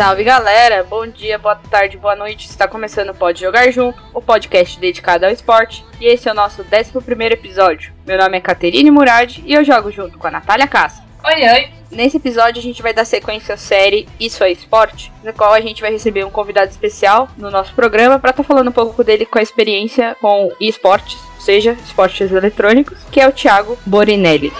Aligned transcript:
Salve 0.00 0.24
galera, 0.24 0.82
bom 0.82 1.06
dia, 1.06 1.38
boa 1.38 1.54
tarde, 1.54 1.98
boa 1.98 2.16
noite. 2.16 2.48
Está 2.48 2.66
começando 2.66 3.10
o 3.10 3.14
Pode 3.14 3.38
Jogar 3.38 3.70
Junto, 3.70 4.02
o 4.14 4.22
podcast 4.22 4.80
dedicado 4.80 5.26
ao 5.26 5.30
esporte, 5.30 5.84
e 6.00 6.06
esse 6.06 6.26
é 6.26 6.32
o 6.32 6.34
nosso 6.34 6.62
11 6.62 7.26
episódio. 7.30 7.92
Meu 8.06 8.16
nome 8.16 8.38
é 8.38 8.40
Caterine 8.40 8.90
Murad 8.90 9.36
e 9.44 9.52
eu 9.52 9.62
jogo 9.62 9.90
junto 9.90 10.16
com 10.16 10.26
a 10.26 10.30
Natália 10.30 10.66
Cassa. 10.66 11.04
Oi, 11.22 11.46
oi. 11.46 11.68
Nesse 11.90 12.16
episódio 12.16 12.60
a 12.60 12.62
gente 12.62 12.80
vai 12.80 12.94
dar 12.94 13.04
sequência 13.04 13.52
à 13.54 13.58
série 13.58 14.08
Isso 14.18 14.42
é 14.42 14.50
Esporte, 14.50 15.12
no 15.22 15.34
qual 15.34 15.52
a 15.52 15.60
gente 15.60 15.82
vai 15.82 15.92
receber 15.92 16.24
um 16.24 16.30
convidado 16.30 16.70
especial 16.70 17.28
no 17.36 17.50
nosso 17.50 17.74
programa 17.74 18.18
para 18.18 18.30
estar 18.30 18.42
tá 18.42 18.46
falando 18.46 18.68
um 18.68 18.72
pouco 18.72 19.04
dele 19.04 19.26
com 19.26 19.38
a 19.38 19.42
experiência 19.42 20.16
com 20.18 20.50
esportes, 20.58 21.18
ou 21.34 21.42
seja, 21.42 21.76
esportes 21.84 22.32
eletrônicos, 22.32 22.96
que 23.12 23.20
é 23.20 23.28
o 23.28 23.32
Thiago 23.32 23.78
Borinelli. 23.84 24.50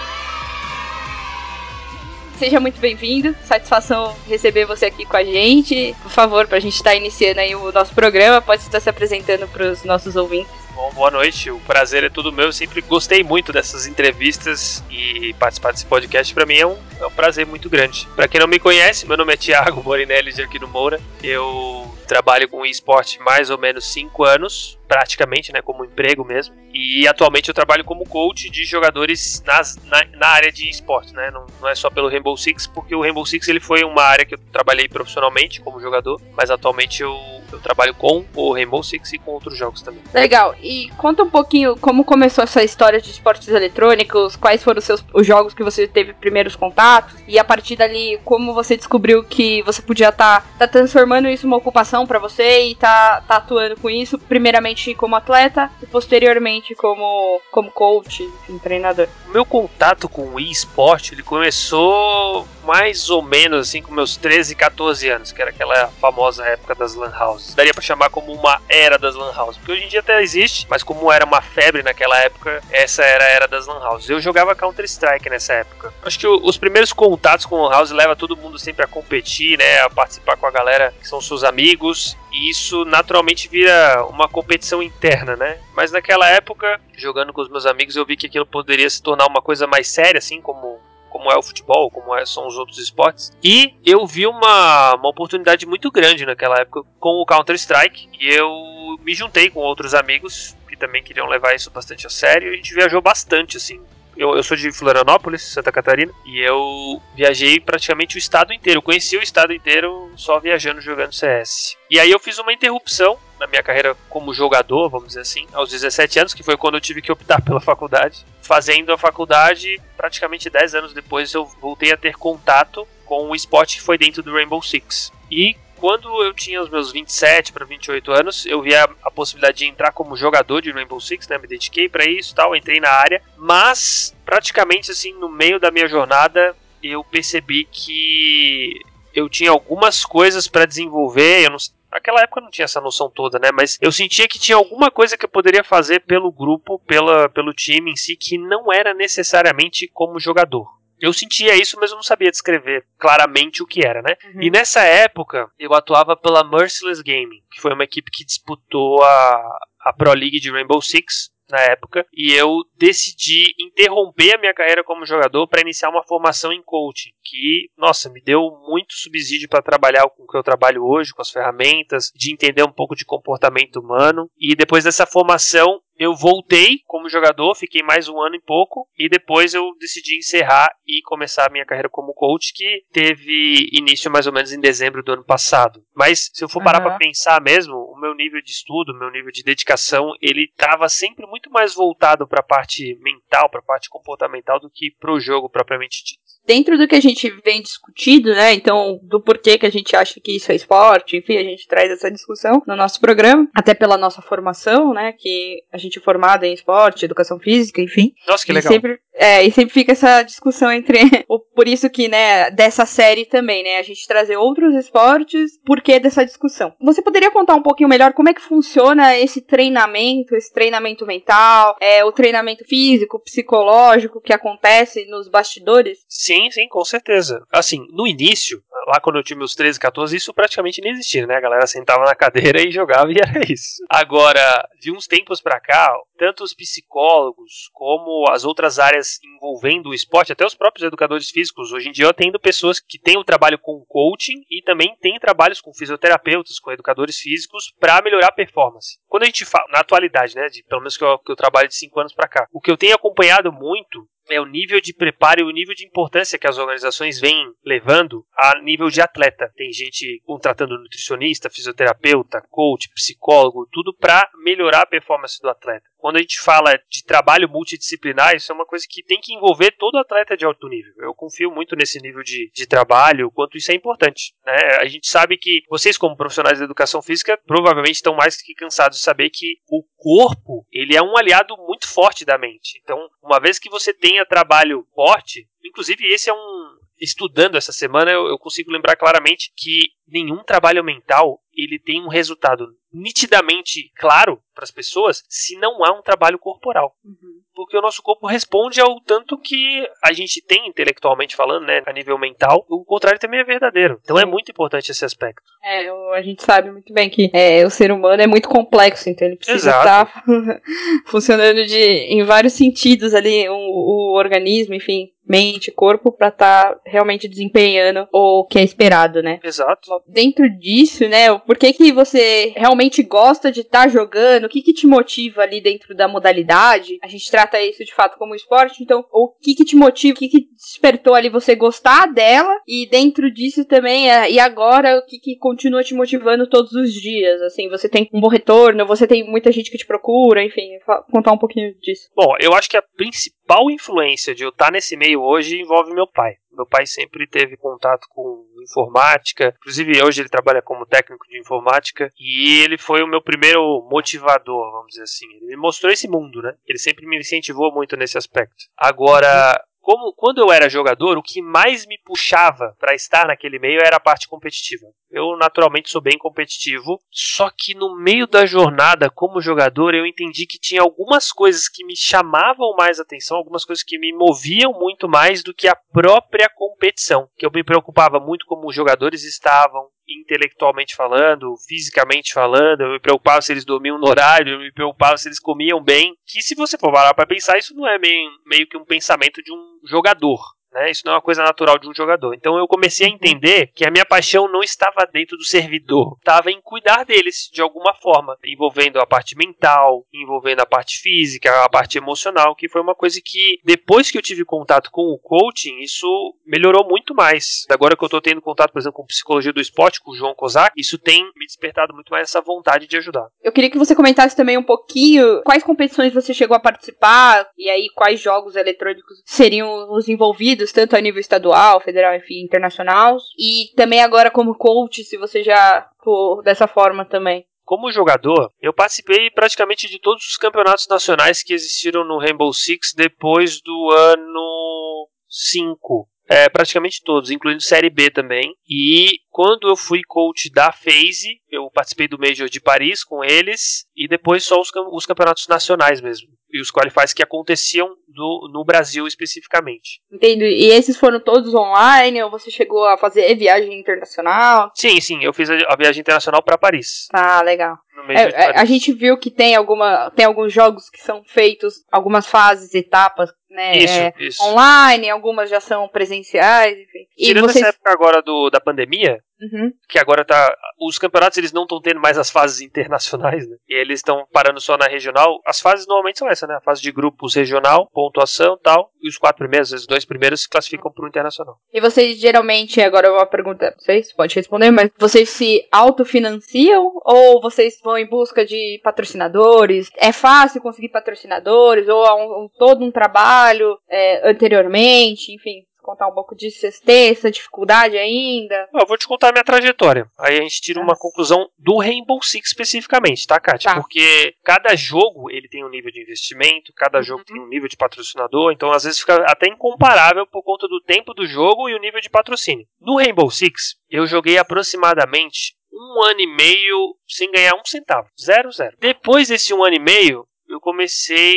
Seja 2.41 2.59
muito 2.59 2.81
bem-vindo, 2.81 3.35
satisfação 3.45 4.15
receber 4.27 4.65
você 4.65 4.87
aqui 4.87 5.05
com 5.05 5.15
a 5.15 5.23
gente. 5.23 5.95
Por 6.01 6.09
favor, 6.09 6.47
para 6.47 6.57
a 6.57 6.59
gente 6.59 6.73
estar 6.73 6.89
tá 6.89 6.95
iniciando 6.95 7.39
aí 7.39 7.53
o 7.53 7.71
nosso 7.71 7.93
programa, 7.93 8.41
pode 8.41 8.63
estar 8.63 8.79
se 8.79 8.89
apresentando 8.89 9.47
para 9.47 9.69
os 9.69 9.83
nossos 9.83 10.15
ouvintes. 10.15 10.51
Bom, 10.73 10.91
boa 10.93 11.11
noite. 11.11 11.51
O 11.51 11.59
prazer 11.59 12.03
é 12.03 12.09
todo 12.09 12.31
meu. 12.31 12.45
Eu 12.45 12.53
sempre 12.53 12.81
gostei 12.81 13.23
muito 13.23 13.51
dessas 13.51 13.85
entrevistas 13.85 14.83
e 14.89 15.33
participar 15.33 15.71
desse 15.71 15.85
podcast 15.85 16.33
para 16.33 16.45
mim 16.45 16.57
é 16.57 16.65
um, 16.65 16.77
é 16.99 17.05
um 17.05 17.11
prazer 17.11 17.45
muito 17.45 17.69
grande. 17.69 18.07
Para 18.15 18.27
quem 18.27 18.39
não 18.39 18.47
me 18.47 18.59
conhece, 18.59 19.07
meu 19.07 19.17
nome 19.17 19.33
é 19.33 19.37
Thiago 19.37 19.81
Morinelli 19.83 20.33
de 20.33 20.41
aqui 20.41 20.59
no 20.59 20.67
Moura. 20.67 20.99
Eu 21.21 21.91
trabalho 22.07 22.49
com 22.49 22.65
esporte 22.65 23.19
mais 23.21 23.49
ou 23.49 23.57
menos 23.57 23.85
5 23.85 24.25
anos, 24.25 24.77
praticamente, 24.85 25.53
né, 25.53 25.61
como 25.61 25.85
emprego 25.85 26.25
mesmo. 26.25 26.53
E 26.73 27.07
atualmente 27.07 27.47
eu 27.47 27.53
trabalho 27.53 27.85
como 27.85 28.05
coach 28.05 28.49
de 28.49 28.65
jogadores 28.65 29.41
nas, 29.45 29.77
na, 29.85 30.03
na 30.17 30.27
área 30.27 30.51
de 30.51 30.69
esporte, 30.69 31.13
né? 31.13 31.31
Não, 31.31 31.47
não, 31.61 31.69
é 31.69 31.75
só 31.75 31.89
pelo 31.89 32.09
Rainbow 32.09 32.35
Six, 32.35 32.67
porque 32.67 32.93
o 32.93 33.01
Rainbow 33.01 33.25
Six 33.25 33.47
ele 33.47 33.61
foi 33.61 33.83
uma 33.83 34.03
área 34.03 34.25
que 34.25 34.35
eu 34.35 34.39
trabalhei 34.51 34.89
profissionalmente 34.89 35.61
como 35.61 35.79
jogador, 35.79 36.21
mas 36.35 36.51
atualmente 36.51 37.01
eu, 37.01 37.17
eu 37.51 37.59
trabalho 37.59 37.93
com 37.93 38.25
o 38.35 38.53
Rainbow 38.53 38.83
Six 38.83 39.13
e 39.13 39.17
com 39.17 39.31
outros 39.31 39.57
jogos 39.57 39.81
também. 39.81 40.01
Legal. 40.13 40.55
E 40.61 40.89
conta 40.97 41.23
um 41.23 41.29
pouquinho 41.29 41.75
como 41.77 42.03
começou 42.03 42.43
essa 42.43 42.63
história 42.63 43.01
de 43.01 43.11
esportes 43.11 43.47
eletrônicos, 43.47 44.35
quais 44.35 44.63
foram 44.63 44.79
os 44.79 44.85
seus 44.85 45.03
os 45.13 45.25
jogos 45.25 45.53
que 45.53 45.63
você 45.63 45.87
teve 45.87 46.13
primeiros 46.13 46.55
contatos 46.55 47.15
e 47.27 47.37
a 47.37 47.43
partir 47.43 47.75
dali 47.75 48.19
como 48.23 48.53
você 48.53 48.77
descobriu 48.77 49.23
que 49.23 49.61
você 49.63 49.81
podia 49.81 50.09
estar 50.09 50.41
tá, 50.41 50.47
tá 50.59 50.67
transformando 50.67 51.27
isso 51.27 51.47
uma 51.47 51.57
ocupação 51.57 52.05
para 52.05 52.19
você 52.19 52.67
e 52.67 52.75
tá, 52.75 53.21
tá 53.27 53.37
atuando 53.37 53.75
com 53.77 53.89
isso, 53.89 54.17
primeiramente 54.17 54.93
como 54.95 55.15
atleta 55.15 55.69
e 55.81 55.85
posteriormente 55.85 56.75
como 56.75 57.41
como 57.51 57.71
coach, 57.71 58.23
enfim, 58.23 58.57
treinador. 58.57 59.07
O 59.27 59.31
meu 59.31 59.45
contato 59.45 60.07
com 60.07 60.33
o 60.33 60.39
esporte, 60.39 61.13
ele 61.13 61.23
começou 61.23 62.47
mais 62.63 63.09
ou 63.09 63.21
menos 63.21 63.67
assim 63.67 63.81
com 63.81 63.93
meus 63.93 64.17
13, 64.17 64.55
14 64.55 65.09
anos, 65.09 65.31
que 65.31 65.41
era 65.41 65.51
aquela 65.51 65.87
famosa 65.99 66.45
época 66.45 66.75
das 66.75 66.95
lan 66.95 67.13
houses. 67.19 67.53
Daria 67.53 67.73
para 67.73 67.81
chamar 67.81 68.09
como 68.09 68.33
uma 68.33 68.61
era 68.69 68.97
das 68.97 69.15
lan 69.15 69.31
houses, 69.35 69.57
porque 69.57 69.71
hoje 69.71 69.83
em 69.83 69.87
dia 69.87 69.99
até 69.99 70.21
existe, 70.21 70.67
mas 70.69 70.83
como 70.83 71.11
era 71.11 71.25
uma 71.25 71.41
febre 71.41 71.83
naquela 71.83 72.17
época, 72.19 72.61
essa 72.71 73.03
era 73.03 73.23
a 73.23 73.29
era 73.29 73.47
das 73.47 73.67
lan 73.67 73.79
houses. 73.79 74.09
Eu 74.09 74.19
jogava 74.19 74.55
Counter 74.55 74.85
Strike 74.85 75.29
nessa 75.29 75.53
época. 75.53 75.93
Acho 76.03 76.19
que 76.19 76.27
os 76.27 76.57
primeiros 76.57 76.93
contatos 76.93 77.45
com 77.45 77.61
lan 77.61 77.71
house 77.71 77.91
leva 77.91 78.15
todo 78.15 78.37
mundo 78.37 78.59
sempre 78.59 78.83
a 78.83 78.87
competir, 78.87 79.57
né, 79.57 79.81
a 79.81 79.89
participar 79.89 80.37
com 80.37 80.45
a 80.45 80.51
galera 80.51 80.93
que 80.99 81.07
são 81.07 81.21
seus 81.21 81.43
amigos 81.43 82.17
e 82.31 82.49
isso 82.49 82.85
naturalmente 82.85 83.47
vira 83.49 84.05
uma 84.05 84.27
competição 84.27 84.81
interna, 84.81 85.35
né? 85.35 85.59
Mas 85.75 85.91
naquela 85.91 86.29
época, 86.29 86.79
jogando 86.95 87.33
com 87.33 87.41
os 87.41 87.49
meus 87.49 87.65
amigos, 87.65 87.95
eu 87.95 88.05
vi 88.05 88.15
que 88.15 88.27
aquilo 88.27 88.45
poderia 88.45 88.89
se 88.89 89.01
tornar 89.01 89.27
uma 89.27 89.41
coisa 89.41 89.67
mais 89.67 89.87
séria, 89.87 90.19
assim 90.19 90.41
como 90.41 90.79
como 91.11 91.31
é 91.31 91.37
o 91.37 91.43
futebol, 91.43 91.91
como 91.91 92.15
é, 92.15 92.25
são 92.25 92.47
os 92.47 92.57
outros 92.57 92.79
esportes. 92.79 93.31
E 93.43 93.75
eu 93.85 94.07
vi 94.07 94.25
uma, 94.25 94.95
uma 94.95 95.09
oportunidade 95.09 95.65
muito 95.65 95.91
grande 95.91 96.25
naquela 96.25 96.59
época 96.59 96.83
com 96.99 97.21
o 97.21 97.25
Counter-Strike. 97.25 98.09
E 98.19 98.33
eu 98.33 98.97
me 99.01 99.13
juntei 99.13 99.49
com 99.49 99.59
outros 99.59 99.93
amigos 99.93 100.55
que 100.67 100.77
também 100.77 101.03
queriam 101.03 101.27
levar 101.27 101.53
isso 101.53 101.69
bastante 101.69 102.07
a 102.07 102.09
sério. 102.09 102.49
E 102.49 102.53
a 102.53 102.55
gente 102.55 102.73
viajou 102.73 103.01
bastante, 103.01 103.57
assim. 103.57 103.79
Eu, 104.15 104.35
eu, 104.35 104.43
sou 104.43 104.57
de 104.57 104.71
Florianópolis, 104.71 105.41
Santa 105.41 105.71
Catarina, 105.71 106.11
e 106.25 106.39
eu 106.39 107.01
viajei 107.15 107.59
praticamente 107.59 108.17
o 108.17 108.19
estado 108.19 108.53
inteiro. 108.53 108.81
Conheci 108.81 109.17
o 109.17 109.21
estado 109.21 109.53
inteiro 109.53 110.11
só 110.15 110.39
viajando 110.39 110.81
jogando 110.81 111.13
CS. 111.13 111.77
E 111.89 111.99
aí 111.99 112.11
eu 112.11 112.19
fiz 112.19 112.37
uma 112.37 112.53
interrupção 112.53 113.17
na 113.39 113.47
minha 113.47 113.63
carreira 113.63 113.95
como 114.09 114.33
jogador, 114.33 114.89
vamos 114.89 115.09
dizer 115.09 115.21
assim, 115.21 115.47
aos 115.53 115.69
17 115.69 116.19
anos, 116.19 116.33
que 116.33 116.43
foi 116.43 116.57
quando 116.57 116.75
eu 116.75 116.81
tive 116.81 117.01
que 117.01 117.11
optar 117.11 117.41
pela 117.41 117.59
faculdade. 117.59 118.25
Fazendo 118.41 118.91
a 118.91 118.97
faculdade, 118.97 119.79
praticamente 119.95 120.49
10 120.49 120.75
anos 120.75 120.93
depois 120.93 121.33
eu 121.33 121.45
voltei 121.45 121.91
a 121.91 121.97
ter 121.97 122.15
contato 122.15 122.87
com 123.05 123.29
o 123.29 123.35
esporte 123.35 123.77
que 123.77 123.83
foi 123.83 123.97
dentro 123.97 124.23
do 124.23 124.33
Rainbow 124.33 124.61
Six. 124.61 125.11
E 125.29 125.55
quando 125.81 126.23
eu 126.23 126.33
tinha 126.33 126.61
os 126.61 126.69
meus 126.69 126.91
27 126.91 127.51
para 127.51 127.65
28 127.65 128.11
anos, 128.11 128.45
eu 128.45 128.61
vi 128.61 128.75
a, 128.75 128.87
a, 129.03 129.09
possibilidade 129.09 129.57
de 129.57 129.65
entrar 129.65 129.91
como 129.91 130.15
jogador 130.15 130.61
de 130.61 130.71
Rainbow 130.71 130.99
Six, 130.99 131.27
né? 131.27 131.39
Me 131.39 131.47
dediquei 131.47 131.89
para 131.89 132.05
isso, 132.07 132.35
tal, 132.35 132.55
entrei 132.55 132.79
na 132.79 132.91
área, 132.91 133.21
mas 133.35 134.15
praticamente 134.23 134.91
assim 134.91 135.11
no 135.13 135.27
meio 135.27 135.59
da 135.59 135.71
minha 135.71 135.87
jornada 135.87 136.55
eu 136.83 137.03
percebi 137.03 137.65
que 137.65 138.79
eu 139.13 139.27
tinha 139.27 139.49
algumas 139.49 140.05
coisas 140.05 140.47
para 140.47 140.65
desenvolver, 140.65 141.45
eu 141.45 141.49
não 141.49 141.57
Naquela 141.91 142.21
época 142.21 142.39
eu 142.39 142.43
não 142.43 142.51
tinha 142.51 142.65
essa 142.65 142.81
noção 142.81 143.09
toda, 143.09 143.37
né? 143.37 143.49
Mas 143.53 143.77
eu 143.81 143.91
sentia 143.91 144.27
que 144.27 144.39
tinha 144.39 144.55
alguma 144.55 144.89
coisa 144.89 145.17
que 145.17 145.25
eu 145.25 145.29
poderia 145.29 145.63
fazer 145.63 146.01
pelo 146.01 146.31
grupo, 146.31 146.79
pela, 146.79 147.27
pelo 147.29 147.53
time 147.53 147.91
em 147.91 147.95
si, 147.95 148.15
que 148.15 148.37
não 148.37 148.71
era 148.71 148.93
necessariamente 148.93 149.89
como 149.93 150.19
jogador. 150.19 150.67
Eu 150.99 151.11
sentia 151.11 151.55
isso, 151.55 151.77
mas 151.79 151.89
eu 151.89 151.95
não 151.95 152.03
sabia 152.03 152.29
descrever 152.29 152.85
claramente 152.99 153.63
o 153.63 153.65
que 153.65 153.85
era, 153.85 154.03
né? 154.03 154.15
Uhum. 154.35 154.43
E 154.43 154.51
nessa 154.51 154.81
época, 154.81 155.49
eu 155.57 155.73
atuava 155.73 156.15
pela 156.15 156.43
Merciless 156.43 157.01
Gaming, 157.01 157.41
que 157.51 157.59
foi 157.59 157.73
uma 157.73 157.83
equipe 157.83 158.11
que 158.11 158.23
disputou 158.23 159.03
a, 159.03 159.59
a 159.81 159.93
Pro 159.93 160.13
League 160.13 160.39
de 160.39 160.51
Rainbow 160.51 160.79
Six 160.79 161.31
na 161.51 161.59
época, 161.59 162.05
e 162.13 162.33
eu 162.33 162.63
decidi 162.77 163.43
interromper 163.59 164.35
a 164.35 164.39
minha 164.39 164.53
carreira 164.53 164.83
como 164.83 165.05
jogador 165.05 165.47
para 165.47 165.61
iniciar 165.61 165.89
uma 165.89 166.03
formação 166.03 166.51
em 166.51 166.61
coaching, 166.63 167.11
que, 167.23 167.69
nossa, 167.77 168.09
me 168.09 168.21
deu 168.21 168.41
muito 168.67 168.93
subsídio 168.93 169.47
para 169.49 169.61
trabalhar 169.61 170.07
com 170.09 170.23
o 170.23 170.27
que 170.27 170.37
eu 170.37 170.43
trabalho 170.43 170.83
hoje, 170.83 171.13
com 171.13 171.21
as 171.21 171.29
ferramentas, 171.29 172.11
de 172.15 172.33
entender 172.33 172.63
um 172.63 172.71
pouco 172.71 172.95
de 172.95 173.05
comportamento 173.05 173.77
humano. 173.77 174.29
E 174.39 174.55
depois 174.55 174.83
dessa 174.83 175.05
formação, 175.05 175.81
eu 176.01 176.15
voltei 176.15 176.79
como 176.87 177.07
jogador, 177.07 177.53
fiquei 177.53 177.83
mais 177.83 178.07
um 178.07 178.19
ano 178.19 178.35
e 178.35 178.41
pouco, 178.41 178.87
e 178.97 179.07
depois 179.07 179.53
eu 179.53 179.71
decidi 179.79 180.17
encerrar 180.17 180.67
e 180.87 180.99
começar 181.03 181.45
a 181.45 181.51
minha 181.51 181.63
carreira 181.63 181.87
como 181.87 182.11
coach, 182.15 182.53
que 182.55 182.83
teve 182.91 183.69
início 183.71 184.09
mais 184.09 184.25
ou 184.25 184.33
menos 184.33 184.51
em 184.51 184.59
dezembro 184.59 185.03
do 185.03 185.13
ano 185.13 185.23
passado. 185.23 185.85
Mas 185.95 186.31
se 186.33 186.43
eu 186.43 186.49
for 186.49 186.63
parar 186.63 186.79
uhum. 186.79 186.85
para 186.85 186.97
pensar 186.97 187.39
mesmo, 187.39 187.75
o 187.75 187.99
meu 188.01 188.15
nível 188.15 188.41
de 188.41 188.49
estudo, 188.49 188.91
o 188.91 188.97
meu 188.97 189.11
nível 189.11 189.31
de 189.31 189.43
dedicação, 189.43 190.11
ele 190.19 190.45
estava 190.45 190.89
sempre 190.89 191.27
muito 191.27 191.51
mais 191.51 191.75
voltado 191.75 192.27
para 192.27 192.39
a 192.39 192.43
parte 192.43 192.97
mental, 192.99 193.47
para 193.51 193.59
a 193.59 193.63
parte 193.63 193.87
comportamental 193.87 194.59
do 194.59 194.71
que 194.71 194.89
para 194.99 195.13
o 195.13 195.19
jogo 195.19 195.51
propriamente 195.51 196.03
dito 196.03 196.31
dentro 196.45 196.77
do 196.77 196.87
que 196.87 196.95
a 196.95 197.01
gente 197.01 197.29
vem 197.43 197.61
discutido, 197.61 198.33
né? 198.33 198.53
Então, 198.53 198.99
do 199.03 199.21
porquê 199.21 199.57
que 199.57 199.65
a 199.65 199.69
gente 199.69 199.95
acha 199.95 200.19
que 200.19 200.35
isso 200.35 200.51
é 200.51 200.55
esporte, 200.55 201.17
enfim, 201.17 201.37
a 201.37 201.43
gente 201.43 201.67
traz 201.67 201.91
essa 201.91 202.11
discussão 202.11 202.61
no 202.67 202.75
nosso 202.75 202.99
programa, 202.99 203.47
até 203.55 203.73
pela 203.73 203.97
nossa 203.97 204.21
formação, 204.21 204.93
né? 204.93 205.13
Que 205.13 205.63
a 205.71 205.77
gente 205.77 205.90
é 205.99 206.01
formada 206.01 206.45
em 206.47 206.53
esporte, 206.53 207.05
educação 207.05 207.39
física, 207.39 207.81
enfim. 207.81 208.13
Nossa, 208.27 208.45
que 208.45 208.53
legal. 208.53 208.71
E 208.71 208.75
sempre, 208.75 208.99
é, 209.13 209.43
e 209.43 209.51
sempre 209.51 209.73
fica 209.73 209.91
essa 209.91 210.23
discussão 210.23 210.71
entre. 210.71 210.99
por 211.55 211.67
isso 211.67 211.89
que, 211.89 212.07
né, 212.07 212.49
dessa 212.51 212.85
série 212.85 213.25
também, 213.25 213.63
né? 213.63 213.77
A 213.77 213.83
gente 213.83 214.07
trazer 214.07 214.37
outros 214.37 214.73
esportes, 214.75 215.59
por 215.65 215.81
que 215.81 215.99
dessa 215.99 216.25
discussão? 216.25 216.73
Você 216.81 217.01
poderia 217.01 217.31
contar 217.31 217.55
um 217.55 217.61
pouquinho 217.61 217.89
melhor 217.89 218.13
como 218.13 218.29
é 218.29 218.33
que 218.33 218.41
funciona 218.41 219.17
esse 219.17 219.41
treinamento, 219.41 220.35
esse 220.35 220.51
treinamento 220.51 221.05
mental, 221.05 221.75
é, 221.79 222.03
o 222.03 222.11
treinamento 222.11 222.65
físico, 222.65 223.19
psicológico 223.19 224.21
que 224.21 224.33
acontece 224.33 225.05
nos 225.05 225.27
bastidores? 225.27 225.99
Sim, 226.07 226.49
sim, 226.51 226.67
com 226.67 226.83
certeza. 226.83 227.43
Assim, 227.51 227.85
no 227.91 228.07
início, 228.07 228.61
lá 228.87 228.99
quando 228.99 229.17
eu 229.17 229.23
tinha 229.23 229.37
meus 229.37 229.55
13, 229.55 229.79
14, 229.79 230.15
isso 230.15 230.33
praticamente 230.33 230.81
nem 230.81 230.91
existia, 230.91 231.25
né? 231.27 231.35
A 231.35 231.41
galera 231.41 231.67
sentava 231.67 232.03
na 232.05 232.15
cadeira 232.15 232.61
e 232.61 232.71
jogava 232.71 233.11
e 233.11 233.17
era 233.17 233.51
isso. 233.51 233.83
Agora, 233.89 234.67
de 234.79 234.91
uns 234.91 235.07
tempos 235.07 235.41
pra 235.41 235.59
cá, 235.59 235.70
tanto 236.17 236.43
os 236.43 236.53
psicólogos 236.53 237.69
como 237.73 238.29
as 238.29 238.43
outras 238.43 238.77
áreas 238.77 239.19
envolvendo 239.35 239.89
o 239.89 239.93
esporte, 239.93 240.31
até 240.31 240.45
os 240.45 240.55
próprios 240.55 240.85
educadores 240.85 241.29
físicos, 241.29 241.71
hoje 241.71 241.89
em 241.89 241.91
dia 241.91 242.05
eu 242.05 242.09
atendo 242.09 242.39
pessoas 242.39 242.79
que 242.79 242.99
têm 242.99 243.17
o 243.17 243.23
trabalho 243.23 243.57
com 243.57 243.83
coaching 243.87 244.43
e 244.49 244.61
também 244.61 244.95
têm 245.01 245.19
trabalhos 245.19 245.59
com 245.59 245.73
fisioterapeutas, 245.73 246.59
com 246.59 246.71
educadores 246.71 247.17
físicos 247.17 247.73
para 247.79 248.01
melhorar 248.01 248.27
a 248.27 248.31
performance. 248.31 248.99
Quando 249.07 249.23
a 249.23 249.25
gente 249.25 249.45
fala, 249.45 249.65
na 249.71 249.79
atualidade, 249.79 250.35
né, 250.35 250.47
de, 250.47 250.63
pelo 250.63 250.81
menos 250.81 250.97
que 250.97 251.03
eu, 251.03 251.17
que 251.19 251.31
eu 251.31 251.35
trabalho 251.35 251.67
de 251.67 251.75
5 251.75 251.99
anos 251.99 252.13
para 252.13 252.27
cá, 252.27 252.47
o 252.51 252.61
que 252.61 252.69
eu 252.69 252.77
tenho 252.77 252.95
acompanhado 252.95 253.51
muito 253.51 254.07
é 254.33 254.41
o 254.41 254.45
nível 254.45 254.79
de 254.81 254.93
preparo 254.93 255.41
e 255.41 255.43
o 255.43 255.51
nível 255.51 255.75
de 255.75 255.85
importância 255.85 256.37
que 256.37 256.47
as 256.47 256.57
organizações 256.57 257.19
vêm 257.19 257.51
levando 257.65 258.25
a 258.35 258.59
nível 258.61 258.89
de 258.89 259.01
atleta. 259.01 259.51
Tem 259.55 259.71
gente 259.71 260.21
contratando 260.25 260.77
nutricionista, 260.77 261.49
fisioterapeuta, 261.49 262.41
coach, 262.49 262.89
psicólogo, 262.93 263.67
tudo 263.71 263.95
para 263.95 264.29
melhorar 264.43 264.81
a 264.81 264.85
performance 264.85 265.39
do 265.41 265.49
atleta. 265.49 265.91
Quando 266.01 266.15
a 266.15 266.19
gente 266.19 266.41
fala 266.41 266.79
de 266.89 267.03
trabalho 267.05 267.47
multidisciplinar, 267.47 268.35
isso 268.35 268.51
é 268.51 268.55
uma 268.55 268.65
coisa 268.65 268.85
que 268.89 269.03
tem 269.03 269.19
que 269.21 269.35
envolver 269.35 269.71
todo 269.77 269.99
atleta 269.99 270.35
de 270.35 270.43
alto 270.43 270.67
nível. 270.67 270.91
Eu 270.97 271.13
confio 271.13 271.51
muito 271.51 271.75
nesse 271.75 272.01
nível 272.01 272.23
de, 272.23 272.51
de 272.53 272.65
trabalho, 272.65 273.27
o 273.27 273.31
quanto 273.31 273.55
isso 273.55 273.71
é 273.71 273.75
importante. 273.75 274.33
Né? 274.43 274.77
A 274.79 274.85
gente 274.87 275.07
sabe 275.07 275.37
que 275.37 275.61
vocês, 275.69 275.99
como 275.99 276.17
profissionais 276.17 276.57
da 276.57 276.65
educação 276.65 277.03
física, 277.03 277.39
provavelmente 277.45 277.95
estão 277.95 278.15
mais 278.15 278.41
que 278.41 278.55
cansados 278.55 278.97
de 278.97 279.03
saber 279.03 279.29
que 279.29 279.57
o 279.69 279.83
corpo 279.95 280.65
ele 280.71 280.97
é 280.97 281.03
um 281.03 281.15
aliado 281.15 281.55
muito 281.57 281.87
forte 281.87 282.25
da 282.25 282.35
mente. 282.35 282.81
Então, 282.83 283.07
uma 283.21 283.39
vez 283.39 283.59
que 283.59 283.69
você 283.69 283.93
tenha 284.21 284.25
trabalho 284.25 284.85
forte, 284.93 285.47
inclusive 285.63 286.05
esse 286.05 286.29
é 286.29 286.33
um 286.33 286.81
estudando 286.99 287.57
essa 287.57 287.71
semana 287.71 288.11
eu, 288.11 288.27
eu 288.27 288.37
consigo 288.37 288.71
lembrar 288.71 288.95
claramente 288.95 289.51
que 289.57 289.89
nenhum 290.07 290.43
trabalho 290.43 290.83
mental 290.83 291.41
ele 291.51 291.79
tem 291.79 291.99
um 291.99 292.07
resultado 292.07 292.67
nitidamente 292.93 293.91
claro 293.97 294.39
para 294.53 294.63
as 294.63 294.71
pessoas 294.71 295.23
se 295.27 295.57
não 295.57 295.83
há 295.83 295.91
um 295.97 296.03
trabalho 296.03 296.37
corporal. 296.37 296.95
Uhum. 297.03 297.40
Porque 297.63 297.77
o 297.77 297.81
nosso 297.81 298.01
corpo 298.01 298.27
responde 298.27 298.81
ao 298.81 298.99
tanto 299.01 299.37
que 299.37 299.87
a 300.03 300.11
gente 300.13 300.41
tem 300.41 300.67
intelectualmente 300.67 301.35
falando, 301.35 301.65
né, 301.65 301.81
a 301.85 301.93
nível 301.93 302.17
mental. 302.17 302.65
O 302.67 302.83
contrário 302.83 303.19
também 303.19 303.39
é 303.39 303.43
verdadeiro. 303.43 303.99
Então 304.03 304.17
é 304.17 304.25
muito 304.25 304.51
importante 304.51 304.91
esse 304.91 305.05
aspecto. 305.05 305.43
É, 305.63 305.87
a 306.15 306.21
gente 306.21 306.43
sabe 306.43 306.71
muito 306.71 306.93
bem 306.93 307.09
que 307.09 307.29
é, 307.33 307.65
o 307.65 307.69
ser 307.69 307.91
humano 307.91 308.21
é 308.21 308.27
muito 308.27 308.49
complexo, 308.49 309.09
então 309.09 309.27
ele 309.27 309.37
precisa 309.37 309.69
Exato. 309.69 309.79
estar 309.79 310.61
funcionando 311.05 311.65
de, 311.65 311.75
em 311.75 312.23
vários 312.23 312.53
sentidos 312.53 313.13
ali, 313.13 313.47
o, 313.47 313.53
o 313.53 314.17
organismo, 314.17 314.73
enfim, 314.73 315.11
mente, 315.27 315.71
corpo, 315.71 316.11
para 316.11 316.27
estar 316.27 316.73
tá 316.73 316.81
realmente 316.85 317.27
desempenhando 317.27 318.07
o 318.11 318.45
que 318.45 318.59
é 318.59 318.63
esperado, 318.63 319.21
né? 319.21 319.39
Exato. 319.43 320.01
Dentro 320.07 320.49
disso, 320.57 321.07
né, 321.07 321.37
por 321.39 321.57
que 321.57 321.73
que 321.73 321.91
você 321.91 322.53
realmente 322.55 323.03
gosta 323.03 323.51
de 323.51 323.61
estar 323.61 323.83
tá 323.83 323.87
jogando? 323.87 324.45
O 324.45 324.49
que 324.49 324.61
que 324.61 324.73
te 324.73 324.87
motiva 324.87 325.41
ali 325.41 325.61
dentro 325.61 325.95
da 325.95 326.07
modalidade? 326.07 326.97
A 327.01 327.07
gente 327.07 327.29
trata 327.29 327.61
isso 327.61 327.83
de 327.83 327.93
fato 327.93 328.17
como 328.17 328.35
esporte, 328.35 328.83
então 328.83 329.05
o 329.11 329.29
que 329.29 329.55
que 329.55 329.65
te 329.65 329.75
motiva? 329.75 330.15
O 330.15 330.19
que 330.19 330.27
que 330.27 330.47
despertou 330.55 331.13
ali 331.13 331.29
você 331.29 331.55
gostar 331.55 332.07
dela? 332.07 332.57
E 332.67 332.87
dentro 332.89 333.31
disso 333.31 333.65
também, 333.65 334.11
é, 334.11 334.29
e 334.31 334.39
agora, 334.39 334.97
o 334.97 335.05
que 335.05 335.19
que 335.19 335.37
continua 335.37 335.83
te 335.83 335.93
motivando 335.93 336.47
todos 336.47 336.73
os 336.73 336.93
dias? 336.93 337.41
Assim, 337.41 337.69
você 337.69 337.87
tem 337.87 338.09
um 338.13 338.19
bom 338.19 338.27
retorno, 338.27 338.85
você 338.85 339.07
tem 339.07 339.23
muita 339.23 339.51
gente 339.51 339.71
que 339.71 339.77
te 339.77 339.85
procura, 339.85 340.43
enfim, 340.43 340.69
contar 341.11 341.31
um 341.31 341.37
pouquinho 341.37 341.73
disso. 341.79 342.09
Bom, 342.15 342.35
eu 342.41 342.53
acho 342.53 342.69
que 342.69 342.77
a 342.77 342.81
principal 342.81 343.40
influência 343.69 344.33
de 344.33 344.43
eu 344.43 344.49
estar 344.49 344.71
nesse 344.71 344.95
meio 344.95 345.21
hoje 345.21 345.59
envolve 345.59 345.93
meu 345.93 346.07
pai. 346.07 346.35
Meu 346.51 346.65
pai 346.65 346.85
sempre 346.85 347.27
teve 347.27 347.57
contato 347.57 348.07
com 348.09 348.45
informática, 348.61 349.55
inclusive 349.57 350.03
hoje 350.03 350.21
ele 350.21 350.29
trabalha 350.29 350.61
como 350.61 350.85
técnico 350.85 351.25
de 351.27 351.39
informática 351.39 352.11
e 352.19 352.59
ele 352.59 352.77
foi 352.77 353.01
o 353.01 353.07
meu 353.07 353.21
primeiro 353.21 353.61
motivador, 353.89 354.71
vamos 354.71 354.89
dizer 354.89 355.03
assim. 355.03 355.25
Ele 355.37 355.47
me 355.47 355.55
mostrou 355.55 355.91
esse 355.91 356.07
mundo, 356.07 356.41
né? 356.41 356.53
Ele 356.67 356.77
sempre 356.77 357.05
me 357.07 357.17
incentivou 357.17 357.73
muito 357.73 357.95
nesse 357.95 358.17
aspecto. 358.17 358.65
Agora, 358.77 359.59
como 359.81 360.13
quando 360.13 360.39
eu 360.39 360.51
era 360.51 360.69
jogador, 360.69 361.17
o 361.17 361.23
que 361.23 361.41
mais 361.41 361.85
me 361.85 361.97
puxava 361.97 362.75
para 362.79 362.93
estar 362.93 363.27
naquele 363.27 363.59
meio 363.59 363.81
era 363.83 363.97
a 363.97 363.99
parte 363.99 364.27
competitiva. 364.27 364.85
Eu 365.09 365.35
naturalmente 365.37 365.89
sou 365.89 365.99
bem 365.99 366.17
competitivo, 366.17 367.01
só 367.11 367.49
que 367.49 367.73
no 367.73 367.97
meio 367.97 368.27
da 368.27 368.45
jornada 368.45 369.09
como 369.09 369.41
jogador 369.41 369.93
eu 369.93 370.05
entendi 370.05 370.45
que 370.45 370.59
tinha 370.59 370.81
algumas 370.81 371.31
coisas 371.31 371.67
que 371.67 371.83
me 371.83 371.97
chamavam 371.97 372.75
mais 372.77 372.99
atenção, 372.99 373.35
algumas 373.35 373.65
coisas 373.65 373.83
que 373.83 373.97
me 373.97 374.13
moviam 374.13 374.71
muito 374.71 375.09
mais 375.09 375.43
do 375.43 375.53
que 375.53 375.67
a 375.67 375.75
própria 375.75 376.47
competição, 376.55 377.27
que 377.35 377.45
eu 377.45 377.51
me 377.53 377.63
preocupava 377.63 378.19
muito 378.19 378.45
como 378.45 378.69
os 378.69 378.75
jogadores 378.75 379.23
estavam, 379.23 379.89
intelectualmente 380.07 380.95
falando, 380.95 381.55
fisicamente 381.67 382.33
falando, 382.33 382.81
eu 382.81 382.91
me 382.91 382.99
preocupava 382.99 383.41
se 383.41 383.51
eles 383.51 383.65
dormiam 383.65 383.97
no 383.97 384.07
horário, 384.07 384.53
eu 384.53 384.59
me 384.59 384.71
preocupava 384.71 385.17
se 385.17 385.27
eles 385.27 385.39
comiam 385.39 385.81
bem. 385.81 386.15
Que 386.25 386.41
se 386.41 386.55
você 386.55 386.77
for 386.77 386.91
parar 386.91 387.13
para 387.13 387.27
pensar, 387.27 387.57
isso 387.57 387.75
não 387.75 387.87
é 387.87 387.97
meio, 387.97 388.29
meio 388.45 388.67
que 388.67 388.77
um 388.77 388.85
pensamento 388.85 389.41
de 389.41 389.51
um 389.51 389.79
jogador. 389.87 390.39
Né? 390.71 390.91
Isso 390.91 391.03
não 391.05 391.13
é 391.13 391.15
uma 391.15 391.21
coisa 391.21 391.43
natural 391.43 391.77
de 391.77 391.87
um 391.87 391.93
jogador. 391.93 392.33
Então 392.33 392.57
eu 392.57 392.67
comecei 392.67 393.05
a 393.05 393.09
uhum. 393.09 393.15
entender 393.15 393.71
que 393.73 393.85
a 393.85 393.91
minha 393.91 394.05
paixão 394.05 394.47
não 394.47 394.61
estava 394.61 395.05
dentro 395.11 395.37
do 395.37 395.43
servidor, 395.43 396.17
estava 396.17 396.51
em 396.51 396.61
cuidar 396.61 397.03
deles 397.03 397.49
de 397.51 397.61
alguma 397.61 397.93
forma, 397.93 398.37
envolvendo 398.45 398.99
a 398.99 399.05
parte 399.05 399.35
mental, 399.35 400.05
envolvendo 400.13 400.61
a 400.61 400.65
parte 400.65 400.99
física, 400.99 401.63
a 401.63 401.69
parte 401.69 401.97
emocional, 401.97 402.55
que 402.55 402.69
foi 402.69 402.81
uma 402.81 402.95
coisa 402.95 403.19
que 403.23 403.59
depois 403.63 404.09
que 404.09 404.17
eu 404.17 404.21
tive 404.21 404.45
contato 404.45 404.89
com 404.91 405.01
o 405.01 405.19
coaching, 405.19 405.79
isso 405.79 406.07
melhorou 406.45 406.87
muito 406.87 407.13
mais. 407.13 407.65
Agora 407.69 407.95
que 407.95 408.03
eu 408.03 408.07
estou 408.07 408.21
tendo 408.21 408.41
contato, 408.41 408.71
por 408.71 408.79
exemplo, 408.79 408.97
com 408.97 409.05
psicologia 409.05 409.53
do 409.53 409.61
esporte, 409.61 410.01
com 410.01 410.11
o 410.11 410.15
João 410.15 410.33
Kozak, 410.33 410.73
isso 410.77 410.97
tem 410.97 411.23
me 411.35 411.45
despertado 411.45 411.93
muito 411.93 412.09
mais 412.09 412.29
essa 412.29 412.41
vontade 412.41 412.87
de 412.87 412.97
ajudar. 412.97 413.27
Eu 413.43 413.51
queria 413.51 413.69
que 413.69 413.77
você 413.77 413.95
comentasse 413.95 414.35
também 414.35 414.57
um 414.57 414.63
pouquinho 414.63 415.41
quais 415.43 415.63
competições 415.63 416.13
você 416.13 416.33
chegou 416.33 416.55
a 416.55 416.59
participar 416.59 417.47
e 417.57 417.69
aí 417.69 417.89
quais 417.93 418.19
jogos 418.19 418.55
eletrônicos 418.55 419.21
seriam 419.25 419.91
os 419.91 420.07
envolvidos 420.07 420.60
tanto 420.71 420.95
a 420.95 421.01
nível 421.01 421.21
estadual, 421.21 421.79
federal, 421.79 422.13
enfim, 422.15 422.43
internacional. 422.43 423.17
E 423.39 423.73
também 423.75 424.01
agora 424.01 424.29
como 424.29 424.55
coach, 424.55 425.03
se 425.03 425.17
você 425.17 425.43
já 425.43 425.87
for 426.03 426.41
dessa 426.43 426.67
forma 426.67 427.05
também. 427.05 427.45
Como 427.63 427.91
jogador, 427.91 428.51
eu 428.61 428.73
participei 428.73 429.29
praticamente 429.29 429.87
de 429.87 429.99
todos 429.99 430.25
os 430.25 430.35
campeonatos 430.35 430.87
nacionais 430.89 431.41
que 431.41 431.53
existiram 431.53 432.03
no 432.03 432.19
Rainbow 432.19 432.51
Six 432.51 432.93
depois 432.93 433.61
do 433.61 433.91
ano 433.91 435.07
5. 435.29 436.07
É, 436.27 436.49
praticamente 436.49 437.01
todos, 437.03 437.29
incluindo 437.29 437.61
Série 437.61 437.89
B 437.89 438.09
também. 438.09 438.53
E 438.67 439.19
quando 439.29 439.69
eu 439.69 439.75
fui 439.75 440.01
coach 440.05 440.51
da 440.51 440.71
FaZe, 440.71 441.41
eu 441.49 441.69
participei 441.71 442.07
do 442.07 442.19
Major 442.19 442.49
de 442.49 442.59
Paris 442.59 443.03
com 443.03 443.23
eles, 443.23 443.85
e 443.95 444.07
depois 444.07 444.43
só 444.43 444.59
os, 444.59 444.69
os 444.91 445.05
campeonatos 445.05 445.47
nacionais 445.47 446.01
mesmo 446.01 446.27
e 446.53 446.61
os 446.61 446.71
qualifies 446.71 447.13
que 447.13 447.23
aconteciam 447.23 447.95
do, 448.07 448.49
no 448.51 448.63
Brasil 448.63 449.07
especificamente. 449.07 450.01
Entendo. 450.11 450.43
E 450.43 450.69
esses 450.69 450.97
foram 450.97 451.19
todos 451.19 451.53
online 451.53 452.21
ou 452.23 452.31
você 452.31 452.51
chegou 452.51 452.85
a 452.85 452.97
fazer 452.97 453.33
viagem 453.35 453.79
internacional? 453.79 454.71
Sim, 454.75 454.99
sim, 454.99 455.23
eu 455.23 455.33
fiz 455.33 455.49
a, 455.49 455.55
a 455.67 455.75
viagem 455.75 456.01
internacional 456.01 456.41
para 456.43 456.57
Paris. 456.57 457.07
Ah, 457.13 457.41
legal. 457.41 457.77
É, 458.09 458.23
é 458.23 458.59
a 458.59 458.65
gente 458.65 458.91
viu 458.93 459.17
que 459.17 459.29
tem 459.29 459.55
alguma 459.55 460.09
tem 460.11 460.25
alguns 460.25 460.51
jogos 460.51 460.89
que 460.89 460.99
são 460.99 461.23
feitos 461.23 461.85
algumas 461.91 462.25
fases, 462.25 462.73
etapas, 462.73 463.31
né? 463.49 463.77
Isso, 463.77 463.93
é, 463.93 464.13
isso. 464.19 464.43
Online, 464.43 465.09
algumas 465.09 465.49
já 465.49 465.59
são 465.59 465.87
presenciais, 465.87 466.77
enfim. 466.79 467.05
Tirando 467.17 467.47
vocês... 467.47 467.63
essa 467.63 467.75
época 467.75 467.91
agora 467.91 468.21
do, 468.21 468.49
da 468.49 468.59
pandemia, 468.59 469.19
Uhum. 469.41 469.71
Que 469.89 469.97
agora 469.97 470.23
tá. 470.23 470.55
Os 470.79 470.97
campeonatos 470.97 471.37
eles 471.37 471.51
não 471.51 471.63
estão 471.63 471.81
tendo 471.81 471.99
mais 471.99 472.17
as 472.17 472.29
fases 472.29 472.61
internacionais, 472.61 473.47
né? 473.47 473.57
E 473.67 473.73
eles 473.73 473.99
estão 473.99 474.25
parando 474.31 474.61
só 474.61 474.77
na 474.77 474.85
regional. 474.85 475.39
As 475.45 475.59
fases 475.59 475.87
normalmente 475.87 476.19
são 476.19 476.29
essa, 476.29 476.45
né? 476.45 476.55
A 476.55 476.61
fase 476.61 476.81
de 476.81 476.91
grupos 476.91 477.33
regional, 477.33 477.89
pontuação 477.91 478.57
tal. 478.61 478.91
E 479.01 479.09
os 479.09 479.17
quatro 479.17 479.39
primeiros, 479.39 479.71
os 479.71 479.87
dois 479.87 480.05
primeiros 480.05 480.41
se 480.41 480.49
classificam 480.49 480.91
pro 480.91 481.07
internacional. 481.07 481.55
E 481.73 481.81
vocês 481.81 482.19
geralmente, 482.19 482.79
agora 482.81 483.11
uma 483.11 483.25
pergunta, 483.25 483.73
vocês 483.77 484.13
pode 484.13 484.35
responder, 484.35 484.69
mas 484.69 484.91
vocês 484.97 485.29
se 485.29 485.67
autofinanciam 485.71 486.91
ou 487.03 487.41
vocês 487.41 487.79
vão 487.83 487.97
em 487.97 488.07
busca 488.07 488.45
de 488.45 488.79
patrocinadores? 488.83 489.89
É 489.97 490.11
fácil 490.11 490.61
conseguir 490.61 490.89
patrocinadores 490.89 491.87
ou 491.87 492.05
há 492.05 492.15
um, 492.15 492.43
um 492.43 492.49
todo 492.59 492.85
um 492.85 492.91
trabalho 492.91 493.77
é, 493.89 494.29
anteriormente, 494.29 495.33
enfim? 495.33 495.63
Contar 495.91 496.07
um 496.07 496.13
pouco 496.13 496.35
disso, 496.35 496.59
vocês 496.59 496.79
têm 496.79 497.09
essa 497.09 497.29
dificuldade 497.29 497.97
ainda? 497.97 498.69
Eu 498.73 498.87
vou 498.87 498.97
te 498.97 499.07
contar 499.07 499.29
a 499.29 499.31
minha 499.31 499.43
trajetória. 499.43 500.09
Aí 500.17 500.37
a 500.37 500.41
gente 500.41 500.61
tira 500.61 500.79
uma 500.79 500.95
conclusão 500.95 501.49
do 501.57 501.77
Rainbow 501.77 502.21
Six 502.23 502.49
especificamente, 502.49 503.27
tá, 503.27 503.39
Kátia? 503.39 503.71
Tá. 503.71 503.75
Porque 503.75 504.33
cada 504.43 504.75
jogo 504.75 505.29
ele 505.29 505.49
tem 505.49 505.65
um 505.65 505.69
nível 505.69 505.91
de 505.91 506.01
investimento, 506.01 506.73
cada 506.75 506.99
uhum. 506.99 507.03
jogo 507.03 507.25
tem 507.25 507.39
um 507.39 507.47
nível 507.47 507.67
de 507.67 507.75
patrocinador, 507.75 508.51
então 508.53 508.71
às 508.71 508.83
vezes 508.83 508.99
fica 508.99 509.15
até 509.27 509.49
incomparável 509.49 510.25
por 510.25 510.43
conta 510.43 510.67
do 510.67 510.81
tempo 510.81 511.13
do 511.13 511.25
jogo 511.25 511.69
e 511.69 511.75
o 511.75 511.79
nível 511.79 511.99
de 511.99 512.09
patrocínio. 512.09 512.65
No 512.79 512.97
Rainbow 512.97 513.29
Six, 513.29 513.75
eu 513.89 514.07
joguei 514.07 514.37
aproximadamente 514.37 515.55
um 515.73 516.03
ano 516.03 516.19
e 516.21 516.27
meio 516.27 516.95
sem 517.07 517.31
ganhar 517.31 517.55
um 517.55 517.65
centavo. 517.65 518.07
Zero, 518.19 518.51
zero. 518.51 518.75
Depois 518.79 519.27
desse 519.27 519.53
um 519.53 519.63
ano 519.63 519.75
e 519.75 519.79
meio, 519.79 520.25
eu 520.49 520.59
comecei 520.59 521.35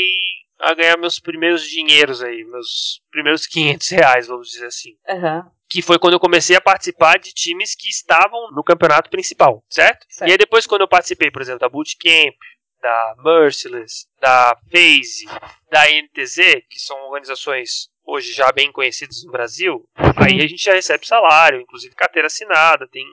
a 0.60 0.74
ganhar 0.74 0.96
meus 0.96 1.18
primeiros 1.18 1.68
dinheiros 1.68 2.22
aí, 2.22 2.44
meus 2.44 3.00
primeiros 3.10 3.46
500 3.46 3.88
reais, 3.90 4.26
vamos 4.26 4.48
dizer 4.48 4.66
assim. 4.66 4.96
Uhum. 5.08 5.50
Que 5.68 5.82
foi 5.82 5.98
quando 5.98 6.14
eu 6.14 6.20
comecei 6.20 6.56
a 6.56 6.60
participar 6.60 7.18
de 7.18 7.32
times 7.32 7.74
que 7.74 7.88
estavam 7.88 8.50
no 8.52 8.62
campeonato 8.62 9.10
principal, 9.10 9.64
certo? 9.68 10.06
certo. 10.08 10.28
E 10.28 10.32
aí 10.32 10.38
depois 10.38 10.66
quando 10.66 10.82
eu 10.82 10.88
participei, 10.88 11.30
por 11.30 11.42
exemplo, 11.42 11.60
da 11.60 11.68
Bootcamp, 11.68 12.36
da 12.80 13.14
Merciless, 13.24 14.06
da 14.20 14.56
FaZe, 14.70 15.26
da 15.70 15.86
NTZ, 15.88 16.62
que 16.68 16.78
são 16.78 16.96
organizações 17.06 17.88
hoje 18.06 18.32
já 18.32 18.52
bem 18.52 18.70
conhecidas 18.70 19.24
no 19.24 19.32
Brasil, 19.32 19.88
aí 20.16 20.40
a 20.42 20.46
gente 20.46 20.62
já 20.62 20.74
recebe 20.74 21.06
salário, 21.06 21.60
inclusive 21.60 21.94
carteira 21.94 22.26
assinada, 22.26 22.86
tem 22.88 23.04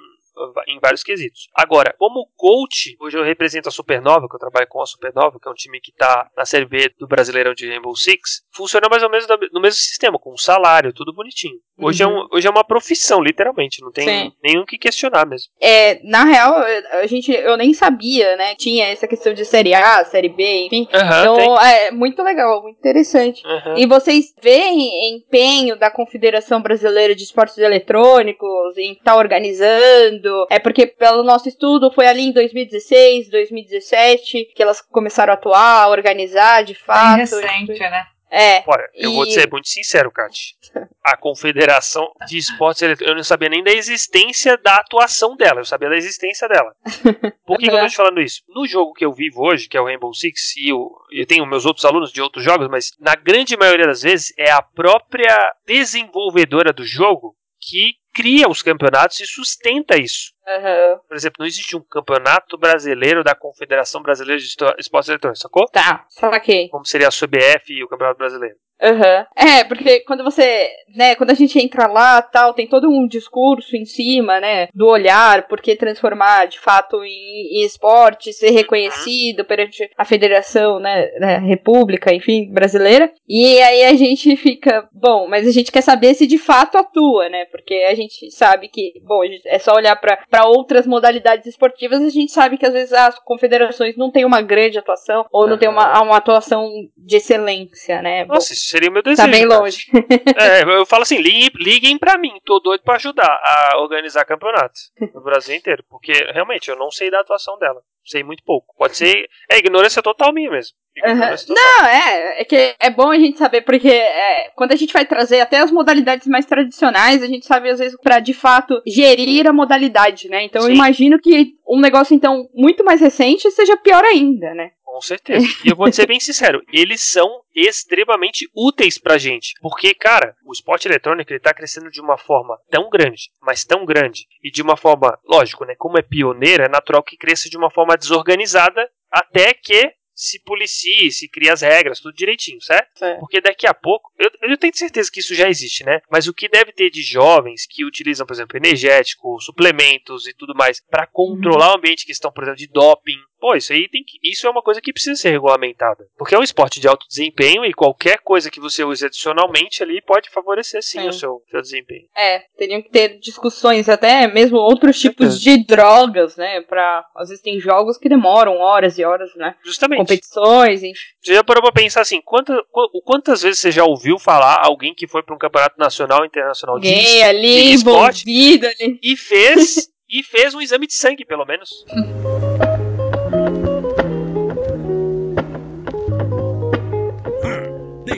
em 0.67 0.79
vários 0.79 1.03
quesitos. 1.03 1.47
Agora, 1.53 1.93
como 1.97 2.29
coach, 2.35 2.95
hoje 2.99 3.17
eu 3.17 3.23
represento 3.23 3.69
a 3.69 3.71
Supernova, 3.71 4.27
que 4.27 4.35
eu 4.35 4.39
trabalho 4.39 4.67
com 4.67 4.81
a 4.81 4.85
Supernova, 4.85 5.39
que 5.39 5.47
é 5.47 5.51
um 5.51 5.55
time 5.55 5.79
que 5.79 5.91
está 5.91 6.29
na 6.35 6.45
Série 6.45 6.65
B 6.65 6.93
do 6.97 7.07
Brasileirão 7.07 7.53
de 7.53 7.67
Rainbow 7.67 7.95
Six, 7.95 8.43
funciona 8.51 8.87
mais 8.89 9.03
ou 9.03 9.09
menos 9.09 9.27
no 9.51 9.61
mesmo 9.61 9.77
sistema, 9.77 10.17
com 10.17 10.35
salário, 10.37 10.93
tudo 10.93 11.13
bonitinho. 11.13 11.59
Hoje, 11.81 12.03
uhum. 12.03 12.11
é, 12.11 12.13
um, 12.13 12.27
hoje 12.31 12.47
é 12.47 12.49
uma 12.51 12.63
profissão, 12.63 13.21
literalmente, 13.21 13.81
não 13.81 13.91
tem 13.91 14.07
Sim. 14.07 14.31
nenhum 14.43 14.65
que 14.65 14.77
questionar 14.77 15.25
mesmo. 15.25 15.51
É, 15.59 15.99
na 16.03 16.23
real, 16.23 16.55
a 16.91 17.07
gente, 17.07 17.31
eu 17.31 17.57
nem 17.57 17.73
sabia, 17.73 18.35
né, 18.35 18.55
tinha 18.55 18.87
essa 18.87 19.07
questão 19.07 19.33
de 19.33 19.45
Série 19.45 19.73
A, 19.73 20.03
Série 20.05 20.29
B, 20.29 20.67
enfim. 20.67 20.87
Uhum, 20.93 21.19
então, 21.19 21.35
tem. 21.35 21.67
é 21.67 21.91
muito 21.91 22.21
legal, 22.21 22.61
muito 22.61 22.77
interessante. 22.77 23.41
Uhum. 23.45 23.77
E 23.77 23.85
vocês 23.85 24.33
veem 24.41 25.15
empenho 25.15 25.75
da 25.75 25.89
Confederação 25.89 26.61
Brasileira 26.61 27.15
de 27.15 27.23
Esportes 27.23 27.57
Eletrônicos 27.57 28.77
em 28.77 28.93
estar 28.93 29.13
tá 29.13 29.17
organizando? 29.17 30.47
É 30.49 30.59
porque 30.59 30.85
pelo 30.85 31.23
nosso 31.23 31.47
estudo 31.47 31.91
foi 31.91 32.07
ali 32.07 32.23
em 32.23 32.31
2016, 32.31 33.29
2017 33.29 34.51
que 34.55 34.61
elas 34.61 34.81
começaram 34.81 35.33
a 35.33 35.35
atuar, 35.35 35.83
a 35.83 35.89
organizar 35.89 36.63
de 36.63 36.75
fato. 36.75 37.17
É 37.17 37.21
recente, 37.21 37.79
né? 37.79 38.05
É. 38.31 38.63
Olha, 38.65 38.89
eu 38.95 39.11
e... 39.11 39.13
vou 39.13 39.25
ser 39.25 39.49
muito 39.51 39.67
sincero, 39.67 40.09
Kat. 40.09 40.55
A 41.03 41.17
Confederação 41.17 42.07
de 42.27 42.37
Esportes 42.37 42.81
Eletrônicos, 42.81 43.11
eu 43.11 43.15
não 43.15 43.23
sabia 43.23 43.49
nem 43.49 43.63
da 43.63 43.71
existência 43.71 44.57
da 44.57 44.75
atuação 44.75 45.35
dela, 45.35 45.59
eu 45.59 45.65
sabia 45.65 45.89
da 45.89 45.97
existência 45.97 46.47
dela. 46.47 46.73
Por 47.45 47.57
que, 47.57 47.65
que 47.65 47.71
eu 47.71 47.79
tô 47.79 47.87
te 47.87 47.95
falando 47.95 48.21
isso? 48.21 48.41
No 48.47 48.65
jogo 48.65 48.93
que 48.93 49.03
eu 49.03 49.11
vivo 49.11 49.41
hoje, 49.43 49.67
que 49.67 49.75
é 49.75 49.81
o 49.81 49.85
Rainbow 49.85 50.13
Six, 50.13 50.55
e 50.55 50.69
eu, 50.71 50.89
eu 51.11 51.25
tenho 51.25 51.45
meus 51.45 51.65
outros 51.65 51.83
alunos 51.83 52.13
de 52.13 52.21
outros 52.21 52.43
jogos, 52.43 52.69
mas 52.69 52.91
na 52.99 53.15
grande 53.15 53.57
maioria 53.57 53.87
das 53.87 54.01
vezes 54.01 54.33
é 54.37 54.49
a 54.49 54.61
própria 54.61 55.53
desenvolvedora 55.65 56.71
do 56.71 56.85
jogo 56.85 57.35
que 57.59 57.95
cria 58.13 58.47
os 58.47 58.61
campeonatos 58.61 59.19
e 59.19 59.25
sustenta 59.25 59.97
isso. 59.97 60.33
Uhum. 60.47 60.99
Por 61.07 61.15
exemplo, 61.15 61.37
não 61.39 61.47
existe 61.47 61.75
um 61.75 61.81
campeonato 61.81 62.57
brasileiro 62.57 63.23
da 63.23 63.35
Confederação 63.35 64.01
Brasileira 64.01 64.39
de 64.39 64.47
Esportes 64.79 65.09
Eletrônicos, 65.09 65.41
sacou? 65.41 65.65
Tá, 65.67 66.05
saquei. 66.09 66.69
Como 66.69 66.85
seria 66.85 67.07
a 67.07 67.11
CBF 67.11 67.73
e 67.73 67.83
o 67.83 67.87
Campeonato 67.87 68.17
Brasileiro. 68.17 68.55
Uhum. 68.81 69.25
É, 69.35 69.63
porque 69.63 69.99
quando 70.01 70.23
você, 70.23 70.67
né, 70.95 71.13
quando 71.13 71.29
a 71.29 71.35
gente 71.35 71.59
entra 71.59 71.85
lá, 71.85 72.19
tal, 72.19 72.53
tem 72.53 72.67
todo 72.67 72.89
um 72.89 73.07
discurso 73.07 73.75
em 73.75 73.85
cima, 73.85 74.39
né, 74.39 74.67
do 74.73 74.87
olhar, 74.87 75.47
porque 75.47 75.75
transformar 75.75 76.47
de 76.47 76.59
fato 76.59 77.03
em, 77.03 77.59
em 77.59 77.63
esporte, 77.63 78.33
ser 78.33 78.49
reconhecido 78.49 79.45
perante 79.45 79.87
a 79.95 80.03
federação, 80.03 80.79
né, 80.79 81.11
né, 81.19 81.37
república, 81.37 82.11
enfim, 82.13 82.51
brasileira. 82.51 83.11
E 83.29 83.61
aí 83.61 83.83
a 83.83 83.93
gente 83.93 84.35
fica, 84.35 84.89
bom, 84.91 85.27
mas 85.27 85.47
a 85.47 85.51
gente 85.51 85.71
quer 85.71 85.81
saber 85.81 86.15
se 86.15 86.25
de 86.25 86.39
fato 86.39 86.75
atua, 86.77 87.29
né, 87.29 87.45
porque 87.45 87.85
a 87.87 87.93
gente 87.93 88.31
sabe 88.31 88.67
que, 88.67 88.93
bom, 89.03 89.21
é 89.45 89.59
só 89.59 89.75
olhar 89.75 89.95
para 89.95 90.17
outras 90.39 90.87
modalidades 90.87 91.47
esportivas, 91.47 92.01
a 92.01 92.09
gente 92.09 92.31
sabe 92.31 92.57
que 92.57 92.65
às 92.65 92.73
vezes 92.73 92.93
as 92.93 93.19
confederações 93.19 93.97
não 93.97 94.11
têm 94.11 94.25
uma 94.25 94.41
grande 94.41 94.79
atuação 94.79 95.25
ou 95.31 95.45
não 95.45 95.53
uhum. 95.53 95.59
tem 95.59 95.69
uma, 95.69 96.01
uma 96.01 96.17
atuação 96.17 96.69
de 96.97 97.17
excelência, 97.17 98.01
né. 98.01 98.25
Nossa, 98.25 98.53
bom, 98.53 98.55
seria 98.55 98.89
o 98.89 98.93
meu 98.93 99.03
desejo. 99.03 99.21
Tá 99.21 99.31
bem 99.31 99.45
longe. 99.45 99.85
é, 100.37 100.63
eu 100.79 100.85
falo 100.85 101.03
assim, 101.03 101.17
liguem, 101.17 101.49
liguem 101.55 101.97
pra 101.97 102.17
mim, 102.17 102.31
tô 102.45 102.59
doido 102.59 102.81
pra 102.81 102.95
ajudar 102.95 103.39
a 103.43 103.79
organizar 103.79 104.25
campeonatos 104.25 104.91
no 105.13 105.21
Brasil 105.21 105.55
inteiro, 105.55 105.83
porque 105.89 106.13
realmente 106.33 106.69
eu 106.69 106.75
não 106.75 106.89
sei 106.89 107.11
da 107.11 107.19
atuação 107.19 107.57
dela. 107.57 107.81
Sei 108.05 108.23
muito 108.23 108.43
pouco. 108.43 108.73
Pode 108.77 108.97
ser. 108.97 109.29
É 109.49 109.57
ignorância 109.57 110.01
total 110.01 110.33
minha 110.33 110.49
mesmo. 110.49 110.75
Uhum. 110.97 111.55
Não, 111.55 111.85
é, 111.85 112.41
é 112.41 112.45
que 112.45 112.75
é 112.77 112.89
bom 112.89 113.09
a 113.09 113.17
gente 113.17 113.37
saber, 113.37 113.61
porque 113.61 113.87
é, 113.89 114.49
quando 114.55 114.73
a 114.73 114.75
gente 114.75 114.91
vai 114.91 115.05
trazer 115.05 115.39
até 115.39 115.59
as 115.59 115.71
modalidades 115.71 116.27
mais 116.27 116.45
tradicionais, 116.45 117.23
a 117.23 117.27
gente 117.27 117.45
sabe 117.45 117.69
às 117.69 117.79
vezes 117.79 117.97
para 118.01 118.19
de 118.19 118.33
fato 118.33 118.81
gerir 118.85 119.47
a 119.47 119.53
modalidade, 119.53 120.27
né? 120.27 120.43
Então 120.43 120.61
Sim. 120.61 120.69
eu 120.69 120.75
imagino 120.75 121.19
que 121.19 121.53
um 121.67 121.79
negócio 121.79 122.13
então 122.13 122.49
muito 122.53 122.83
mais 122.83 122.99
recente 122.99 123.49
seja 123.51 123.77
pior 123.77 124.03
ainda, 124.03 124.53
né? 124.53 124.71
Com 124.83 124.99
certeza. 124.99 125.47
E 125.63 125.69
eu 125.69 125.75
vou 125.75 125.91
ser 125.91 126.05
bem 126.05 126.19
sincero, 126.19 126.61
eles 126.71 127.01
são 127.01 127.41
extremamente 127.55 128.49
úteis 128.53 128.97
pra 128.97 129.17
gente. 129.17 129.53
Porque, 129.61 129.93
cara, 129.93 130.35
o 130.45 130.51
esporte 130.51 130.87
eletrônico 130.87 131.31
ele 131.31 131.39
tá 131.39 131.53
crescendo 131.53 131.89
de 131.89 132.01
uma 132.01 132.17
forma 132.17 132.59
tão 132.69 132.89
grande, 132.89 133.31
mas 133.41 133.63
tão 133.63 133.85
grande, 133.85 134.27
e 134.43 134.51
de 134.51 134.61
uma 134.61 134.75
forma, 134.75 135.17
lógico, 135.25 135.63
né? 135.63 135.75
Como 135.77 135.97
é 135.97 136.01
pioneiro, 136.01 136.63
é 136.63 136.69
natural 136.69 137.01
que 137.01 137.15
cresça 137.15 137.49
de 137.49 137.57
uma 137.57 137.71
forma 137.71 137.95
desorganizada 137.95 138.85
até 139.09 139.53
que 139.53 139.93
se 140.21 140.39
policie, 140.39 141.11
se 141.11 141.27
cria 141.27 141.51
as 141.51 141.63
regras, 141.63 141.99
tudo 141.99 142.15
direitinho, 142.15 142.61
certo? 142.61 143.03
Porque 143.19 143.41
daqui 143.41 143.65
a 143.65 143.73
pouco, 143.73 144.11
eu, 144.19 144.29
eu 144.43 144.55
tenho 144.55 144.75
certeza 144.75 145.09
que 145.11 145.19
isso 145.19 145.33
já 145.33 145.49
existe, 145.49 145.83
né? 145.83 145.99
Mas 146.11 146.27
o 146.27 146.33
que 146.33 146.47
deve 146.47 146.71
ter 146.71 146.91
de 146.91 147.01
jovens 147.01 147.65
que 147.67 147.83
utilizam, 147.83 148.27
por 148.27 148.33
exemplo, 148.33 148.55
energético, 148.55 149.39
suplementos 149.41 150.27
e 150.27 150.33
tudo 150.33 150.53
mais, 150.53 150.79
para 150.79 151.07
controlar 151.07 151.69
uhum. 151.69 151.73
o 151.73 151.77
ambiente 151.77 152.05
que 152.05 152.11
estão, 152.11 152.31
por 152.31 152.43
exemplo, 152.43 152.59
de 152.59 152.67
doping, 152.67 153.17
Pô, 153.41 153.55
isso 153.55 153.73
aí 153.73 153.89
tem 153.89 154.03
que. 154.03 154.19
Isso 154.23 154.45
é 154.45 154.49
uma 154.51 154.61
coisa 154.61 154.79
que 154.79 154.93
precisa 154.93 155.15
ser 155.15 155.31
regulamentada. 155.31 156.05
Porque 156.15 156.35
é 156.35 156.37
um 156.37 156.43
esporte 156.43 156.79
de 156.79 156.87
alto 156.87 157.07
desempenho 157.09 157.65
e 157.65 157.73
qualquer 157.73 158.19
coisa 158.19 158.51
que 158.51 158.59
você 158.59 158.83
use 158.83 159.03
adicionalmente 159.03 159.81
ali 159.81 159.99
pode 159.99 160.29
favorecer 160.29 160.83
sim, 160.83 161.07
o 161.07 161.11
seu, 161.11 161.41
seu 161.49 161.59
desempenho. 161.59 162.03
É, 162.15 162.43
teriam 162.55 162.83
que 162.83 162.91
ter 162.91 163.17
discussões, 163.19 163.89
até 163.89 164.27
mesmo 164.27 164.57
outros 164.57 164.99
tipos 164.99 165.41
de 165.41 165.65
drogas, 165.65 166.37
né? 166.37 166.61
Pra. 166.61 167.03
Às 167.15 167.29
vezes 167.29 167.43
tem 167.43 167.59
jogos 167.59 167.97
que 167.97 168.07
demoram 168.07 168.57
horas 168.59 168.99
e 168.99 169.03
horas, 169.03 169.33
né? 169.35 169.55
Justamente. 169.65 169.97
Competições, 169.97 170.83
enfim. 170.83 170.99
Você 171.19 171.33
já 171.33 171.43
parou 171.43 171.63
pra 171.63 171.71
pensar 171.71 172.01
assim, 172.01 172.21
quanta, 172.21 172.63
quantas 173.03 173.41
vezes 173.41 173.57
você 173.59 173.71
já 173.71 173.83
ouviu 173.83 174.19
falar 174.19 174.59
alguém 174.63 174.93
que 174.93 175.07
foi 175.07 175.23
para 175.23 175.33
um 175.33 175.39
campeonato 175.39 175.79
nacional 175.79 176.23
internacional 176.23 176.77
de, 176.79 176.87
Gay, 176.87 177.23
ali, 177.23 177.69
de 177.69 177.73
esporte 177.73 178.23
ali. 178.29 178.99
e 179.01 179.17
fez. 179.17 179.89
e 180.07 180.21
fez 180.21 180.53
um 180.53 180.61
exame 180.61 180.85
de 180.85 180.93
sangue, 180.93 181.25
pelo 181.25 181.45
menos. 181.45 181.69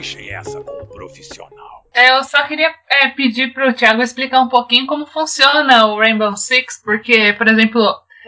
Deixem 0.04 0.34
essa 0.34 0.60
com 0.60 0.82
o 0.82 0.86
profissional. 0.86 1.82
É, 1.94 2.10
eu 2.10 2.22
só 2.24 2.46
queria 2.46 2.70
é, 2.90 3.08
pedir 3.08 3.54
pro 3.54 3.72
Thiago 3.72 4.02
explicar 4.02 4.42
um 4.42 4.48
pouquinho 4.48 4.86
como 4.86 5.06
funciona 5.06 5.86
o 5.86 5.98
Rainbow 5.98 6.36
Six, 6.36 6.82
porque, 6.84 7.32
por 7.32 7.48
exemplo, 7.48 7.80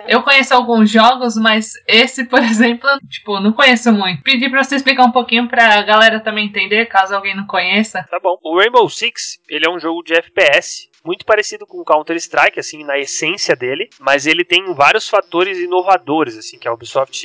eu 0.08 0.22
conheço 0.22 0.54
alguns 0.54 0.90
jogos, 0.90 1.36
mas 1.36 1.74
esse, 1.86 2.24
por 2.24 2.40
exemplo, 2.42 2.88
tipo, 3.10 3.38
não 3.40 3.52
conheço 3.52 3.92
muito. 3.92 4.22
Pedir 4.22 4.48
pra 4.48 4.64
você 4.64 4.76
explicar 4.76 5.04
um 5.04 5.12
pouquinho 5.12 5.48
pra 5.48 5.82
galera 5.82 6.18
também 6.18 6.46
entender, 6.46 6.86
caso 6.86 7.14
alguém 7.14 7.36
não 7.36 7.46
conheça. 7.46 8.06
Tá 8.10 8.18
bom. 8.18 8.38
O 8.42 8.58
Rainbow 8.58 8.88
Six, 8.88 9.38
ele 9.46 9.66
é 9.66 9.70
um 9.70 9.78
jogo 9.78 10.02
de 10.02 10.14
FPS, 10.14 10.88
muito 11.04 11.26
parecido 11.26 11.66
com 11.66 11.84
Counter-Strike, 11.84 12.58
assim, 12.58 12.84
na 12.84 12.98
essência 12.98 13.54
dele, 13.54 13.90
mas 14.00 14.26
ele 14.26 14.46
tem 14.46 14.72
vários 14.72 15.10
fatores 15.10 15.58
inovadores, 15.58 16.38
assim, 16.38 16.58
que 16.58 16.66
a 16.66 16.72
Ubisoft 16.72 17.22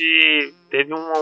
teve 0.68 0.92
um, 0.92 1.12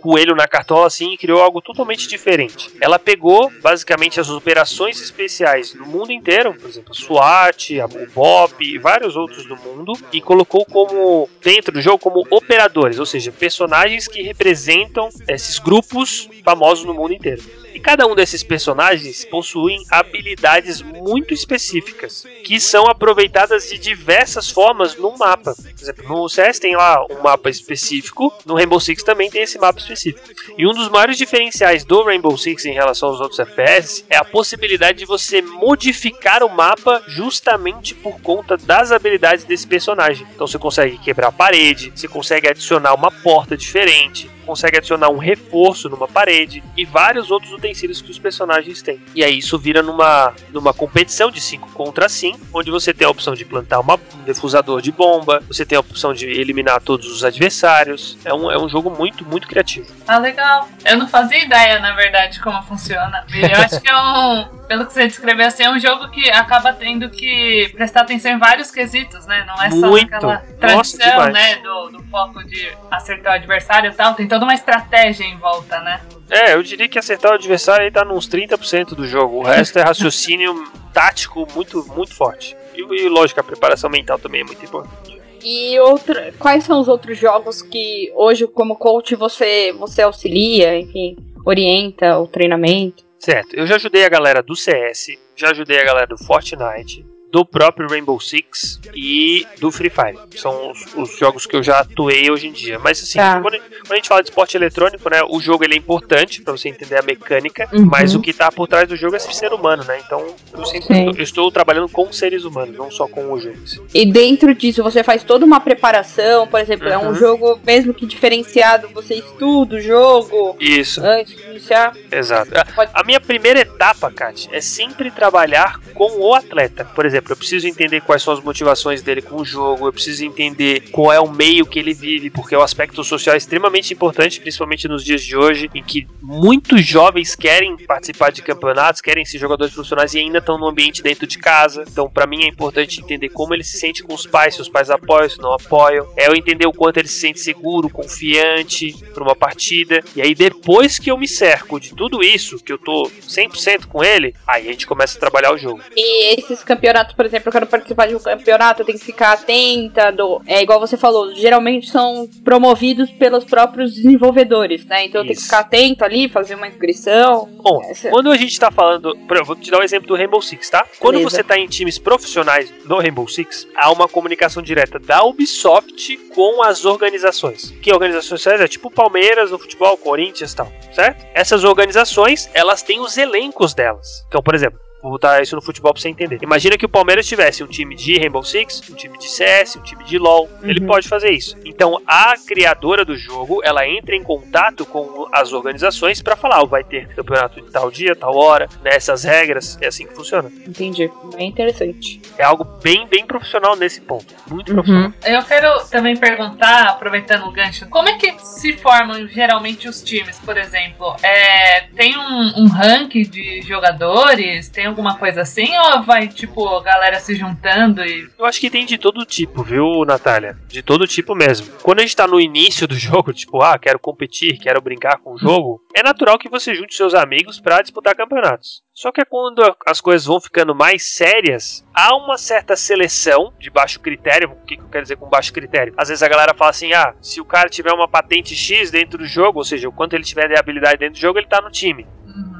coelho 0.00 0.34
na 0.34 0.46
cartola 0.46 0.86
assim 0.86 1.12
e 1.12 1.18
criou 1.18 1.40
algo 1.40 1.60
totalmente 1.60 2.08
diferente. 2.08 2.70
Ela 2.80 2.98
pegou 2.98 3.50
basicamente 3.60 4.20
as 4.20 4.30
operações 4.30 5.00
especiais 5.00 5.72
do 5.72 5.86
mundo 5.86 6.12
inteiro, 6.12 6.54
por 6.54 6.68
exemplo, 6.68 6.94
SWAT, 6.94 7.80
o 7.80 8.12
BOP 8.12 8.62
e 8.62 8.78
vários 8.78 9.16
outros 9.16 9.46
do 9.46 9.56
mundo, 9.56 9.92
e 10.12 10.20
colocou 10.20 10.64
como 10.64 11.28
dentro 11.42 11.72
do 11.72 11.80
jogo 11.80 11.98
como 11.98 12.26
operadores, 12.30 12.98
ou 12.98 13.06
seja, 13.06 13.32
personagens 13.32 14.08
que 14.08 14.22
representam 14.22 15.08
esses 15.28 15.58
grupos 15.58 16.28
famosos 16.44 16.84
no 16.84 16.94
mundo 16.94 17.12
inteiro. 17.12 17.42
E 17.74 17.80
cada 17.80 18.06
um 18.06 18.14
desses 18.14 18.42
personagens 18.42 19.24
possuem 19.24 19.84
habilidades 19.90 20.82
muito 20.82 21.34
específicas, 21.34 22.24
que 22.44 22.58
são 22.58 22.86
aproveitadas 22.86 23.68
de 23.68 23.78
diversas 23.78 24.50
formas 24.50 24.96
no 24.96 25.16
mapa. 25.16 25.54
Por 25.54 25.82
exemplo, 25.82 26.08
no 26.08 26.28
CS 26.28 26.58
tem 26.58 26.76
lá 26.76 27.04
um 27.10 27.22
mapa 27.22 27.50
específico, 27.50 28.32
no 28.44 28.54
Rainbow 28.54 28.80
Six 28.80 29.02
também 29.02 29.30
tem 29.30 29.42
esse 29.42 29.58
mapa 29.58 29.78
específico. 29.78 30.28
E 30.56 30.66
um 30.66 30.72
dos 30.72 30.88
maiores 30.88 31.16
diferenciais 31.16 31.84
do 31.84 32.02
Rainbow 32.02 32.36
Six 32.36 32.64
em 32.64 32.72
relação 32.72 33.10
aos 33.10 33.20
outros 33.20 33.38
FPS 33.38 34.04
é 34.08 34.16
a 34.16 34.24
possibilidade 34.24 34.98
de 34.98 35.04
você 35.04 35.40
modificar 35.42 36.42
o 36.42 36.48
mapa 36.48 37.02
justamente 37.06 37.94
por 37.94 38.20
conta 38.20 38.56
das 38.56 38.92
habilidades 38.92 39.44
desse 39.44 39.66
personagem. 39.66 40.26
Então 40.34 40.46
você 40.46 40.58
consegue 40.58 40.98
quebrar 40.98 41.28
a 41.28 41.32
parede, 41.32 41.92
você 41.94 42.08
consegue 42.08 42.48
adicionar 42.48 42.94
uma 42.94 43.10
porta 43.10 43.56
diferente, 43.56 44.30
consegue 44.48 44.78
adicionar 44.78 45.10
um 45.10 45.18
reforço 45.18 45.88
numa 45.88 46.08
parede 46.08 46.62
e 46.76 46.84
vários 46.84 47.30
outros 47.30 47.52
que 47.72 48.10
os 48.10 48.18
personagens 48.18 48.82
têm. 48.82 49.00
E 49.14 49.24
aí 49.24 49.38
isso 49.38 49.58
vira 49.58 49.82
numa, 49.82 50.32
numa 50.52 50.72
competição 50.72 51.30
de 51.30 51.40
5 51.40 51.72
contra 51.72 52.08
5, 52.08 52.38
onde 52.52 52.70
você 52.70 52.92
tem 52.92 53.06
a 53.06 53.10
opção 53.10 53.34
de 53.34 53.44
plantar 53.44 53.80
uma, 53.80 53.94
um 53.94 54.22
defusador 54.24 54.80
de 54.80 54.92
bomba, 54.92 55.42
você 55.46 55.64
tem 55.64 55.76
a 55.76 55.80
opção 55.80 56.12
de 56.12 56.26
eliminar 56.26 56.80
todos 56.80 57.06
os 57.10 57.24
adversários. 57.24 58.18
É 58.24 58.32
um, 58.32 58.50
é 58.50 58.58
um 58.58 58.68
jogo 58.68 58.90
muito, 58.90 59.24
muito 59.24 59.46
criativo. 59.46 59.86
Ah, 60.06 60.18
legal. 60.18 60.68
Eu 60.84 60.96
não 60.96 61.08
fazia 61.08 61.44
ideia, 61.44 61.78
na 61.80 61.92
verdade, 61.94 62.40
como 62.40 62.62
funciona. 62.62 63.24
Eu 63.34 63.60
acho 63.62 63.80
que 63.80 63.88
é 63.88 63.96
um. 63.96 64.58
Pelo 64.68 64.84
que 64.84 64.92
você 64.92 65.06
descreveu 65.06 65.46
assim, 65.46 65.62
é 65.62 65.70
um 65.70 65.78
jogo 65.78 66.10
que 66.10 66.30
acaba 66.30 66.74
tendo 66.74 67.08
que 67.08 67.70
prestar 67.74 68.02
atenção 68.02 68.32
em 68.32 68.38
vários 68.38 68.70
quesitos, 68.70 69.26
né? 69.26 69.44
Não 69.46 69.54
é 69.62 69.70
só 69.70 69.88
muito. 69.88 70.14
aquela 70.14 70.38
tradição, 70.60 71.16
Nossa, 71.16 71.30
né? 71.30 71.56
Do, 71.56 71.88
do 71.88 72.02
foco 72.04 72.44
de 72.44 72.70
acertar 72.90 73.32
o 73.32 73.36
adversário 73.36 73.90
e 73.90 73.94
tal. 73.94 74.14
Tem 74.14 74.28
toda 74.28 74.44
uma 74.44 74.52
estratégia 74.52 75.24
em 75.24 75.38
volta, 75.38 75.80
né? 75.80 76.00
É, 76.30 76.54
eu 76.54 76.62
diria 76.62 76.88
que 76.88 76.98
acertar 76.98 77.32
o 77.32 77.34
adversário 77.34 77.84
aí 77.84 77.90
tá 77.90 78.04
nos 78.04 78.28
30% 78.28 78.94
do 78.94 79.06
jogo. 79.06 79.38
O 79.38 79.42
resto 79.42 79.78
é 79.78 79.82
raciocínio 79.82 80.70
tático 80.92 81.46
muito, 81.54 81.84
muito 81.94 82.14
forte. 82.14 82.56
E, 82.74 82.80
e 82.80 83.08
lógico, 83.08 83.40
a 83.40 83.44
preparação 83.44 83.88
mental 83.88 84.18
também 84.18 84.42
é 84.42 84.44
muito 84.44 84.64
importante. 84.64 85.18
E 85.42 85.78
outra, 85.80 86.32
quais 86.38 86.64
são 86.64 86.80
os 86.80 86.88
outros 86.88 87.16
jogos 87.16 87.62
que 87.62 88.12
hoje, 88.14 88.46
como 88.46 88.76
coach, 88.76 89.14
você, 89.14 89.72
você 89.72 90.02
auxilia, 90.02 90.78
enfim, 90.78 91.16
orienta 91.44 92.18
o 92.18 92.26
treinamento? 92.26 93.04
Certo, 93.18 93.54
eu 93.54 93.66
já 93.66 93.76
ajudei 93.76 94.04
a 94.04 94.08
galera 94.08 94.42
do 94.42 94.54
CS, 94.54 95.16
já 95.36 95.50
ajudei 95.50 95.80
a 95.80 95.84
galera 95.84 96.06
do 96.06 96.18
Fortnite, 96.18 97.04
do 97.30 97.44
próprio 97.44 97.88
Rainbow 97.88 98.18
Six 98.18 98.80
e 98.94 99.46
do 99.60 99.70
Free 99.70 99.90
Fire. 99.90 100.18
São 100.36 100.70
os, 100.70 100.94
os 100.94 101.18
jogos 101.18 101.44
que 101.46 101.54
eu 101.56 101.62
já 101.62 101.80
atuei 101.80 102.30
hoje 102.30 102.46
em 102.48 102.52
dia. 102.52 102.78
Mas 102.78 103.02
assim, 103.02 103.18
Tá. 103.18 103.40
quando, 103.40 103.58
quando 103.58 103.92
a 103.92 103.96
gente 103.96 104.08
fala 104.08 104.22
de 104.22 104.30
esporte 104.30 104.56
eletrônico, 104.56 105.10
né, 105.10 105.20
o 105.28 105.38
jogo 105.40 105.62
ele 105.64 105.74
é 105.74 105.76
importante 105.76 106.40
pra 106.42 106.52
você 106.52 106.68
entender 106.68 106.96
a 106.98 107.02
mecânica, 107.02 107.68
Uhum. 107.72 107.84
mas 107.84 108.14
o 108.14 108.20
que 108.20 108.32
tá 108.32 108.50
por 108.50 108.66
trás 108.66 108.88
do 108.88 108.96
jogo 108.96 109.14
é 109.16 109.18
ser 109.18 109.52
humano, 109.52 109.84
né? 109.84 110.00
Então 110.04 110.34
eu 110.54 110.64
sempre 110.64 110.86
Sim. 110.94 111.06
eu 111.16 111.22
estou 111.22 111.50
trabalhando 111.52 111.88
com 111.88 112.10
seres 112.12 112.44
humanos, 112.44 112.76
não 112.76 112.90
só 112.90 113.06
com 113.06 113.30
o 113.32 113.38
jogo. 113.38 113.56
em 113.62 113.66
si. 113.66 113.80
E 113.94 114.06
dentro 114.10 114.54
disso, 114.54 114.82
você 114.82 115.02
faz 115.04 115.22
toda 115.22 115.44
uma 115.44 115.60
preparação, 115.60 116.46
por 116.46 116.60
exemplo, 116.60 116.88
é 116.88 116.96
um 116.96 117.08
Uhum. 117.08 117.14
jogo 117.14 117.60
mesmo 117.64 117.92
que 117.92 118.06
diferenciado, 118.06 118.88
você 118.94 119.16
estuda 119.16 119.76
o 119.76 119.80
jogo 119.80 120.56
Isso, 120.58 121.00
antes 121.04 121.36
de 121.36 121.42
iniciar. 121.50 121.92
exato. 122.10 122.56
A- 122.58 122.64
Pode- 122.74 122.90
A 122.94 123.04
minha 123.04 123.20
primeira 123.20 123.60
etapa, 123.60 124.10
Kat, 124.10 124.48
é 124.52 124.60
sempre 124.60 125.10
trabalhar 125.10 125.78
com 125.94 126.10
o 126.20 126.34
atleta. 126.34 126.84
Por 126.84 127.04
exemplo, 127.04 127.17
eu 127.26 127.36
preciso 127.36 127.66
entender 127.66 128.00
quais 128.00 128.22
são 128.22 128.32
as 128.32 128.40
motivações 128.42 129.02
dele 129.02 129.22
com 129.22 129.36
o 129.36 129.44
jogo, 129.44 129.86
eu 129.86 129.92
preciso 129.92 130.24
entender 130.24 130.90
qual 130.90 131.12
é 131.12 131.20
o 131.20 131.30
meio 131.30 131.66
que 131.66 131.78
ele 131.78 131.94
vive, 131.94 132.30
porque 132.30 132.54
o 132.54 132.62
aspecto 132.62 133.02
social 133.04 133.34
é 133.34 133.38
extremamente 133.38 133.92
importante, 133.92 134.40
principalmente 134.40 134.88
nos 134.88 135.04
dias 135.04 135.22
de 135.22 135.36
hoje, 135.36 135.70
em 135.74 135.82
que 135.82 136.06
muitos 136.22 136.84
jovens 136.84 137.34
querem 137.34 137.76
participar 137.76 138.30
de 138.30 138.42
campeonatos, 138.42 139.00
querem 139.00 139.24
ser 139.24 139.38
jogadores 139.38 139.72
profissionais 139.72 140.14
e 140.14 140.18
ainda 140.18 140.38
estão 140.38 140.58
no 140.58 140.66
ambiente 140.66 141.02
dentro 141.02 141.26
de 141.26 141.38
casa. 141.38 141.84
Então, 141.86 142.08
pra 142.08 142.26
mim 142.26 142.44
é 142.44 142.48
importante 142.48 143.00
entender 143.00 143.28
como 143.30 143.54
ele 143.54 143.64
se 143.64 143.78
sente 143.78 144.02
com 144.02 144.14
os 144.14 144.26
pais, 144.26 144.54
se 144.54 144.60
os 144.60 144.68
pais 144.68 144.90
apoiam, 144.90 145.28
se 145.28 145.38
não 145.38 145.52
apoiam. 145.52 146.06
É 146.16 146.28
eu 146.28 146.34
entender 146.34 146.66
o 146.66 146.72
quanto 146.72 146.98
ele 146.98 147.08
se 147.08 147.20
sente 147.20 147.40
seguro, 147.40 147.88
confiante 147.88 148.96
para 149.12 149.22
uma 149.22 149.34
partida. 149.34 150.02
E 150.14 150.22
aí 150.22 150.34
depois 150.34 150.98
que 150.98 151.10
eu 151.10 151.18
me 151.18 151.28
cerco 151.28 151.80
de 151.80 151.94
tudo 151.94 152.22
isso, 152.22 152.58
que 152.58 152.72
eu 152.72 152.78
tô 152.78 153.10
100% 153.26 153.86
com 153.86 154.02
ele, 154.02 154.34
aí 154.46 154.68
a 154.68 154.72
gente 154.72 154.86
começa 154.86 155.16
a 155.16 155.20
trabalhar 155.20 155.52
o 155.52 155.58
jogo. 155.58 155.80
E 155.96 156.34
esses 156.34 156.62
campeonatos, 156.62 157.07
por 157.14 157.26
exemplo, 157.26 157.48
eu 157.48 157.52
quero 157.52 157.66
participar 157.66 158.06
de 158.06 158.14
um 158.14 158.18
campeonato, 158.20 158.82
eu 158.82 158.86
tenho 158.86 158.98
que 158.98 159.04
ficar 159.04 159.32
atenta. 159.32 160.10
Do, 160.12 160.40
é 160.46 160.62
igual 160.62 160.80
você 160.80 160.96
falou, 160.96 161.34
geralmente 161.34 161.90
são 161.90 162.28
promovidos 162.44 163.10
pelos 163.12 163.44
próprios 163.44 163.94
desenvolvedores, 163.94 164.84
né? 164.86 165.06
Então 165.06 165.20
eu 165.20 165.26
tenho 165.26 165.36
que 165.36 165.42
ficar 165.44 165.60
atento 165.60 166.04
ali, 166.04 166.28
fazer 166.28 166.54
uma 166.54 166.66
inscrição. 166.68 167.48
Bom, 167.62 167.82
Essa- 167.84 168.10
quando 168.10 168.30
a 168.30 168.36
gente 168.36 168.58
tá 168.58 168.70
falando, 168.70 169.16
por 169.26 169.36
exemplo, 169.36 169.44
vou 169.46 169.56
te 169.56 169.70
dar 169.70 169.78
o 169.78 169.82
exemplo 169.82 170.08
do 170.08 170.16
Rainbow 170.16 170.40
Six, 170.42 170.70
tá? 170.70 170.86
Quando 170.98 171.14
Beleza. 171.16 171.30
você 171.36 171.42
tá 171.44 171.58
em 171.58 171.66
times 171.66 171.98
profissionais 171.98 172.72
no 172.84 172.98
Rainbow 172.98 173.26
Six, 173.28 173.66
há 173.76 173.90
uma 173.90 174.08
comunicação 174.08 174.62
direta 174.62 174.98
da 174.98 175.22
Ubisoft 175.24 176.16
com 176.34 176.62
as 176.62 176.84
organizações. 176.84 177.70
Que 177.82 177.92
organizações 177.92 178.42
são? 178.42 178.52
É 178.52 178.68
tipo 178.68 178.90
Palmeiras 178.90 179.50
no 179.50 179.58
futebol, 179.58 179.96
Corinthians 179.96 180.52
e 180.52 180.56
tal, 180.56 180.72
certo? 180.92 181.24
Essas 181.34 181.64
organizações, 181.64 182.50
elas 182.54 182.82
têm 182.82 183.00
os 183.00 183.16
elencos 183.16 183.74
delas. 183.74 184.24
Então, 184.28 184.42
por 184.42 184.54
exemplo, 184.54 184.78
Vou 185.02 185.12
botar 185.12 185.40
isso 185.40 185.54
no 185.54 185.62
futebol 185.62 185.92
pra 185.92 186.00
você 186.02 186.08
entender. 186.08 186.38
Imagina 186.42 186.76
que 186.76 186.84
o 186.84 186.88
Palmeiras 186.88 187.26
tivesse 187.26 187.62
um 187.62 187.66
time 187.68 187.94
de 187.94 188.18
Rainbow 188.18 188.42
Six, 188.42 188.82
um 188.90 188.94
time 188.94 189.16
de 189.16 189.28
CS, 189.28 189.76
um 189.76 189.82
time 189.82 190.02
de 190.04 190.18
LoL. 190.18 190.48
Ele 190.62 190.80
Uhum. 190.80 190.86
pode 190.86 191.06
fazer 191.08 191.30
isso. 191.30 191.56
Então 191.64 192.00
a 192.06 192.34
criadora 192.46 193.04
do 193.04 193.16
jogo, 193.16 193.60
ela 193.64 193.86
entra 193.86 194.16
em 194.16 194.22
contato 194.24 194.84
com 194.84 195.28
as 195.32 195.52
organizações 195.52 196.20
pra 196.20 196.34
falar, 196.36 196.60
ó, 196.62 196.66
vai 196.66 196.82
ter 196.82 197.06
campeonato 197.14 197.60
de 197.60 197.70
tal 197.70 197.90
dia, 197.90 198.16
tal 198.16 198.36
hora, 198.36 198.68
nessas 198.82 199.22
regras. 199.22 199.78
É 199.80 199.86
assim 199.86 200.06
que 200.06 200.14
funciona. 200.14 200.50
Entendi. 200.66 201.10
Bem 201.36 201.48
interessante. 201.48 202.20
É 202.36 202.42
algo 202.44 202.64
bem, 202.82 203.06
bem 203.06 203.24
profissional 203.24 203.76
nesse 203.76 204.00
ponto. 204.00 204.34
Muito 204.50 204.70
Uhum. 204.70 204.74
profissional. 204.76 205.12
Eu 205.24 205.42
quero 205.44 205.84
também 205.88 206.16
perguntar, 206.16 206.88
aproveitando 206.88 207.44
o 207.46 207.52
gancho, 207.52 207.88
como 207.88 208.08
é 208.08 208.16
que 208.18 208.34
se 208.40 208.76
formam 208.78 209.28
geralmente 209.28 209.88
os 209.88 210.02
times, 210.02 210.38
por 210.40 210.56
exemplo? 210.56 211.14
É, 211.22 211.82
tem 211.96 212.18
um, 212.18 212.62
um 212.64 212.68
ranking 212.68 213.22
de 213.22 213.62
jogadores? 213.62 214.68
Tem 214.68 214.87
alguma 214.88 215.16
coisa 215.16 215.42
assim? 215.42 215.76
Ou 215.76 216.02
vai, 216.02 216.28
tipo, 216.28 216.66
a 216.68 216.82
galera 216.82 217.20
se 217.20 217.34
juntando 217.34 218.04
e. 218.04 218.28
Eu 218.38 218.44
acho 218.44 218.60
que 218.60 218.70
tem 218.70 218.84
de 218.84 218.98
todo 218.98 219.24
tipo, 219.24 219.62
viu, 219.62 220.04
Natália? 220.04 220.56
De 220.66 220.82
todo 220.82 221.06
tipo 221.06 221.34
mesmo. 221.34 221.72
Quando 221.82 222.00
a 222.00 222.02
gente 222.02 222.16
tá 222.16 222.26
no 222.26 222.40
início 222.40 222.86
do 222.86 222.94
jogo, 222.98 223.32
tipo, 223.32 223.62
ah, 223.62 223.78
quero 223.78 223.98
competir, 223.98 224.58
quero 224.58 224.80
brincar 224.80 225.18
com 225.18 225.34
o 225.34 225.38
jogo, 225.38 225.82
é 225.94 226.02
natural 226.02 226.38
que 226.38 226.48
você 226.48 226.74
junte 226.74 226.94
seus 226.94 227.14
amigos 227.14 227.60
pra 227.60 227.82
disputar 227.82 228.16
campeonatos. 228.16 228.82
Só 228.98 229.12
que 229.12 229.20
é 229.20 229.24
quando 229.24 229.62
as 229.86 230.00
coisas 230.00 230.26
vão 230.26 230.40
ficando 230.40 230.74
mais 230.74 231.14
sérias, 231.14 231.86
há 231.94 232.16
uma 232.16 232.36
certa 232.36 232.74
seleção 232.74 233.52
de 233.56 233.70
baixo 233.70 234.00
critério. 234.00 234.50
O 234.50 234.66
que 234.66 234.76
que 234.76 234.82
eu 234.82 234.88
quero 234.88 235.04
dizer 235.04 235.16
com 235.16 235.28
baixo 235.28 235.52
critério? 235.52 235.94
Às 235.96 236.08
vezes 236.08 236.20
a 236.20 236.28
galera 236.28 236.52
fala 236.52 236.70
assim: 236.70 236.92
ah, 236.92 237.14
se 237.20 237.40
o 237.40 237.44
cara 237.44 237.68
tiver 237.68 237.92
uma 237.92 238.08
patente 238.08 238.56
X 238.56 238.90
dentro 238.90 239.18
do 239.18 239.24
jogo, 239.24 239.58
ou 239.58 239.64
seja, 239.64 239.88
o 239.88 239.92
quanto 239.92 240.14
ele 240.14 240.24
tiver 240.24 240.48
de 240.48 240.58
habilidade 240.58 240.98
dentro 240.98 241.14
do 241.14 241.20
jogo, 241.20 241.38
ele 241.38 241.46
tá 241.46 241.60
no 241.60 241.70
time. 241.70 242.08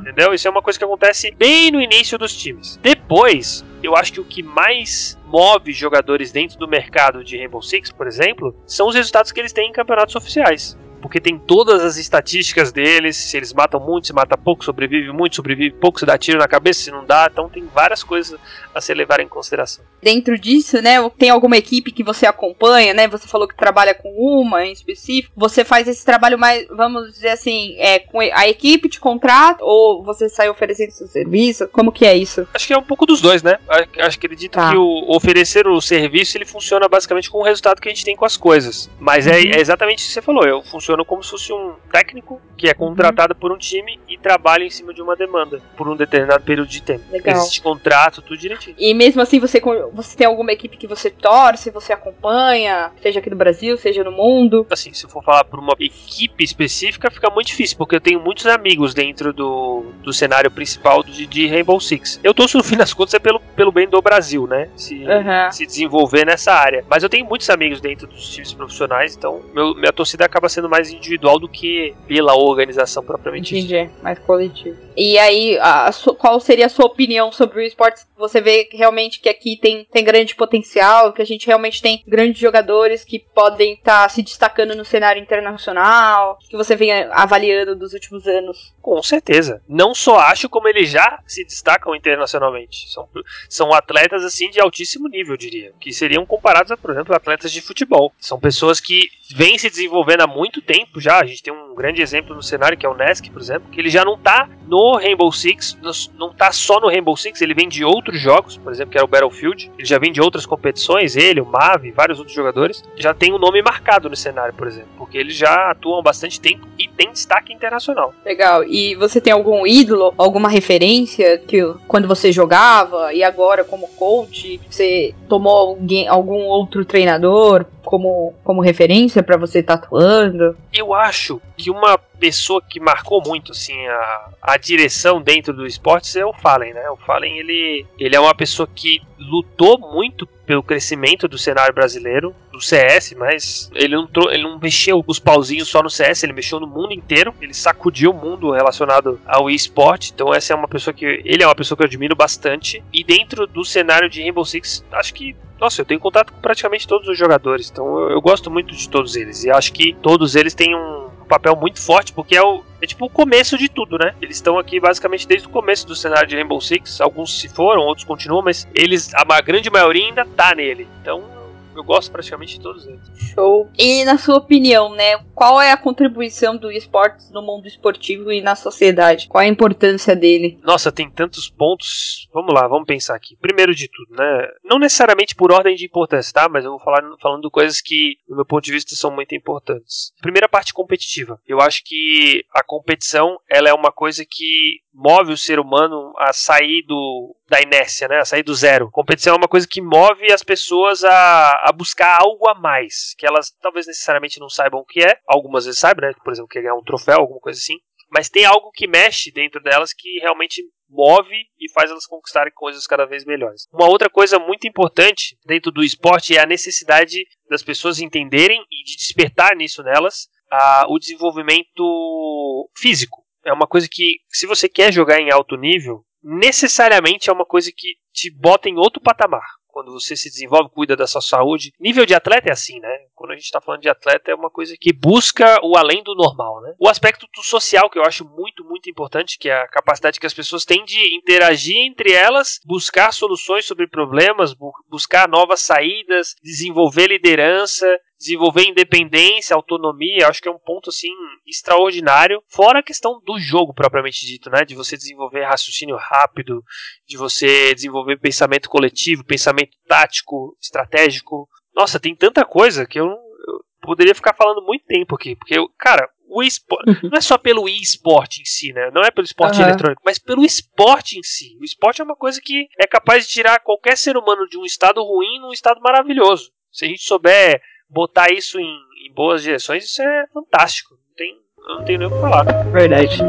Entendeu? 0.08 0.32
Isso 0.32 0.48
é 0.48 0.50
uma 0.50 0.62
coisa 0.62 0.78
que 0.78 0.84
acontece 0.86 1.30
bem 1.32 1.70
no 1.70 1.82
início 1.82 2.16
dos 2.16 2.34
times. 2.34 2.78
Depois, 2.82 3.62
eu 3.82 3.94
acho 3.94 4.10
que 4.10 4.20
o 4.20 4.24
que 4.24 4.42
mais 4.42 5.18
move 5.26 5.70
jogadores 5.70 6.32
dentro 6.32 6.58
do 6.58 6.66
mercado 6.66 7.22
de 7.22 7.36
Rainbow 7.36 7.60
Six, 7.60 7.92
por 7.92 8.06
exemplo, 8.06 8.56
são 8.66 8.88
os 8.88 8.94
resultados 8.94 9.30
que 9.30 9.38
eles 9.38 9.52
têm 9.52 9.68
em 9.68 9.72
campeonatos 9.72 10.16
oficiais. 10.16 10.78
Porque 11.00 11.20
tem 11.20 11.38
todas 11.38 11.82
as 11.82 11.96
estatísticas 11.96 12.72
deles, 12.72 13.16
se 13.16 13.37
eles 13.37 13.52
matam 13.52 13.80
muito, 13.80 14.06
se 14.08 14.12
mata 14.12 14.37
pouco, 14.37 14.64
sobrevive 14.64 15.12
muito, 15.12 15.37
sobrevive 15.37 15.74
pouco, 15.76 15.98
se 16.00 16.06
dá 16.06 16.18
tiro 16.18 16.38
na 16.38 16.48
cabeça, 16.48 16.80
se 16.82 16.90
não 16.90 17.04
dá, 17.04 17.28
então 17.30 17.48
tem 17.48 17.64
várias 17.72 18.02
coisas 18.02 18.38
a 18.74 18.80
se 18.80 18.92
levar 18.94 19.20
em 19.20 19.28
consideração. 19.28 19.84
Dentro 20.02 20.38
disso, 20.38 20.80
né, 20.80 20.96
tem 21.18 21.30
alguma 21.30 21.56
equipe 21.56 21.90
que 21.92 22.02
você 22.04 22.26
acompanha, 22.26 22.94
né? 22.94 23.08
Você 23.08 23.26
falou 23.26 23.48
que 23.48 23.56
trabalha 23.56 23.94
com 23.94 24.08
uma 24.16 24.64
em 24.64 24.72
específico. 24.72 25.32
Você 25.37 25.64
faz 25.64 25.88
esse 25.88 26.04
trabalho 26.04 26.38
mais, 26.38 26.66
vamos 26.68 27.12
dizer 27.12 27.30
assim, 27.30 27.74
é, 27.78 27.98
com 27.98 28.20
a 28.20 28.48
equipe 28.48 28.88
te 28.88 29.00
contrata 29.00 29.64
ou 29.64 30.02
você 30.04 30.28
sai 30.28 30.48
oferecendo 30.48 30.92
seu 30.92 31.06
serviço? 31.08 31.68
Como 31.68 31.90
que 31.92 32.06
é 32.06 32.16
isso? 32.16 32.46
Acho 32.54 32.66
que 32.66 32.72
é 32.72 32.78
um 32.78 32.82
pouco 32.82 33.04
dos 33.06 33.20
dois, 33.20 33.42
né? 33.42 33.58
Acho 33.98 34.18
que 34.18 34.26
acredito 34.26 34.52
Tá. 34.52 34.70
que 34.70 34.76
o 34.76 35.04
oferecer 35.08 35.66
o 35.66 35.80
serviço 35.80 36.37
ele 36.38 36.44
funciona 36.46 36.88
basicamente 36.88 37.28
com 37.30 37.38
o 37.38 37.42
resultado 37.42 37.80
que 37.80 37.88
a 37.88 37.92
gente 37.92 38.04
tem 38.04 38.16
com 38.16 38.24
as 38.24 38.37
coisas. 38.37 38.88
Mas 38.98 39.26
é, 39.26 39.32
Uhum. 39.38 39.52
é 39.56 39.61
exatamente 39.61 40.04
o 40.04 40.06
que 40.06 40.12
você 40.12 40.22
falou. 40.22 40.44
Eu 40.46 40.62
funciono 40.62 40.88
como 41.05 41.22
se 41.22 41.31
fosse 41.31 41.53
um 41.53 41.74
técnico 41.92 42.40
que 42.57 42.66
é 42.68 42.70
Uhum. 42.72 42.88
contratado 42.88 43.35
por 43.35 43.53
um 43.53 43.57
time 43.59 43.98
e 44.09 44.18
trabalha 44.18 44.64
em 44.64 44.70
cima 44.70 44.92
de 44.92 45.01
uma 45.01 45.14
demanda 45.14 45.61
por 45.77 45.88
um 45.88 45.96
determinado 45.96 46.42
período 46.42 46.68
de 46.68 46.83
tempo. 46.83 47.05
Legal. 47.11 47.37
Existe 47.37 47.62
contrato, 47.62 48.20
tudo 48.22 48.37
direitinho. 48.38 48.74
E 48.79 48.92
mesmo 48.94 49.20
assim, 49.22 49.38
você, 49.38 49.61
você 49.92 50.16
tem 50.16 50.27
alguma 50.27 50.53
equipe 50.53 50.77
que 50.77 50.87
você 50.87 51.11
torce, 51.11 51.70
você 51.70 51.92
acompanha, 51.92 52.90
seja 53.03 53.20
aqui 53.20 53.31
no 53.31 53.37
Brasil, 53.37 53.77
seja 53.77 54.03
no 54.05 54.12
mundo? 54.12 54.66
Assim, 54.70 54.92
se 54.92 55.05
eu 55.05 55.11
for 55.11 55.22
falar 55.22 55.44
por 55.44 55.59
uma 55.59 55.74
equipe 55.79 56.42
específica, 56.44 57.11
fica 57.11 57.31
muito 57.31 57.48
difícil, 57.48 57.77
porque 57.77 57.96
eu 57.96 58.01
tenho 58.01 58.20
muitos 58.20 58.46
amigos 58.46 58.92
dentro 58.94 59.33
do, 59.33 59.85
do 60.03 60.12
cenário 60.12 60.51
principal 60.51 61.03
de, 61.03 61.27
de 61.27 61.46
Rainbow 61.46 61.81
Six. 61.81 62.20
Eu 62.22 62.35
torço, 62.35 62.59
no 62.59 62.64
fim 62.64 62.77
das 62.77 62.92
contas, 62.92 63.14
é 63.14 63.18
pelo, 63.18 63.40
pelo 63.40 63.72
bem 63.72 63.88
do 63.88 64.01
Brasil, 64.03 64.46
né? 64.46 64.68
Se, 64.77 65.05
Aham. 65.07 65.51
se 65.51 65.66
desenvolver 65.66 66.24
nessa 66.27 66.53
área. 66.53 66.85
Mas 66.88 67.03
eu 67.03 67.09
tenho 67.09 67.27
muitos 67.27 67.48
amigos 67.51 67.81
dentro 67.81 68.07
dos 68.07 68.29
times 68.31 68.53
profissionais, 68.53 69.16
então 69.16 69.40
meu- 69.55 69.74
minha 69.74 69.92
torcida 69.92 70.24
acaba 70.24 70.48
sendo 70.48 70.68
mais 70.68 70.77
individual 70.86 71.38
do 71.38 71.48
que 71.48 71.94
pela 72.06 72.34
organização 72.34 73.02
propriamente 73.02 73.54
dita. 73.54 73.74
Entendi, 73.76 74.02
mais 74.02 74.18
coletivo. 74.20 74.76
E 74.96 75.18
aí, 75.18 75.56
a- 75.58 75.88
a 75.88 75.92
qual 76.14 76.40
seria 76.40 76.66
a 76.66 76.68
sua 76.68 76.86
opinião 76.86 77.30
sobre 77.30 77.58
o 77.58 77.62
esporte? 77.62 78.02
Você 78.16 78.40
vê 78.40 78.68
realmente 78.72 79.20
que 79.20 79.28
aqui 79.28 79.56
tem, 79.56 79.86
tem 79.92 80.04
grande 80.04 80.34
potencial, 80.34 81.12
que 81.12 81.22
a 81.22 81.24
gente 81.24 81.46
realmente 81.46 81.80
tem 81.80 82.02
grandes 82.06 82.40
jogadores 82.40 83.04
que 83.04 83.18
podem 83.18 83.74
estar 83.74 84.08
se 84.10 84.22
destacando 84.22 84.74
no 84.74 84.84
cenário 84.84 85.22
internacional, 85.22 86.38
que 86.48 86.56
você 86.56 86.74
vem 86.74 86.90
avaliando 87.12 87.76
dos 87.76 87.92
últimos 87.92 88.26
anos. 88.26 88.74
Com 88.82 89.02
certeza. 89.02 89.62
Não 89.68 89.94
só 89.94 90.18
acho, 90.18 90.48
como 90.48 90.68
eles 90.68 90.90
já 90.90 91.20
se 91.26 91.44
destacam 91.44 91.94
internacionalmente. 91.94 92.90
São, 92.90 93.08
são 93.48 93.72
atletas 93.72 94.24
assim 94.24 94.50
de 94.50 94.60
altíssimo 94.60 95.08
nível, 95.08 95.34
eu 95.34 95.38
diria. 95.38 95.72
Que 95.80 95.92
seriam 95.92 96.26
comparados 96.26 96.72
a, 96.72 96.76
por 96.76 96.90
exemplo, 96.90 97.14
atletas 97.14 97.52
de 97.52 97.60
futebol. 97.60 98.12
São 98.18 98.40
pessoas 98.40 98.80
que 98.80 99.02
vêm 99.34 99.58
se 99.58 99.70
desenvolvendo 99.70 100.22
há 100.22 100.26
muito 100.26 100.60
tempo 100.68 101.00
já. 101.00 101.18
A 101.20 101.24
gente 101.24 101.42
tem 101.42 101.52
um 101.52 101.74
grande 101.74 102.02
exemplo 102.02 102.37
no 102.37 102.42
cenário, 102.42 102.76
que 102.76 102.85
é 102.85 102.88
o 102.88 102.94
Nesk, 102.94 103.31
por 103.31 103.40
exemplo, 103.40 103.70
que 103.72 103.81
ele 103.81 103.88
já 103.88 104.04
não 104.04 104.18
tá 104.18 104.46
no 104.68 104.96
Rainbow 104.96 105.33
Six, 105.33 105.78
não 106.18 106.31
tá 106.31 106.52
só 106.52 106.78
no 106.78 106.88
Rainbow 106.88 107.16
Six, 107.16 107.40
ele 107.40 107.54
vem 107.54 107.66
de 107.66 107.83
outros 107.83 108.20
jogos, 108.20 108.59
por 108.59 108.70
exemplo, 108.70 108.92
que 108.92 108.98
era 108.98 109.04
o 109.04 109.09
Battlefield. 109.09 109.72
Ele 109.78 109.87
já 109.87 109.98
vem 109.98 110.12
de 110.12 110.20
outras 110.20 110.44
competições, 110.44 111.16
ele, 111.16 111.40
o 111.40 111.46
Mavi, 111.46 111.90
vários 111.90 112.18
outros 112.18 112.37
jogadores, 112.37 112.85
já 112.96 113.14
tem 113.14 113.33
um 113.33 113.38
nome 113.38 113.62
marcado 113.62 114.11
no 114.11 114.16
cenário, 114.16 114.52
por 114.52 114.66
exemplo, 114.66 114.90
porque 114.98 115.16
eles 115.16 115.35
já 115.35 115.70
atuam 115.70 116.02
bastante 116.02 116.38
tempo 116.38 116.68
e 116.78 116.87
tem 116.87 117.11
destaque 117.11 117.52
internacional. 117.52 118.12
Legal. 118.24 118.62
E 118.64 118.94
você 118.96 119.20
tem 119.20 119.33
algum 119.33 119.66
ídolo, 119.66 120.12
alguma 120.18 120.50
referência 120.50 121.38
que 121.38 121.62
quando 121.87 122.07
você 122.07 122.31
jogava 122.31 123.14
e 123.14 123.24
agora 123.24 123.64
como 123.64 123.88
coach, 123.88 124.61
você 124.68 125.14
tomou 125.28 125.57
alguém, 125.57 126.07
algum 126.07 126.42
outro 126.44 126.85
treinador 126.85 127.64
como, 127.88 128.35
como 128.44 128.61
referência 128.61 129.22
para 129.22 129.38
você 129.38 129.61
estar 129.61 129.79
tá 129.79 129.87
atuando? 129.87 130.55
Eu 130.74 130.92
acho 130.92 131.40
que 131.57 131.70
uma 131.70 131.96
pessoa 131.96 132.61
que 132.61 132.79
marcou 132.79 133.22
muito 133.27 133.53
assim 133.53 133.87
a, 133.87 134.29
a 134.42 134.57
direção 134.59 135.22
dentro 135.22 135.55
do 135.55 135.66
esportes 135.66 136.14
é 136.14 136.22
o 136.22 136.35
Fallen, 136.35 136.74
né? 136.74 136.90
O 136.90 136.98
Fallen 136.98 137.38
ele, 137.38 137.87
ele 137.98 138.14
é 138.14 138.20
uma 138.20 138.35
pessoa 138.35 138.68
que 138.74 139.01
lutou 139.18 139.79
muito 139.79 140.27
pelo 140.27 140.62
crescimento 140.62 141.27
do 141.27 141.38
cenário 141.38 141.74
brasileiro, 141.74 142.35
do 142.58 142.64
CS, 142.64 143.14
mas 143.16 143.70
ele 143.74 143.96
não, 143.96 144.08
ele 144.30 144.42
não 144.42 144.58
mexeu 144.58 145.02
os 145.06 145.18
pauzinhos 145.18 145.68
só 145.68 145.82
no 145.82 145.88
CS, 145.88 146.22
ele 146.22 146.32
mexeu 146.32 146.60
no 146.60 146.66
mundo 146.66 146.92
inteiro, 146.92 147.32
ele 147.40 147.54
sacudiu 147.54 148.10
o 148.10 148.14
mundo 148.14 148.50
relacionado 148.50 149.20
ao 149.26 149.48
esporte, 149.48 150.12
então 150.12 150.34
essa 150.34 150.52
é 150.52 150.56
uma 150.56 150.68
pessoa 150.68 150.92
que, 150.92 151.22
ele 151.24 151.42
é 151.42 151.46
uma 151.46 151.54
pessoa 151.54 151.76
que 151.76 151.82
eu 151.82 151.86
admiro 151.86 152.14
bastante, 152.14 152.82
e 152.92 153.02
dentro 153.02 153.46
do 153.46 153.64
cenário 153.64 154.10
de 154.10 154.20
Rainbow 154.20 154.44
Six, 154.44 154.84
acho 154.92 155.14
que 155.14 155.34
nossa, 155.60 155.80
eu 155.80 155.84
tenho 155.84 155.98
contato 155.98 156.32
com 156.32 156.40
praticamente 156.40 156.86
todos 156.86 157.08
os 157.08 157.18
jogadores, 157.18 157.68
então 157.70 157.98
eu, 157.98 158.10
eu 158.10 158.20
gosto 158.20 158.48
muito 158.48 158.74
de 158.76 158.88
todos 158.88 159.16
eles. 159.16 159.42
E 159.42 159.50
acho 159.50 159.72
que 159.72 159.92
todos 160.00 160.36
eles 160.36 160.54
têm 160.54 160.72
um 160.76 161.08
papel 161.28 161.56
muito 161.56 161.80
forte, 161.80 162.12
porque 162.12 162.36
é, 162.36 162.42
o, 162.42 162.62
é 162.80 162.86
tipo 162.86 163.06
o 163.06 163.10
começo 163.10 163.58
de 163.58 163.68
tudo, 163.68 163.98
né? 163.98 164.14
Eles 164.22 164.36
estão 164.36 164.56
aqui 164.56 164.78
basicamente 164.78 165.26
desde 165.26 165.48
o 165.48 165.50
começo 165.50 165.84
do 165.84 165.96
cenário 165.96 166.28
de 166.28 166.36
Rainbow 166.36 166.60
Six. 166.60 167.00
Alguns 167.00 167.40
se 167.40 167.48
foram, 167.48 167.82
outros 167.82 168.06
continuam, 168.06 168.42
mas 168.42 168.68
eles, 168.72 169.12
a 169.14 169.40
grande 169.40 169.68
maioria 169.68 170.06
ainda 170.06 170.24
tá 170.24 170.54
nele. 170.54 170.86
Então 171.02 171.38
eu 171.78 171.84
gosto 171.84 172.10
praticamente 172.10 172.56
de 172.56 172.60
todos 172.60 172.86
eles. 172.86 173.00
Show. 173.34 173.68
E 173.78 174.04
na 174.04 174.18
sua 174.18 174.36
opinião, 174.36 174.94
né? 174.94 175.18
Qual 175.34 175.60
é 175.60 175.72
a 175.72 175.76
contribuição 175.76 176.56
do 176.56 176.70
esportes 176.70 177.30
no 177.30 177.42
mundo 177.42 177.66
esportivo 177.66 178.32
e 178.32 178.40
na 178.40 178.56
sociedade? 178.56 179.28
Qual 179.28 179.42
é 179.42 179.46
a 179.46 179.50
importância 179.50 180.14
dele? 180.16 180.58
Nossa, 180.62 180.90
tem 180.90 181.10
tantos 181.10 181.48
pontos. 181.48 182.28
Vamos 182.32 182.52
lá, 182.52 182.66
vamos 182.66 182.86
pensar 182.86 183.14
aqui. 183.14 183.36
Primeiro 183.40 183.74
de 183.74 183.88
tudo, 183.88 184.16
né? 184.16 184.48
Não 184.64 184.78
necessariamente 184.78 185.34
por 185.34 185.52
ordem 185.52 185.76
de 185.76 185.86
importância, 185.86 186.32
tá? 186.32 186.48
Mas 186.48 186.64
eu 186.64 186.70
vou 186.70 186.80
falar 186.80 187.02
falando 187.20 187.50
coisas 187.50 187.80
que, 187.80 188.16
do 188.28 188.36
meu 188.36 188.44
ponto 188.44 188.64
de 188.64 188.72
vista, 188.72 188.94
são 188.94 189.10
muito 189.10 189.34
importantes. 189.34 190.12
Primeira 190.20 190.48
parte 190.48 190.72
competitiva. 190.72 191.40
Eu 191.46 191.60
acho 191.60 191.82
que 191.84 192.44
a 192.54 192.62
competição, 192.62 193.38
ela 193.48 193.68
é 193.68 193.72
uma 193.72 193.92
coisa 193.92 194.24
que 194.28 194.80
move 194.98 195.32
o 195.32 195.37
ser 195.37 195.61
humano 195.61 196.12
a 196.18 196.32
sair 196.32 196.82
do, 196.84 197.37
da 197.48 197.62
inércia, 197.62 198.08
né? 198.08 198.18
A 198.18 198.24
sair 198.24 198.42
do 198.42 198.52
zero. 198.52 198.90
Competição 198.90 199.34
é 199.34 199.37
uma 199.38 199.46
coisa 199.46 199.66
que 199.66 199.80
move 199.80 200.32
as 200.32 200.42
pessoas 200.42 201.04
a, 201.04 201.68
a 201.68 201.72
buscar 201.72 202.18
algo 202.20 202.48
a 202.48 202.54
mais, 202.54 203.14
que 203.16 203.24
elas 203.24 203.52
talvez 203.62 203.87
necessariamente 203.87 204.40
não 204.40 204.48
saibam 204.48 204.80
o 204.80 204.84
que 204.84 205.00
é. 205.00 205.16
Algumas 205.28 205.66
vezes 205.66 205.78
sabem, 205.78 206.08
né? 206.08 206.14
Por 206.24 206.32
exemplo, 206.32 206.48
quer 206.48 206.62
ganhar 206.62 206.74
um 206.74 206.82
troféu, 206.82 207.20
alguma 207.20 207.38
coisa 207.38 207.58
assim. 207.58 207.76
Mas 208.11 208.28
tem 208.28 208.44
algo 208.44 208.72
que 208.72 208.88
mexe 208.88 209.30
dentro 209.30 209.62
delas 209.62 209.92
que 209.92 210.18
realmente 210.18 210.62
move 210.90 211.37
e 211.61 211.70
faz 211.70 211.90
elas 211.90 212.06
conquistarem 212.06 212.52
coisas 212.52 212.87
cada 212.87 213.04
vez 213.04 213.24
melhores. 213.24 213.68
Uma 213.72 213.87
outra 213.87 214.11
coisa 214.11 214.38
muito 214.38 214.66
importante 214.66 215.38
dentro 215.46 215.70
do 215.70 215.84
esporte 215.84 216.37
é 216.37 216.40
a 216.40 216.46
necessidade 216.46 217.24
das 217.48 217.62
pessoas 217.62 218.00
entenderem 218.00 218.61
e 218.70 218.84
de 218.84 218.96
despertar 218.96 219.54
nisso 219.54 219.82
nelas 219.82 220.26
a, 220.50 220.87
o 220.88 220.98
desenvolvimento 220.98 222.68
físico 222.76 223.27
é 223.48 223.52
uma 223.52 223.66
coisa 223.66 223.88
que, 223.90 224.18
se 224.28 224.46
você 224.46 224.68
quer 224.68 224.92
jogar 224.92 225.20
em 225.20 225.32
alto 225.32 225.56
nível, 225.56 226.04
necessariamente 226.22 227.30
é 227.30 227.32
uma 227.32 227.46
coisa 227.46 227.70
que 227.74 227.96
te 228.12 228.30
bota 228.30 228.68
em 228.68 228.76
outro 228.76 229.00
patamar. 229.00 229.46
Quando 229.66 229.92
você 229.92 230.16
se 230.16 230.28
desenvolve, 230.28 230.70
cuida 230.70 230.96
da 230.96 231.06
sua 231.06 231.20
saúde. 231.20 231.72
Nível 231.78 232.04
de 232.04 232.14
atleta 232.14 232.48
é 232.48 232.52
assim, 232.52 232.80
né? 232.80 232.88
Quando 233.18 233.33
a 233.33 233.35
gente 233.35 233.46
está 233.46 233.61
falando 233.61 233.83
de 233.83 233.88
atleta, 233.88 234.31
é 234.31 234.35
uma 234.35 234.48
coisa 234.48 234.76
que 234.78 234.92
busca 234.92 235.59
o 235.64 235.76
além 235.76 236.04
do 236.04 236.14
normal, 236.14 236.62
né? 236.62 236.72
O 236.78 236.88
aspecto 236.88 237.26
social 237.42 237.90
que 237.90 237.98
eu 237.98 238.04
acho 238.04 238.24
muito, 238.24 238.64
muito 238.64 238.88
importante, 238.88 239.37
que 239.37 239.48
é 239.48 239.61
a 239.61 239.66
capacidade 239.66 240.20
que 240.20 240.26
as 240.26 240.33
pessoas 240.33 240.64
têm 240.64 240.85
de 240.85 241.16
interagir 241.16 241.78
entre 241.78 242.12
elas, 242.12 242.61
buscar 242.64 243.12
soluções 243.12 243.64
sobre 243.66 243.88
problemas, 243.88 244.54
bu 244.54 244.72
buscar 244.88 245.28
novas 245.28 245.61
saídas, 245.61 246.37
desenvolver 246.42 247.09
liderança, 247.09 247.87
desenvolver 248.18 248.64
independência, 248.66 249.54
autonomia, 249.54 250.28
acho 250.28 250.42
que 250.42 250.48
é 250.48 250.50
um 250.50 250.59
ponto 250.59 250.90
assim 250.90 251.11
extraordinário. 251.46 252.42
Fora 252.48 252.81
a 252.81 252.83
questão 252.83 253.20
do 253.24 253.38
jogo 253.38 253.72
propriamente 253.72 254.26
dito, 254.26 254.50
né, 254.50 254.64
de 254.64 254.74
você 254.74 254.96
desenvolver 254.96 255.44
raciocínio 255.44 255.96
rápido, 255.96 256.62
de 257.07 257.16
você 257.16 257.74
desenvolver 257.74 258.18
pensamento 258.18 258.68
coletivo, 258.68 259.24
pensamento 259.24 259.76
tático, 259.87 260.57
estratégico. 260.61 261.48
Nossa, 261.78 262.00
tem 262.00 262.12
tanta 262.12 262.44
coisa 262.44 262.84
que 262.84 262.98
eu, 262.98 263.06
eu 263.06 263.64
poderia 263.80 264.12
ficar 264.12 264.34
falando 264.34 264.60
muito 264.66 264.84
tempo 264.84 265.14
aqui, 265.14 265.36
porque 265.36 265.54
cara, 265.78 266.10
o 266.28 266.42
esporte 266.42 266.90
uhum. 266.90 267.10
não 267.10 267.18
é 267.18 267.20
só 267.20 267.38
pelo 267.38 267.68
esporte 267.68 268.42
em 268.42 268.44
si, 268.44 268.72
né? 268.72 268.90
Não 268.92 269.00
é 269.00 269.12
pelo 269.12 269.24
esporte 269.24 269.60
uhum. 269.60 269.68
eletrônico, 269.68 270.02
mas 270.04 270.18
pelo 270.18 270.44
esporte 270.44 271.16
em 271.16 271.22
si. 271.22 271.56
O 271.60 271.64
esporte 271.64 272.00
é 272.00 272.04
uma 272.04 272.16
coisa 272.16 272.40
que 272.42 272.66
é 272.80 272.84
capaz 272.84 273.24
de 273.24 273.32
tirar 273.32 273.60
qualquer 273.60 273.96
ser 273.96 274.16
humano 274.16 274.48
de 274.48 274.58
um 274.58 274.64
estado 274.64 275.00
ruim 275.04 275.38
num 275.38 275.52
estado 275.52 275.80
maravilhoso. 275.80 276.50
Se 276.72 276.84
a 276.84 276.88
gente 276.88 277.04
souber 277.04 277.62
botar 277.88 278.32
isso 278.32 278.58
em, 278.58 278.76
em 279.06 279.14
boas 279.14 279.44
direções, 279.44 279.84
isso 279.84 280.02
é 280.02 280.26
fantástico. 280.34 280.94
Não 280.94 281.14
tem, 281.14 281.40
não 281.58 281.84
tenho 281.84 281.98
nem 282.00 282.08
o 282.08 282.10
que 282.10 282.20
falar. 282.20 282.42
Verdade. 282.72 283.22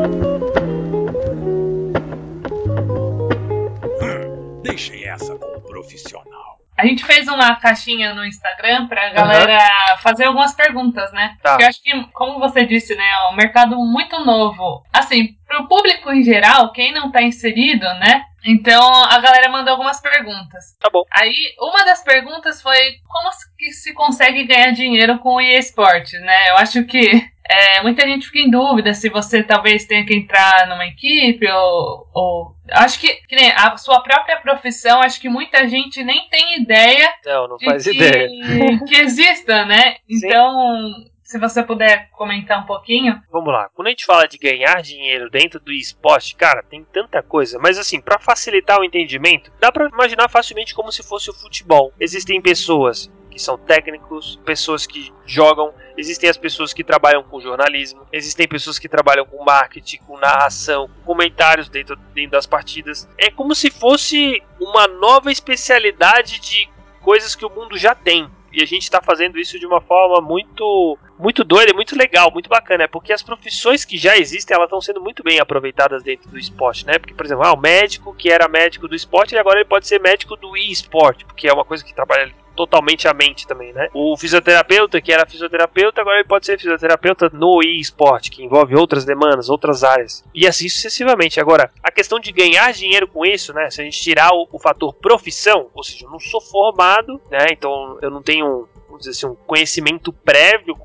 Hum, 4.02 4.62
deixem 4.64 5.08
essa 5.08 5.36
com 5.36 5.56
o 5.56 5.62
profissional. 5.62 6.39
A 6.80 6.86
gente 6.86 7.04
fez 7.04 7.28
uma 7.28 7.56
caixinha 7.58 8.14
no 8.14 8.26
Instagram 8.26 8.88
pra 8.88 9.10
galera 9.10 9.58
uhum. 9.58 9.98
fazer 9.98 10.26
algumas 10.26 10.54
perguntas, 10.54 11.12
né? 11.12 11.36
Tá. 11.44 11.58
Eu 11.60 11.68
acho 11.68 11.84
que, 11.84 11.92
como 12.14 12.40
você 12.40 12.66
disse, 12.66 12.96
né, 12.96 13.04
é 13.04 13.34
um 13.34 13.36
mercado 13.36 13.76
muito 13.76 14.24
novo. 14.24 14.86
Assim, 14.94 15.36
pro 15.46 15.68
público 15.68 16.10
em 16.10 16.24
geral, 16.24 16.72
quem 16.72 16.94
não 16.94 17.12
tá 17.12 17.22
inserido, 17.22 17.86
né? 17.96 18.24
Então 18.46 19.04
a 19.04 19.20
galera 19.20 19.50
mandou 19.50 19.72
algumas 19.72 20.00
perguntas. 20.00 20.78
Tá 20.80 20.90
bom. 20.90 21.04
Aí 21.12 21.34
uma 21.60 21.84
das 21.84 22.02
perguntas 22.02 22.62
foi 22.62 22.78
como 23.06 23.30
que 23.58 23.72
se 23.72 23.94
consegue 23.94 24.46
ganhar 24.46 24.72
dinheiro 24.72 25.20
com 25.20 25.36
o 25.36 25.42
eSport, 25.42 26.14
né? 26.14 26.50
Eu 26.52 26.56
acho 26.56 26.86
que 26.86 27.30
é, 27.50 27.82
muita 27.82 28.08
gente 28.08 28.28
fica 28.28 28.40
em 28.40 28.52
dúvida 28.52 28.94
se 28.94 29.10
você 29.10 29.42
talvez 29.42 29.86
tenha 29.86 30.06
que 30.06 30.14
entrar 30.14 30.68
numa 30.68 30.86
equipe 30.86 31.50
ou. 31.50 32.08
ou 32.14 32.56
acho 32.72 33.00
que, 33.00 33.08
que 33.28 33.36
nem 33.36 33.52
a 33.52 33.76
sua 33.76 34.02
própria 34.02 34.38
profissão, 34.38 35.02
acho 35.02 35.20
que 35.20 35.28
muita 35.28 35.68
gente 35.68 36.04
nem 36.04 36.30
tem 36.30 36.62
ideia. 36.62 37.12
Não, 37.26 37.48
não 37.48 37.60
faz 37.60 37.84
que, 37.84 37.98
ideia. 37.98 38.30
Que 38.88 38.98
exista, 38.98 39.66
né? 39.66 39.96
Sim. 40.08 40.28
Então, 40.28 40.92
se 41.24 41.40
você 41.40 41.64
puder 41.64 42.10
comentar 42.12 42.62
um 42.62 42.68
pouquinho. 42.68 43.20
Vamos 43.32 43.52
lá. 43.52 43.68
Quando 43.74 43.88
a 43.88 43.90
gente 43.90 44.06
fala 44.06 44.28
de 44.28 44.38
ganhar 44.38 44.82
dinheiro 44.84 45.28
dentro 45.32 45.60
do 45.60 45.72
esporte, 45.72 46.36
cara, 46.36 46.62
tem 46.62 46.84
tanta 46.84 47.24
coisa. 47.24 47.58
Mas 47.58 47.80
assim, 47.80 48.00
para 48.00 48.20
facilitar 48.20 48.80
o 48.80 48.84
entendimento, 48.84 49.52
dá 49.60 49.72
para 49.72 49.90
imaginar 49.90 50.30
facilmente 50.30 50.76
como 50.76 50.92
se 50.92 51.02
fosse 51.02 51.32
o 51.32 51.34
futebol. 51.34 51.92
Existem 52.00 52.40
pessoas 52.40 53.12
que 53.40 53.44
são 53.44 53.58
técnicos, 53.58 54.38
pessoas 54.44 54.86
que 54.86 55.14
jogam, 55.26 55.74
existem 55.98 56.30
as 56.30 56.38
pessoas 56.38 56.74
que 56.74 56.84
trabalham 56.84 57.24
com 57.24 57.40
jornalismo, 57.40 58.06
existem 58.12 58.46
pessoas 58.46 58.78
que 58.78 58.90
trabalham 58.90 59.26
com 59.26 59.42
marketing, 59.46 60.00
com 60.06 60.18
narração, 60.18 60.90
com 60.90 61.14
comentários 61.14 61.70
dentro, 61.70 61.96
dentro 62.14 62.32
das 62.32 62.46
partidas. 62.46 63.08
É 63.18 63.32
como 63.32 63.56
se 63.56 63.72
fosse 63.72 64.44
uma 64.60 64.88
nova 64.88 65.32
especialidade 65.32 66.40
de 66.42 66.70
coisas 67.00 67.34
que 67.34 67.46
o 67.46 67.50
mundo 67.50 67.78
já 67.78 67.96
tem. 67.96 68.30
E 68.52 68.62
a 68.62 68.66
gente 68.66 68.84
está 68.84 69.02
fazendo 69.02 69.40
isso 69.40 69.58
de 69.58 69.66
uma 69.66 69.80
forma 69.80 70.20
muito 70.20 70.98
muito 71.18 71.44
doida, 71.44 71.74
muito 71.74 71.98
legal, 71.98 72.32
muito 72.32 72.50
bacana, 72.50 72.86
é 72.86 72.88
porque 72.88 73.12
as 73.12 73.22
profissões 73.22 73.84
que 73.84 73.98
já 73.98 74.18
existem, 74.18 74.56
elas 74.56 74.68
estão 74.68 74.80
sendo 74.80 75.02
muito 75.02 75.22
bem 75.22 75.38
aproveitadas 75.38 76.02
dentro 76.02 76.30
do 76.30 76.40
esporte, 76.40 76.86
né? 76.86 76.98
Porque, 76.98 77.14
por 77.14 77.26
exemplo, 77.26 77.46
ah, 77.46 77.52
o 77.52 77.60
médico 77.60 78.16
que 78.16 78.30
era 78.30 78.48
médico 78.48 78.88
do 78.88 78.96
esporte, 78.96 79.38
agora 79.38 79.60
ele 79.60 79.68
pode 79.68 79.86
ser 79.86 80.00
médico 80.00 80.38
do 80.38 80.56
e-sport, 80.56 81.26
porque 81.26 81.48
é 81.48 81.54
uma 81.54 81.66
coisa 81.66 81.84
que 81.84 81.94
trabalha 81.94 82.34
totalmente 82.60 83.08
a 83.08 83.14
mente 83.14 83.48
também, 83.48 83.72
né? 83.72 83.88
O 83.94 84.18
fisioterapeuta, 84.18 85.00
que 85.00 85.14
era 85.14 85.26
fisioterapeuta, 85.26 86.02
agora 86.02 86.18
ele 86.18 86.28
pode 86.28 86.46
ser 86.46 86.60
fisioterapeuta 86.60 87.30
no 87.32 87.64
e-sport, 87.64 88.30
que 88.30 88.44
envolve 88.44 88.76
outras 88.76 89.06
demandas, 89.06 89.50
outras 89.50 89.82
áreas. 89.82 90.26
E 90.36 90.46
assim 90.46 90.68
sucessivamente. 90.68 91.40
Agora, 91.40 91.72
a 91.82 91.90
questão 91.90 92.20
de 92.20 92.34
ganhar 92.34 92.74
dinheiro 92.74 93.08
com 93.08 93.26
isso, 93.26 93.54
né? 93.54 93.70
Se 93.70 93.80
a 93.80 93.86
gente 93.86 94.02
tirar 94.02 94.30
o, 94.34 94.46
o 94.52 94.60
fator 94.60 94.94
profissão, 94.94 95.70
ou 95.74 95.82
seja, 95.82 96.06
eu 96.06 96.12
não 96.12 96.20
sou 96.20 96.42
formado, 96.42 97.22
né? 97.32 97.48
Então 97.50 97.98
eu 98.02 98.12
não 98.12 98.22
tenho, 98.22 98.68
vamos 98.88 99.06
dizer 99.06 99.12
assim, 99.12 99.28
um 99.28 99.36
conhecimento 99.36 100.12
prévio 100.12 100.76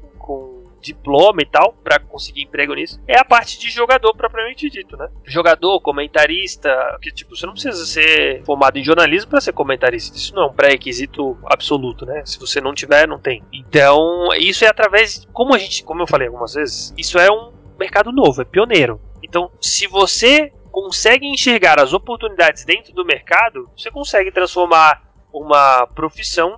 diploma 0.85 1.42
e 1.42 1.47
tal 1.47 1.73
para 1.73 1.99
conseguir 1.99 2.42
emprego 2.42 2.75
nisso, 2.75 3.01
é 3.09 3.18
a 3.18 3.25
parte 3.25 3.59
de 3.59 3.70
jogador 3.70 4.14
propriamente 4.14 4.68
dito, 4.68 4.97
né? 4.97 5.09
Jogador, 5.25 5.81
comentarista, 5.81 6.70
que 7.01 7.11
tipo, 7.11 7.35
você 7.35 7.47
não 7.47 7.55
precisa 7.55 7.85
ser 7.87 8.42
formado 8.44 8.79
em 8.79 8.85
jornalismo 8.85 9.31
para 9.31 9.40
ser 9.40 9.53
comentarista. 9.53 10.16
Isso 10.16 10.35
não 10.35 10.44
é 10.44 10.47
um 10.47 10.53
pré-requisito 10.53 11.37
absoluto, 11.47 12.05
né? 12.05 12.23
Se 12.25 12.38
você 12.38 12.61
não 12.61 12.75
tiver, 12.75 13.09
não 13.09 13.18
tem. 13.18 13.42
Então, 13.53 14.29
isso 14.38 14.64
é 14.64 14.68
através, 14.68 15.27
como 15.33 15.55
a 15.55 15.59
gente, 15.59 15.83
como 15.85 16.03
eu 16.03 16.07
falei 16.07 16.29
algumas 16.29 16.55
vezes, 16.55 16.94
isso 16.97 17.18
é 17.18 17.31
um 17.31 17.53
mercado 17.79 18.12
novo, 18.12 18.42
é 18.42 18.44
pioneiro. 18.44 19.01
Então, 19.23 19.51
se 19.61 19.87
você 19.87 20.53
consegue 20.70 21.27
enxergar 21.27 21.81
as 21.81 21.92
oportunidades 21.92 22.64
dentro 22.64 22.92
do 22.92 23.05
mercado, 23.05 23.70
você 23.77 23.90
consegue 23.90 24.31
transformar 24.31 25.03
uma 25.33 25.87
profissão 25.87 26.57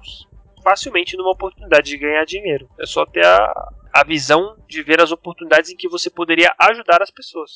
facilmente 0.63 1.17
numa 1.17 1.31
oportunidade 1.31 1.91
de 1.91 1.99
ganhar 1.99 2.25
dinheiro. 2.25 2.69
É 2.81 2.87
só 2.87 3.07
ter 3.07 3.25
a, 3.25 3.69
a 3.97 4.05
visão 4.05 4.57
de 4.69 4.83
ver 4.83 5.01
as 5.01 5.11
oportunidades 5.11 5.71
em 5.71 5.77
que 5.77 5.89
você 5.89 6.11
poderia 6.11 6.55
ajudar 6.59 7.03
as 7.03 7.11
pessoas. 7.11 7.51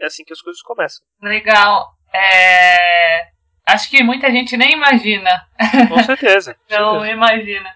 É 0.00 0.06
assim 0.06 0.24
que 0.24 0.32
as 0.32 0.42
coisas 0.42 0.60
começam. 0.60 1.06
Legal. 1.22 1.86
É... 2.12 3.28
Acho 3.64 3.88
que 3.88 4.02
muita 4.02 4.30
gente 4.30 4.56
nem 4.56 4.72
imagina. 4.72 5.30
Com 5.88 6.02
certeza. 6.02 6.56
Não 6.68 7.06
imagina. 7.06 7.72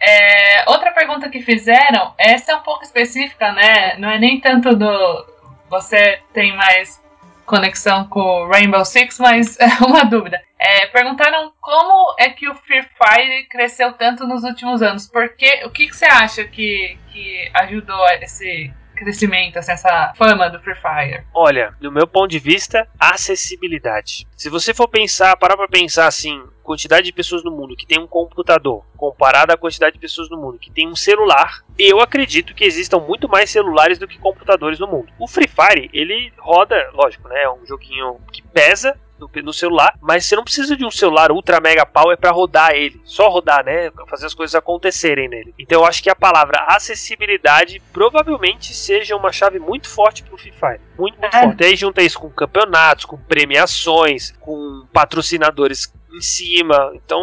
É, 0.00 0.64
outra 0.70 0.92
pergunta 0.92 1.28
que 1.28 1.42
fizeram, 1.42 2.14
essa 2.16 2.52
é 2.52 2.56
um 2.56 2.62
pouco 2.62 2.84
específica, 2.84 3.52
né? 3.52 3.96
Não 3.98 4.08
é 4.08 4.18
nem 4.18 4.40
tanto 4.40 4.74
do. 4.74 5.26
Você 5.68 6.22
tem 6.32 6.56
mais 6.56 7.02
conexão 7.44 8.08
com 8.08 8.20
o 8.20 8.48
Rainbow 8.48 8.84
Six, 8.84 9.18
mas 9.18 9.58
é 9.58 9.66
uma 9.84 10.04
dúvida. 10.04 10.40
É, 10.60 10.86
perguntaram 10.88 11.52
como 11.58 12.14
é 12.18 12.28
que 12.28 12.46
o 12.46 12.54
Free 12.54 12.82
Fire 12.82 13.48
cresceu 13.48 13.94
tanto 13.94 14.26
nos 14.26 14.44
últimos 14.44 14.82
anos. 14.82 15.08
Porque, 15.08 15.64
o 15.64 15.70
que, 15.70 15.88
que 15.88 15.96
você 15.96 16.04
acha 16.04 16.44
que, 16.44 16.98
que 17.10 17.50
ajudou 17.54 18.06
esse 18.20 18.70
crescimento, 18.94 19.58
assim, 19.58 19.72
essa 19.72 20.12
fama 20.14 20.50
do 20.50 20.60
Free 20.60 20.74
Fire? 20.74 21.24
Olha, 21.32 21.74
do 21.80 21.90
meu 21.90 22.06
ponto 22.06 22.28
de 22.28 22.38
vista, 22.38 22.86
acessibilidade. 22.98 24.28
Se 24.36 24.50
você 24.50 24.74
for 24.74 24.86
pensar, 24.86 25.34
parar 25.38 25.56
pra 25.56 25.66
pensar 25.66 26.06
assim, 26.06 26.44
quantidade 26.62 27.06
de 27.06 27.12
pessoas 27.12 27.42
no 27.42 27.50
mundo 27.50 27.74
que 27.74 27.86
tem 27.86 27.98
um 27.98 28.06
computador 28.06 28.84
comparada 28.98 29.54
à 29.54 29.56
quantidade 29.56 29.94
de 29.94 30.00
pessoas 30.00 30.28
no 30.28 30.36
mundo 30.36 30.58
que 30.58 30.70
tem 30.70 30.86
um 30.86 30.94
celular, 30.94 31.64
eu 31.78 32.00
acredito 32.00 32.54
que 32.54 32.64
existam 32.64 32.98
muito 32.98 33.26
mais 33.26 33.48
celulares 33.48 33.98
do 33.98 34.06
que 34.06 34.18
computadores 34.18 34.78
no 34.78 34.86
mundo. 34.86 35.10
O 35.18 35.26
Free 35.26 35.48
Fire, 35.48 35.88
ele 35.94 36.30
roda, 36.38 36.90
lógico, 36.92 37.26
né? 37.28 37.44
É 37.44 37.50
um 37.50 37.64
joguinho 37.64 38.20
que 38.30 38.42
pesa, 38.42 38.98
no, 39.42 39.52
celular, 39.52 39.94
mas 40.00 40.24
você 40.24 40.36
não 40.36 40.44
precisa 40.44 40.76
de 40.76 40.84
um 40.84 40.90
celular 40.90 41.30
ultra 41.30 41.60
mega 41.60 41.84
power 41.84 42.16
para 42.16 42.30
rodar 42.30 42.72
ele, 42.72 43.00
só 43.04 43.28
rodar, 43.28 43.64
né, 43.64 43.90
fazer 44.08 44.26
as 44.26 44.34
coisas 44.34 44.54
acontecerem 44.54 45.28
nele. 45.28 45.54
Então 45.58 45.80
eu 45.80 45.86
acho 45.86 46.02
que 46.02 46.10
a 46.10 46.16
palavra 46.16 46.64
acessibilidade 46.68 47.80
provavelmente 47.92 48.74
seja 48.74 49.16
uma 49.16 49.32
chave 49.32 49.58
muito 49.58 49.88
forte 49.88 50.22
pro 50.22 50.38
Free 50.38 50.52
Fire, 50.52 50.80
muito, 50.98 51.20
muito 51.20 51.36
é. 51.36 51.42
forte. 51.42 51.64
Aí 51.64 51.76
junta 51.76 52.02
isso 52.02 52.18
com 52.18 52.30
campeonatos, 52.30 53.04
com 53.04 53.16
premiações, 53.16 54.32
com 54.40 54.86
patrocinadores 54.92 55.92
em 56.12 56.20
cima. 56.20 56.92
Então, 56.94 57.20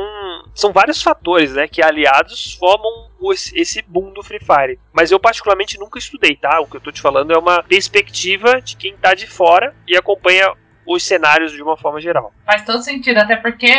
são 0.56 0.72
vários 0.72 1.02
fatores, 1.02 1.54
né, 1.54 1.68
que 1.68 1.82
aliados 1.82 2.54
formam 2.54 3.08
esse 3.54 3.82
boom 3.82 4.14
do 4.14 4.24
Free 4.24 4.40
Fire. 4.40 4.80
Mas 4.94 5.12
eu 5.12 5.20
particularmente 5.20 5.78
nunca 5.80 6.00
estudei, 6.00 6.36
tá? 6.36 6.60
O 6.60 6.68
que 6.68 6.78
eu 6.78 6.82
tô 6.82 6.92
te 6.92 7.02
falando 7.02 7.34
é 7.34 7.38
uma 7.38 7.64
perspectiva 7.64 8.62
de 8.62 8.76
quem 8.76 8.96
tá 8.96 9.14
de 9.14 9.28
fora 9.28 9.76
e 9.88 9.98
acompanha 9.98 10.54
os 10.88 11.04
cenários 11.04 11.52
de 11.52 11.62
uma 11.62 11.76
forma 11.76 12.00
geral. 12.00 12.32
Faz 12.46 12.64
todo 12.64 12.82
sentido, 12.82 13.18
até 13.18 13.36
porque 13.36 13.72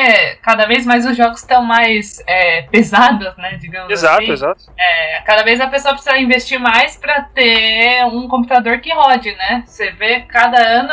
cada 0.43 0.67
vez 0.67 0.85
mais 0.85 1.07
os 1.07 1.17
jogos 1.17 1.41
estão 1.41 1.63
mais 1.63 2.23
é, 2.27 2.63
pesados, 2.63 3.37
né? 3.39 3.57
Digamos 3.61 3.91
exato, 3.91 4.23
assim. 4.23 4.33
Exato, 4.33 4.65
é, 4.79 5.23
cada 5.23 5.43
vez 5.43 5.61
a 5.61 5.67
pessoa 5.69 5.95
precisa 5.95 6.19
investir 6.19 6.61
mais 6.61 6.97
para 6.97 7.23
ter 7.23 8.05
um 8.05 8.29
computador 8.29 8.79
que 8.81 8.93
rode, 8.93 9.35
né? 9.35 9.65
Você 9.67 9.91
vê, 9.93 10.21
cada 10.21 10.59
ano 10.61 10.93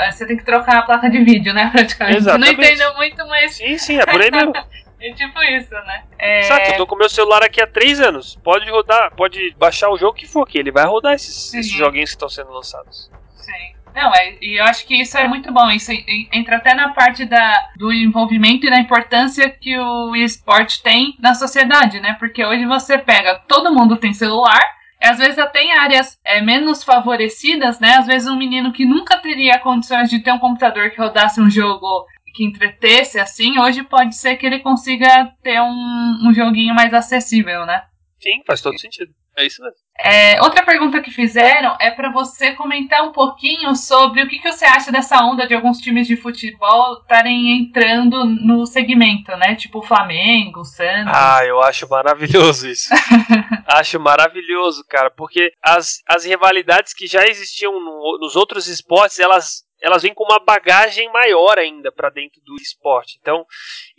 é, 0.00 0.10
você 0.10 0.26
tem 0.26 0.36
que 0.36 0.44
trocar 0.44 0.78
a 0.78 0.82
placa 0.82 1.10
de 1.10 1.22
vídeo, 1.22 1.52
né? 1.52 1.70
Praticamente. 1.72 2.18
Exatamente. 2.18 2.56
Não 2.56 2.64
entendo 2.64 2.96
muito, 2.96 3.28
mas. 3.28 3.56
Sim, 3.56 3.78
sim, 3.78 3.98
é 3.98 4.06
por 4.06 4.20
aí 4.20 4.30
mesmo. 4.30 4.52
É 5.04 5.12
tipo 5.14 5.42
isso, 5.42 5.74
né? 5.74 6.04
É... 6.16 6.38
Exato, 6.38 6.70
eu 6.70 6.76
tô 6.76 6.86
com 6.86 6.94
meu 6.94 7.08
celular 7.08 7.42
aqui 7.42 7.60
há 7.60 7.66
três 7.66 8.00
anos. 8.00 8.36
Pode 8.36 8.70
rodar, 8.70 9.12
pode 9.16 9.52
baixar 9.58 9.90
o 9.90 9.98
jogo 9.98 10.16
que 10.16 10.28
for 10.28 10.42
aqui. 10.44 10.58
Ele 10.58 10.70
vai 10.70 10.86
rodar 10.86 11.14
esses, 11.14 11.52
esses 11.52 11.72
joguinhos 11.72 12.10
que 12.10 12.14
estão 12.14 12.28
sendo 12.28 12.52
lançados. 12.52 13.10
Sim. 13.34 13.74
Não, 13.94 14.14
é, 14.14 14.36
e 14.40 14.58
eu 14.58 14.64
acho 14.64 14.86
que 14.86 15.00
isso 15.00 15.16
é 15.18 15.28
muito 15.28 15.52
bom. 15.52 15.70
Isso 15.70 15.92
entra 16.32 16.56
até 16.56 16.74
na 16.74 16.90
parte 16.90 17.24
da, 17.24 17.70
do 17.76 17.92
envolvimento 17.92 18.66
e 18.66 18.70
da 18.70 18.78
importância 18.78 19.50
que 19.50 19.78
o 19.78 20.16
esporte 20.16 20.82
tem 20.82 21.14
na 21.20 21.34
sociedade, 21.34 22.00
né? 22.00 22.16
Porque 22.18 22.44
hoje 22.44 22.64
você 22.64 22.98
pega, 22.98 23.38
todo 23.46 23.74
mundo 23.74 23.96
tem 23.96 24.12
celular, 24.12 24.60
às 25.00 25.18
vezes 25.18 25.38
até 25.38 25.62
em 25.62 25.72
áreas 25.72 26.18
é, 26.24 26.40
menos 26.40 26.82
favorecidas, 26.82 27.80
né? 27.80 27.96
Às 27.96 28.06
vezes 28.06 28.28
um 28.28 28.36
menino 28.36 28.72
que 28.72 28.86
nunca 28.86 29.18
teria 29.18 29.58
condições 29.58 30.08
de 30.08 30.20
ter 30.20 30.32
um 30.32 30.38
computador 30.38 30.90
que 30.90 31.00
rodasse 31.00 31.40
um 31.40 31.50
jogo 31.50 32.06
que 32.34 32.44
entretesse 32.44 33.20
assim, 33.20 33.58
hoje 33.58 33.82
pode 33.82 34.16
ser 34.16 34.36
que 34.36 34.46
ele 34.46 34.60
consiga 34.60 35.30
ter 35.42 35.60
um, 35.60 36.28
um 36.28 36.32
joguinho 36.32 36.74
mais 36.74 36.94
acessível, 36.94 37.66
né? 37.66 37.82
Sim, 38.18 38.42
faz 38.46 38.62
todo 38.62 38.78
sentido. 38.78 39.12
É 39.36 39.46
isso 39.46 39.62
mesmo. 39.62 39.78
É, 39.98 40.42
outra 40.42 40.64
pergunta 40.64 41.00
que 41.00 41.10
fizeram 41.10 41.76
é 41.80 41.90
para 41.90 42.10
você 42.10 42.52
comentar 42.54 43.02
um 43.02 43.12
pouquinho 43.12 43.74
sobre 43.74 44.22
o 44.22 44.28
que, 44.28 44.38
que 44.38 44.50
você 44.50 44.64
acha 44.64 44.90
dessa 44.90 45.22
onda 45.24 45.46
de 45.46 45.54
alguns 45.54 45.78
times 45.78 46.06
de 46.06 46.16
futebol 46.16 46.98
estarem 47.00 47.58
entrando 47.58 48.24
no 48.24 48.66
segmento, 48.66 49.34
né? 49.36 49.54
Tipo 49.54 49.78
o 49.78 49.82
Flamengo, 49.82 50.60
o 50.60 50.64
Santos. 50.64 51.12
Ah, 51.14 51.44
eu 51.46 51.62
acho 51.62 51.88
maravilhoso 51.88 52.68
isso. 52.68 52.88
acho 53.66 54.00
maravilhoso, 54.00 54.84
cara, 54.88 55.10
porque 55.10 55.52
as, 55.62 56.02
as 56.06 56.24
rivalidades 56.24 56.92
que 56.92 57.06
já 57.06 57.24
existiam 57.26 57.72
no, 57.80 58.18
nos 58.20 58.36
outros 58.36 58.66
esportes, 58.66 59.18
elas 59.18 59.64
elas 59.82 60.02
vêm 60.02 60.14
com 60.14 60.22
uma 60.22 60.38
bagagem 60.38 61.10
maior 61.10 61.58
ainda 61.58 61.90
para 61.90 62.08
dentro 62.08 62.40
do 62.44 62.54
esporte. 62.54 63.18
Então, 63.20 63.44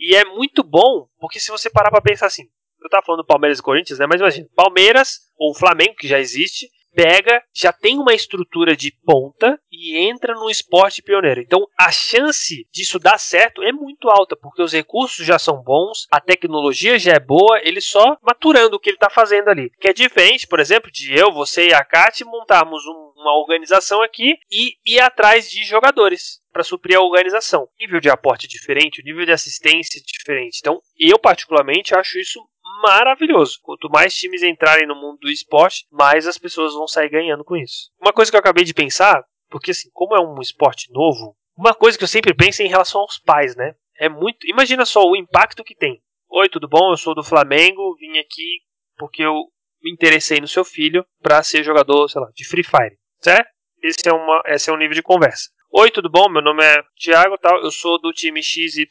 e 0.00 0.16
é 0.16 0.24
muito 0.24 0.64
bom, 0.64 1.06
porque 1.20 1.38
se 1.38 1.50
você 1.50 1.68
parar 1.68 1.90
para 1.90 2.00
pensar 2.00 2.26
assim, 2.26 2.44
eu 2.86 2.90
tava 2.90 3.04
falando 3.04 3.22
do 3.22 3.26
Palmeiras 3.26 3.58
e 3.58 3.62
Corinthians, 3.62 3.98
né? 3.98 4.06
Mas 4.06 4.20
imagina, 4.20 4.48
Palmeiras 4.54 5.20
ou 5.36 5.54
Flamengo, 5.54 5.96
que 5.96 6.08
já 6.08 6.18
existe, 6.18 6.68
pega, 6.94 7.42
já 7.52 7.72
tem 7.72 7.98
uma 7.98 8.14
estrutura 8.14 8.76
de 8.76 8.92
ponta 9.04 9.58
e 9.70 9.98
entra 9.98 10.34
no 10.34 10.48
esporte 10.48 11.02
pioneiro. 11.02 11.40
Então 11.40 11.66
a 11.78 11.90
chance 11.90 12.66
disso 12.72 12.98
dar 12.98 13.18
certo 13.18 13.62
é 13.62 13.72
muito 13.72 14.08
alta, 14.08 14.36
porque 14.36 14.62
os 14.62 14.72
recursos 14.72 15.26
já 15.26 15.38
são 15.38 15.62
bons, 15.62 16.06
a 16.10 16.20
tecnologia 16.20 16.98
já 16.98 17.14
é 17.14 17.20
boa, 17.20 17.60
ele 17.62 17.80
só 17.80 18.16
maturando 18.22 18.76
o 18.76 18.80
que 18.80 18.90
ele 18.90 18.96
está 18.96 19.10
fazendo 19.10 19.48
ali. 19.48 19.70
Que 19.80 19.88
é 19.88 19.92
diferente, 19.92 20.46
por 20.46 20.60
exemplo, 20.60 20.90
de 20.90 21.12
eu, 21.12 21.32
você 21.32 21.68
e 21.68 21.74
a 21.74 21.84
Kat 21.84 22.24
montarmos 22.24 22.86
um, 22.86 23.12
uma 23.16 23.36
organização 23.38 24.00
aqui 24.00 24.38
e 24.50 24.74
ir 24.86 25.00
atrás 25.00 25.50
de 25.50 25.64
jogadores 25.64 26.40
para 26.52 26.62
suprir 26.62 26.96
a 26.96 27.02
organização. 27.02 27.64
O 27.64 27.68
nível 27.80 28.00
de 28.00 28.08
aporte 28.08 28.46
diferente, 28.46 29.00
o 29.00 29.04
nível 29.04 29.26
de 29.26 29.32
assistência 29.32 30.00
diferente. 30.00 30.58
Então, 30.60 30.80
eu 30.96 31.18
particularmente 31.18 31.94
acho 31.94 32.18
isso 32.18 32.40
maravilhoso. 32.82 33.58
Quanto 33.62 33.88
mais 33.90 34.14
times 34.14 34.42
entrarem 34.42 34.86
no 34.86 34.94
mundo 34.94 35.18
do 35.20 35.30
esporte, 35.30 35.86
mais 35.90 36.26
as 36.26 36.38
pessoas 36.38 36.74
vão 36.74 36.86
sair 36.86 37.08
ganhando 37.08 37.44
com 37.44 37.56
isso. 37.56 37.90
Uma 38.00 38.12
coisa 38.12 38.30
que 38.30 38.36
eu 38.36 38.40
acabei 38.40 38.64
de 38.64 38.74
pensar, 38.74 39.24
porque 39.48 39.70
assim, 39.70 39.88
como 39.92 40.16
é 40.16 40.20
um 40.20 40.40
esporte 40.40 40.92
novo, 40.92 41.36
uma 41.56 41.74
coisa 41.74 41.96
que 41.96 42.04
eu 42.04 42.08
sempre 42.08 42.34
penso 42.34 42.62
é 42.62 42.64
em 42.64 42.68
relação 42.68 43.00
aos 43.00 43.18
pais, 43.18 43.54
né? 43.56 43.74
É 43.96 44.08
muito. 44.08 44.46
Imagina 44.46 44.84
só 44.84 45.04
o 45.04 45.16
impacto 45.16 45.62
que 45.62 45.74
tem. 45.74 46.02
Oi, 46.28 46.48
tudo 46.48 46.68
bom? 46.68 46.90
Eu 46.90 46.96
sou 46.96 47.14
do 47.14 47.22
Flamengo, 47.22 47.96
vim 47.96 48.18
aqui 48.18 48.60
porque 48.96 49.22
eu 49.22 49.44
me 49.82 49.92
interessei 49.92 50.40
no 50.40 50.48
seu 50.48 50.64
filho 50.64 51.04
para 51.22 51.42
ser 51.42 51.62
jogador, 51.62 52.08
sei 52.08 52.20
lá, 52.20 52.28
de 52.34 52.46
Free 52.46 52.64
Fire, 52.64 52.98
certo? 53.20 53.48
Esse 53.82 54.08
é, 54.08 54.12
uma, 54.12 54.42
esse 54.46 54.70
é 54.70 54.72
um 54.72 54.78
nível 54.78 54.94
de 54.94 55.02
conversa. 55.02 55.50
Oi, 55.76 55.90
tudo 55.90 56.08
bom? 56.08 56.28
Meu 56.28 56.40
nome 56.40 56.62
é 56.62 56.84
Thiago, 56.96 57.36
tal. 57.36 57.60
Eu 57.60 57.70
sou 57.72 58.00
do 58.00 58.12
time 58.12 58.40
XYZ 58.40 58.86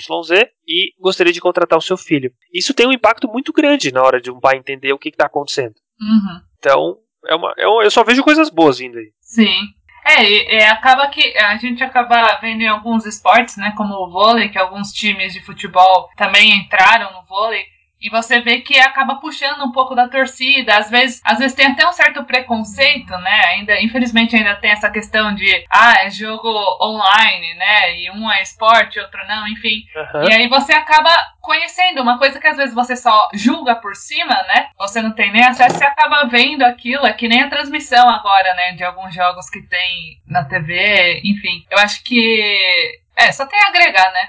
e 0.68 0.94
gostaria 1.00 1.32
de 1.32 1.40
contratar 1.40 1.80
o 1.80 1.82
seu 1.82 1.96
filho. 1.96 2.30
Isso 2.54 2.74
tem 2.74 2.86
um 2.86 2.92
impacto 2.92 3.26
muito 3.26 3.54
grande 3.54 3.90
na 3.90 4.04
hora 4.04 4.20
de 4.20 4.30
um 4.30 4.38
pai 4.38 4.58
entender 4.58 4.92
o 4.92 5.00
que 5.00 5.08
está 5.08 5.28
acontecendo. 5.28 5.76
Uhum. 6.02 6.42
Então, 6.58 6.98
é 7.26 7.36
uma, 7.36 7.54
é 7.58 7.64
eu 7.64 7.90
só 7.90 8.04
vejo 8.04 8.22
coisas 8.22 8.50
boas 8.50 8.80
vindo 8.80 8.98
aí. 8.98 9.14
Sim. 9.22 9.62
É, 10.06 10.58
é, 10.58 10.68
acaba 10.68 11.08
que 11.08 11.22
a 11.38 11.56
gente 11.56 11.82
acaba 11.82 12.38
vendo 12.42 12.60
em 12.60 12.68
alguns 12.68 13.06
esportes, 13.06 13.56
né, 13.56 13.74
como 13.78 13.94
o 13.94 14.12
vôlei, 14.12 14.50
que 14.50 14.60
alguns 14.60 14.92
times 14.92 15.32
de 15.32 15.40
futebol 15.40 16.10
também 16.18 16.52
entraram 16.54 17.14
no 17.14 17.26
vôlei, 17.26 17.64
e 18.04 18.10
você 18.10 18.42
vê 18.42 18.60
que 18.60 18.78
acaba 18.78 19.16
puxando 19.16 19.64
um 19.64 19.72
pouco 19.72 19.96
da 19.96 20.10
torcida. 20.10 20.78
Às 20.78 20.90
vezes, 20.90 21.22
às 21.24 21.40
vezes 21.40 21.56
tem 21.56 21.68
até 21.68 21.88
um 21.88 21.94
certo 21.94 22.22
preconceito, 22.26 23.18
né? 23.20 23.42
Ainda, 23.54 23.82
infelizmente, 23.82 24.36
ainda 24.36 24.56
tem 24.56 24.72
essa 24.72 24.92
questão 24.92 25.34
de 25.34 25.66
ah, 25.72 26.04
é 26.04 26.10
jogo 26.10 26.50
online, 26.82 27.54
né? 27.56 27.96
E 27.98 28.12
um 28.12 28.30
é 28.30 28.42
esporte, 28.42 29.00
outro 29.00 29.26
não, 29.26 29.48
enfim. 29.48 29.86
Uhum. 29.96 30.30
E 30.30 30.34
aí 30.34 30.50
você 30.50 30.74
acaba 30.74 31.10
conhecendo 31.40 32.02
uma 32.02 32.18
coisa 32.18 32.40
que 32.42 32.48
às 32.48 32.58
vezes 32.58 32.76
você 32.76 32.96
só 32.98 33.30
julga 33.34 33.76
por 33.76 33.96
cima, 33.96 34.36
né? 34.48 34.68
Você 34.78 35.02
não 35.02 35.14
tem 35.14 35.32
nem 35.32 35.46
acesso, 35.46 35.78
você 35.78 35.86
acaba 35.86 36.26
vendo 36.26 36.64
aquilo, 36.64 37.06
é 37.06 37.14
que 37.14 37.30
nem 37.30 37.42
a 37.42 37.50
transmissão 37.50 38.10
agora, 38.10 38.54
né? 38.56 38.74
De 38.74 38.84
alguns 38.84 39.16
jogos 39.16 39.50
que 39.50 39.62
tem 39.62 40.20
na 40.28 40.44
TV, 40.44 41.22
enfim. 41.24 41.66
Eu 41.72 41.78
acho 41.80 42.04
que 42.04 43.02
é, 43.16 43.32
só 43.32 43.46
tem 43.46 43.60
a 43.60 43.68
agregar, 43.68 44.12
né? 44.12 44.28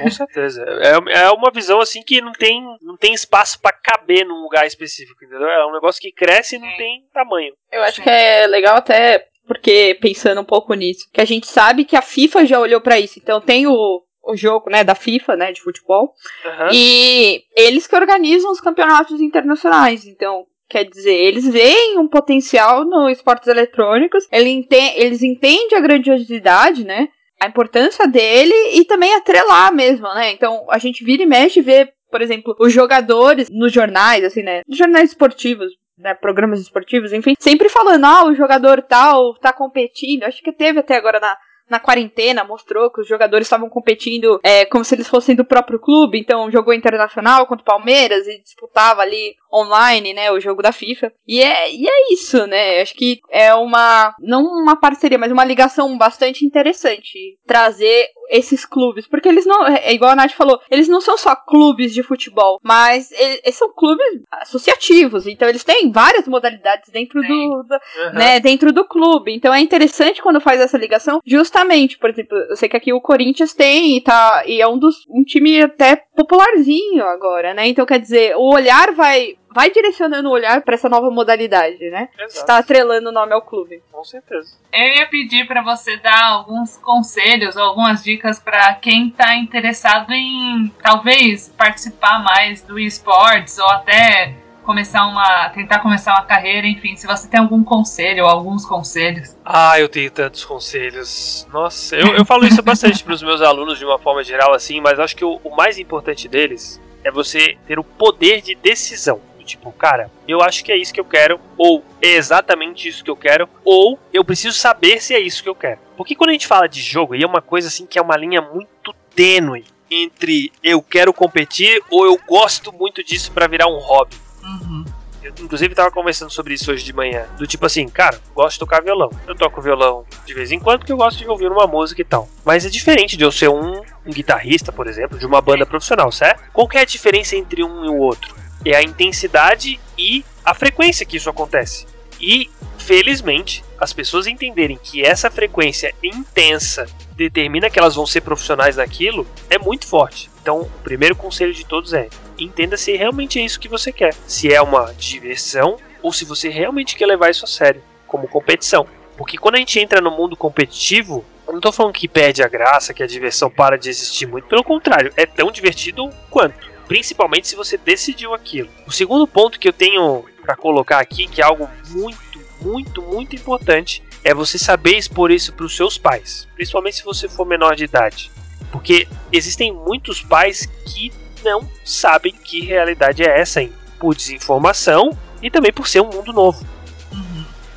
Com 0.00 0.10
certeza. 0.10 0.64
É, 0.80 1.22
é 1.24 1.30
uma 1.30 1.50
visão 1.50 1.80
assim 1.80 2.02
que 2.02 2.20
não 2.20 2.32
tem, 2.32 2.62
não 2.80 2.96
tem 2.96 3.14
espaço 3.14 3.60
para 3.60 3.72
caber 3.72 4.26
num 4.26 4.42
lugar 4.42 4.66
específico, 4.66 5.24
entendeu? 5.24 5.48
É 5.48 5.66
um 5.66 5.72
negócio 5.72 6.00
que 6.00 6.12
cresce 6.12 6.56
e 6.56 6.58
não 6.58 6.76
tem 6.76 7.04
tamanho. 7.12 7.54
Eu 7.70 7.82
acho 7.82 7.96
Sim. 7.96 8.02
que 8.02 8.10
é 8.10 8.46
legal 8.46 8.76
até 8.76 9.26
porque 9.46 9.98
pensando 10.00 10.40
um 10.40 10.44
pouco 10.44 10.72
nisso, 10.74 11.08
que 11.12 11.20
a 11.20 11.24
gente 11.24 11.46
sabe 11.46 11.84
que 11.84 11.96
a 11.96 12.02
FIFA 12.02 12.46
já 12.46 12.58
olhou 12.58 12.80
para 12.80 12.98
isso. 12.98 13.18
Então 13.18 13.40
tem 13.40 13.66
o, 13.66 14.02
o 14.24 14.36
jogo, 14.36 14.70
né, 14.70 14.82
da 14.82 14.94
FIFA, 14.94 15.36
né, 15.36 15.52
de 15.52 15.60
futebol. 15.60 16.14
Uhum. 16.44 16.68
E 16.72 17.42
eles 17.56 17.86
que 17.86 17.96
organizam 17.96 18.50
os 18.50 18.60
campeonatos 18.60 19.20
internacionais. 19.20 20.06
Então, 20.06 20.46
Quer 20.72 20.84
dizer, 20.86 21.12
eles 21.12 21.46
veem 21.46 21.98
um 21.98 22.08
potencial 22.08 22.82
no 22.82 23.10
esportes 23.10 23.46
eletrônicos, 23.46 24.26
eles 24.32 25.22
entendem 25.22 25.76
a 25.76 25.80
grandiosidade, 25.82 26.82
né? 26.82 27.08
A 27.42 27.48
importância 27.48 28.06
dele 28.06 28.54
e 28.74 28.84
também 28.84 29.14
atrelar 29.14 29.74
mesmo, 29.74 30.06
né? 30.14 30.32
Então 30.32 30.66
a 30.70 30.78
gente 30.78 31.04
vira 31.04 31.22
e 31.22 31.26
mexe 31.26 31.60
e 31.60 31.62
vê, 31.62 31.92
por 32.10 32.22
exemplo, 32.22 32.54
os 32.58 32.72
jogadores 32.72 33.48
nos 33.50 33.72
jornais, 33.72 34.24
assim, 34.24 34.42
né? 34.42 34.62
Jornais 34.68 35.10
esportivos 35.10 35.72
né, 35.98 36.14
programas 36.14 36.60
esportivos, 36.60 37.12
enfim, 37.12 37.34
sempre 37.38 37.68
falando, 37.68 38.04
ah, 38.04 38.24
o 38.24 38.34
jogador 38.34 38.82
tal 38.82 39.34
tá 39.34 39.52
competindo. 39.52 40.24
Acho 40.24 40.42
que 40.42 40.52
teve 40.52 40.80
até 40.80 40.96
agora 40.96 41.20
na, 41.20 41.36
na 41.70 41.80
quarentena 41.80 42.44
mostrou 42.44 42.90
que 42.90 43.00
os 43.00 43.08
jogadores 43.08 43.46
estavam 43.46 43.68
competindo 43.68 44.40
é, 44.42 44.64
como 44.64 44.84
se 44.84 44.94
eles 44.94 45.08
fossem 45.08 45.36
do 45.36 45.44
próprio 45.44 45.78
clube, 45.78 46.18
então 46.18 46.50
jogou 46.50 46.74
internacional 46.74 47.46
contra 47.46 47.62
o 47.62 47.66
Palmeiras 47.66 48.26
e 48.26 48.42
disputava 48.42 49.02
ali 49.02 49.36
online, 49.52 50.12
né, 50.14 50.30
o 50.30 50.40
jogo 50.40 50.62
da 50.62 50.72
FIFA. 50.72 51.12
E 51.26 51.42
é, 51.42 51.72
e 51.72 51.86
é 51.86 52.12
isso, 52.12 52.46
né? 52.46 52.80
Acho 52.80 52.94
que 52.94 53.20
é 53.30 53.54
uma 53.54 54.14
não 54.20 54.42
uma 54.42 54.76
parceria, 54.76 55.18
mas 55.18 55.32
uma 55.32 55.44
ligação 55.44 55.96
bastante 55.96 56.44
interessante 56.44 57.38
trazer 57.46 58.08
esses 58.32 58.64
clubes, 58.64 59.06
porque 59.06 59.28
eles 59.28 59.44
não, 59.44 59.66
é 59.66 59.92
igual 59.92 60.12
a 60.12 60.16
Nath 60.16 60.32
falou, 60.32 60.58
eles 60.70 60.88
não 60.88 61.02
são 61.02 61.18
só 61.18 61.36
clubes 61.36 61.92
de 61.92 62.02
futebol, 62.02 62.58
mas 62.62 63.12
eles, 63.12 63.54
são 63.54 63.70
clubes 63.74 64.22
associativos, 64.30 65.26
então 65.26 65.46
eles 65.46 65.62
têm 65.62 65.92
várias 65.92 66.26
modalidades 66.26 66.88
dentro 66.90 67.20
do, 67.20 67.28
do 67.28 67.74
uhum. 67.74 68.12
né, 68.14 68.40
dentro 68.40 68.72
do 68.72 68.86
clube. 68.86 69.34
Então 69.34 69.52
é 69.52 69.60
interessante 69.60 70.22
quando 70.22 70.40
faz 70.40 70.60
essa 70.62 70.78
ligação, 70.78 71.20
justamente, 71.26 71.98
por 71.98 72.08
exemplo, 72.08 72.38
eu 72.38 72.56
sei 72.56 72.70
que 72.70 72.76
aqui 72.76 72.92
o 72.92 73.02
Corinthians 73.02 73.52
tem 73.52 73.98
e 73.98 74.00
tá 74.00 74.44
e 74.46 74.62
é 74.62 74.66
um 74.66 74.78
dos 74.78 75.06
um 75.10 75.22
time 75.22 75.60
até 75.60 75.96
popularzinho 76.16 77.04
agora, 77.04 77.52
né? 77.52 77.68
Então 77.68 77.84
quer 77.84 78.00
dizer, 78.00 78.34
o 78.36 78.54
olhar 78.54 78.92
vai 78.92 79.34
vai 79.54 79.70
direcionando 79.70 80.28
o 80.28 80.32
olhar 80.32 80.62
para 80.62 80.74
essa 80.74 80.88
nova 80.88 81.10
modalidade, 81.10 81.90
né? 81.90 82.08
Exato. 82.18 82.40
Está 82.40 82.58
atrelando 82.58 83.08
o 83.08 83.12
nome 83.12 83.32
ao 83.32 83.42
clube. 83.42 83.82
Com 83.90 84.04
certeza. 84.04 84.56
Eu 84.72 84.88
ia 84.96 85.06
pedir 85.06 85.46
para 85.46 85.62
você 85.62 85.96
dar 85.98 86.24
alguns 86.24 86.76
conselhos 86.78 87.56
ou 87.56 87.62
algumas 87.62 88.02
dicas 88.02 88.38
para 88.38 88.74
quem 88.74 89.08
está 89.08 89.36
interessado 89.36 90.12
em 90.12 90.72
talvez 90.82 91.52
participar 91.56 92.22
mais 92.22 92.62
do 92.62 92.78
esportes 92.78 93.58
ou 93.58 93.68
até 93.68 94.34
começar 94.62 95.06
uma 95.06 95.50
tentar 95.50 95.80
começar 95.80 96.12
uma 96.12 96.24
carreira, 96.24 96.66
enfim, 96.66 96.96
se 96.96 97.06
você 97.06 97.28
tem 97.28 97.40
algum 97.40 97.62
conselho 97.64 98.24
ou 98.24 98.30
alguns 98.30 98.64
conselhos. 98.64 99.36
Ah, 99.44 99.78
eu 99.78 99.88
tenho 99.88 100.10
tantos 100.10 100.44
conselhos. 100.44 101.46
Nossa, 101.52 101.96
eu, 101.96 102.14
eu 102.14 102.24
falo 102.24 102.46
isso 102.46 102.62
bastante 102.62 103.02
para 103.02 103.12
os 103.12 103.22
meus 103.22 103.42
alunos 103.42 103.78
de 103.78 103.84
uma 103.84 103.98
forma 103.98 104.22
geral 104.22 104.54
assim, 104.54 104.80
mas 104.80 104.98
acho 104.98 105.16
que 105.16 105.24
o, 105.24 105.40
o 105.44 105.54
mais 105.54 105.78
importante 105.78 106.28
deles 106.28 106.80
é 107.04 107.10
você 107.10 107.56
ter 107.66 107.78
o 107.78 107.84
poder 107.84 108.40
de 108.40 108.54
decisão 108.54 109.20
tipo, 109.52 109.72
cara, 109.72 110.10
eu 110.26 110.42
acho 110.42 110.64
que 110.64 110.72
é 110.72 110.76
isso 110.76 110.92
que 110.92 111.00
eu 111.00 111.04
quero, 111.04 111.40
ou 111.56 111.84
é 112.00 112.14
exatamente 112.14 112.88
isso 112.88 113.04
que 113.04 113.10
eu 113.10 113.16
quero, 113.16 113.48
ou 113.64 113.98
eu 114.12 114.24
preciso 114.24 114.56
saber 114.56 115.00
se 115.00 115.14
é 115.14 115.20
isso 115.20 115.42
que 115.42 115.48
eu 115.48 115.54
quero. 115.54 115.78
Porque 115.96 116.14
quando 116.14 116.30
a 116.30 116.32
gente 116.32 116.46
fala 116.46 116.68
de 116.68 116.80
jogo, 116.80 117.14
e 117.14 117.22
é 117.22 117.26
uma 117.26 117.42
coisa 117.42 117.68
assim 117.68 117.86
que 117.86 117.98
é 117.98 118.02
uma 118.02 118.16
linha 118.16 118.40
muito 118.40 118.94
tênue 119.14 119.64
entre 119.90 120.50
eu 120.62 120.80
quero 120.82 121.12
competir 121.12 121.82
ou 121.90 122.06
eu 122.06 122.18
gosto 122.26 122.72
muito 122.72 123.04
disso 123.04 123.30
para 123.30 123.46
virar 123.46 123.66
um 123.66 123.78
hobby. 123.78 124.16
Uhum. 124.42 124.84
Eu, 125.22 125.32
inclusive, 125.38 125.74
tava 125.74 125.90
conversando 125.90 126.32
sobre 126.32 126.54
isso 126.54 126.72
hoje 126.72 126.82
de 126.82 126.92
manhã. 126.92 127.26
Do 127.38 127.46
tipo 127.46 127.64
assim, 127.64 127.86
cara, 127.88 128.18
gosto 128.34 128.54
de 128.54 128.58
tocar 128.58 128.82
violão. 128.82 129.10
Eu 129.26 129.36
toco 129.36 129.60
violão 129.60 130.04
de 130.26 130.34
vez 130.34 130.50
em 130.50 130.58
quando 130.58 130.80
porque 130.80 130.92
eu 130.92 130.96
gosto 130.96 131.18
de 131.18 131.28
ouvir 131.28 131.50
uma 131.50 131.66
música 131.66 132.00
e 132.00 132.04
tal. 132.04 132.28
Mas 132.44 132.66
é 132.66 132.68
diferente 132.68 133.16
de 133.16 133.22
eu 133.22 133.30
ser 133.30 133.48
um, 133.48 133.82
um 134.04 134.10
guitarrista, 134.10 134.72
por 134.72 134.88
exemplo, 134.88 135.18
de 135.18 135.26
uma 135.26 135.40
banda 135.40 135.64
profissional, 135.64 136.10
certo? 136.10 136.42
Qual 136.52 136.68
é 136.72 136.80
a 136.80 136.84
diferença 136.84 137.36
entre 137.36 137.62
um 137.62 137.84
e 137.84 137.88
o 137.88 137.98
outro? 137.98 138.34
É 138.64 138.76
a 138.76 138.82
intensidade 138.82 139.80
e 139.98 140.24
a 140.44 140.54
frequência 140.54 141.06
que 141.06 141.16
isso 141.16 141.30
acontece. 141.30 141.86
E, 142.20 142.48
felizmente, 142.78 143.64
as 143.78 143.92
pessoas 143.92 144.26
entenderem 144.26 144.78
que 144.80 145.04
essa 145.04 145.30
frequência 145.30 145.92
intensa 146.02 146.86
determina 147.16 147.68
que 147.68 147.78
elas 147.78 147.96
vão 147.96 148.06
ser 148.06 148.20
profissionais 148.20 148.76
daquilo 148.76 149.26
é 149.50 149.58
muito 149.58 149.86
forte. 149.86 150.30
Então, 150.40 150.60
o 150.60 150.82
primeiro 150.84 151.16
conselho 151.16 151.52
de 151.52 151.64
todos 151.64 151.92
é: 151.92 152.08
entenda 152.38 152.76
se 152.76 152.96
realmente 152.96 153.40
é 153.40 153.44
isso 153.44 153.58
que 153.58 153.68
você 153.68 153.92
quer. 153.92 154.14
Se 154.26 154.52
é 154.52 154.62
uma 154.62 154.92
diversão 154.94 155.76
ou 156.00 156.12
se 156.12 156.24
você 156.24 156.48
realmente 156.48 156.96
quer 156.96 157.06
levar 157.06 157.30
isso 157.30 157.44
a 157.44 157.48
sério, 157.48 157.82
como 158.06 158.28
competição. 158.28 158.86
Porque 159.16 159.38
quando 159.38 159.56
a 159.56 159.58
gente 159.58 159.78
entra 159.78 160.00
no 160.00 160.10
mundo 160.10 160.36
competitivo, 160.36 161.24
eu 161.46 161.52
não 161.52 161.58
estou 161.58 161.72
falando 161.72 161.92
que 161.92 162.08
perde 162.08 162.42
a 162.42 162.48
graça, 162.48 162.94
que 162.94 163.02
a 163.02 163.06
diversão 163.06 163.50
para 163.50 163.76
de 163.76 163.90
existir, 163.90 164.26
muito 164.26 164.46
pelo 164.48 164.64
contrário, 164.64 165.12
é 165.16 165.26
tão 165.26 165.50
divertido 165.50 166.08
quanto 166.30 166.71
principalmente 166.92 167.48
se 167.48 167.56
você 167.56 167.78
decidiu 167.78 168.34
aquilo. 168.34 168.68
O 168.86 168.92
segundo 168.92 169.26
ponto 169.26 169.58
que 169.58 169.66
eu 169.66 169.72
tenho 169.72 170.26
para 170.42 170.54
colocar 170.54 170.98
aqui, 170.98 171.26
que 171.26 171.40
é 171.40 171.44
algo 171.44 171.66
muito, 171.88 172.38
muito, 172.60 173.00
muito 173.00 173.34
importante, 173.34 174.02
é 174.22 174.34
você 174.34 174.58
saber 174.58 174.98
expor 174.98 175.30
isso 175.30 175.54
para 175.54 175.64
os 175.64 175.74
seus 175.74 175.96
pais, 175.96 176.46
principalmente 176.54 176.96
se 176.96 177.04
você 177.04 177.30
for 177.30 177.46
menor 177.46 177.76
de 177.76 177.84
idade. 177.84 178.30
Porque 178.70 179.08
existem 179.32 179.72
muitos 179.72 180.20
pais 180.20 180.66
que 180.84 181.10
não 181.42 181.66
sabem 181.82 182.34
que 182.34 182.66
realidade 182.66 183.22
é 183.22 183.40
essa 183.40 183.60
ainda, 183.60 183.74
por 183.98 184.14
desinformação 184.14 185.16
e 185.40 185.50
também 185.50 185.72
por 185.72 185.88
ser 185.88 186.02
um 186.02 186.10
mundo 186.10 186.30
novo. 186.30 186.62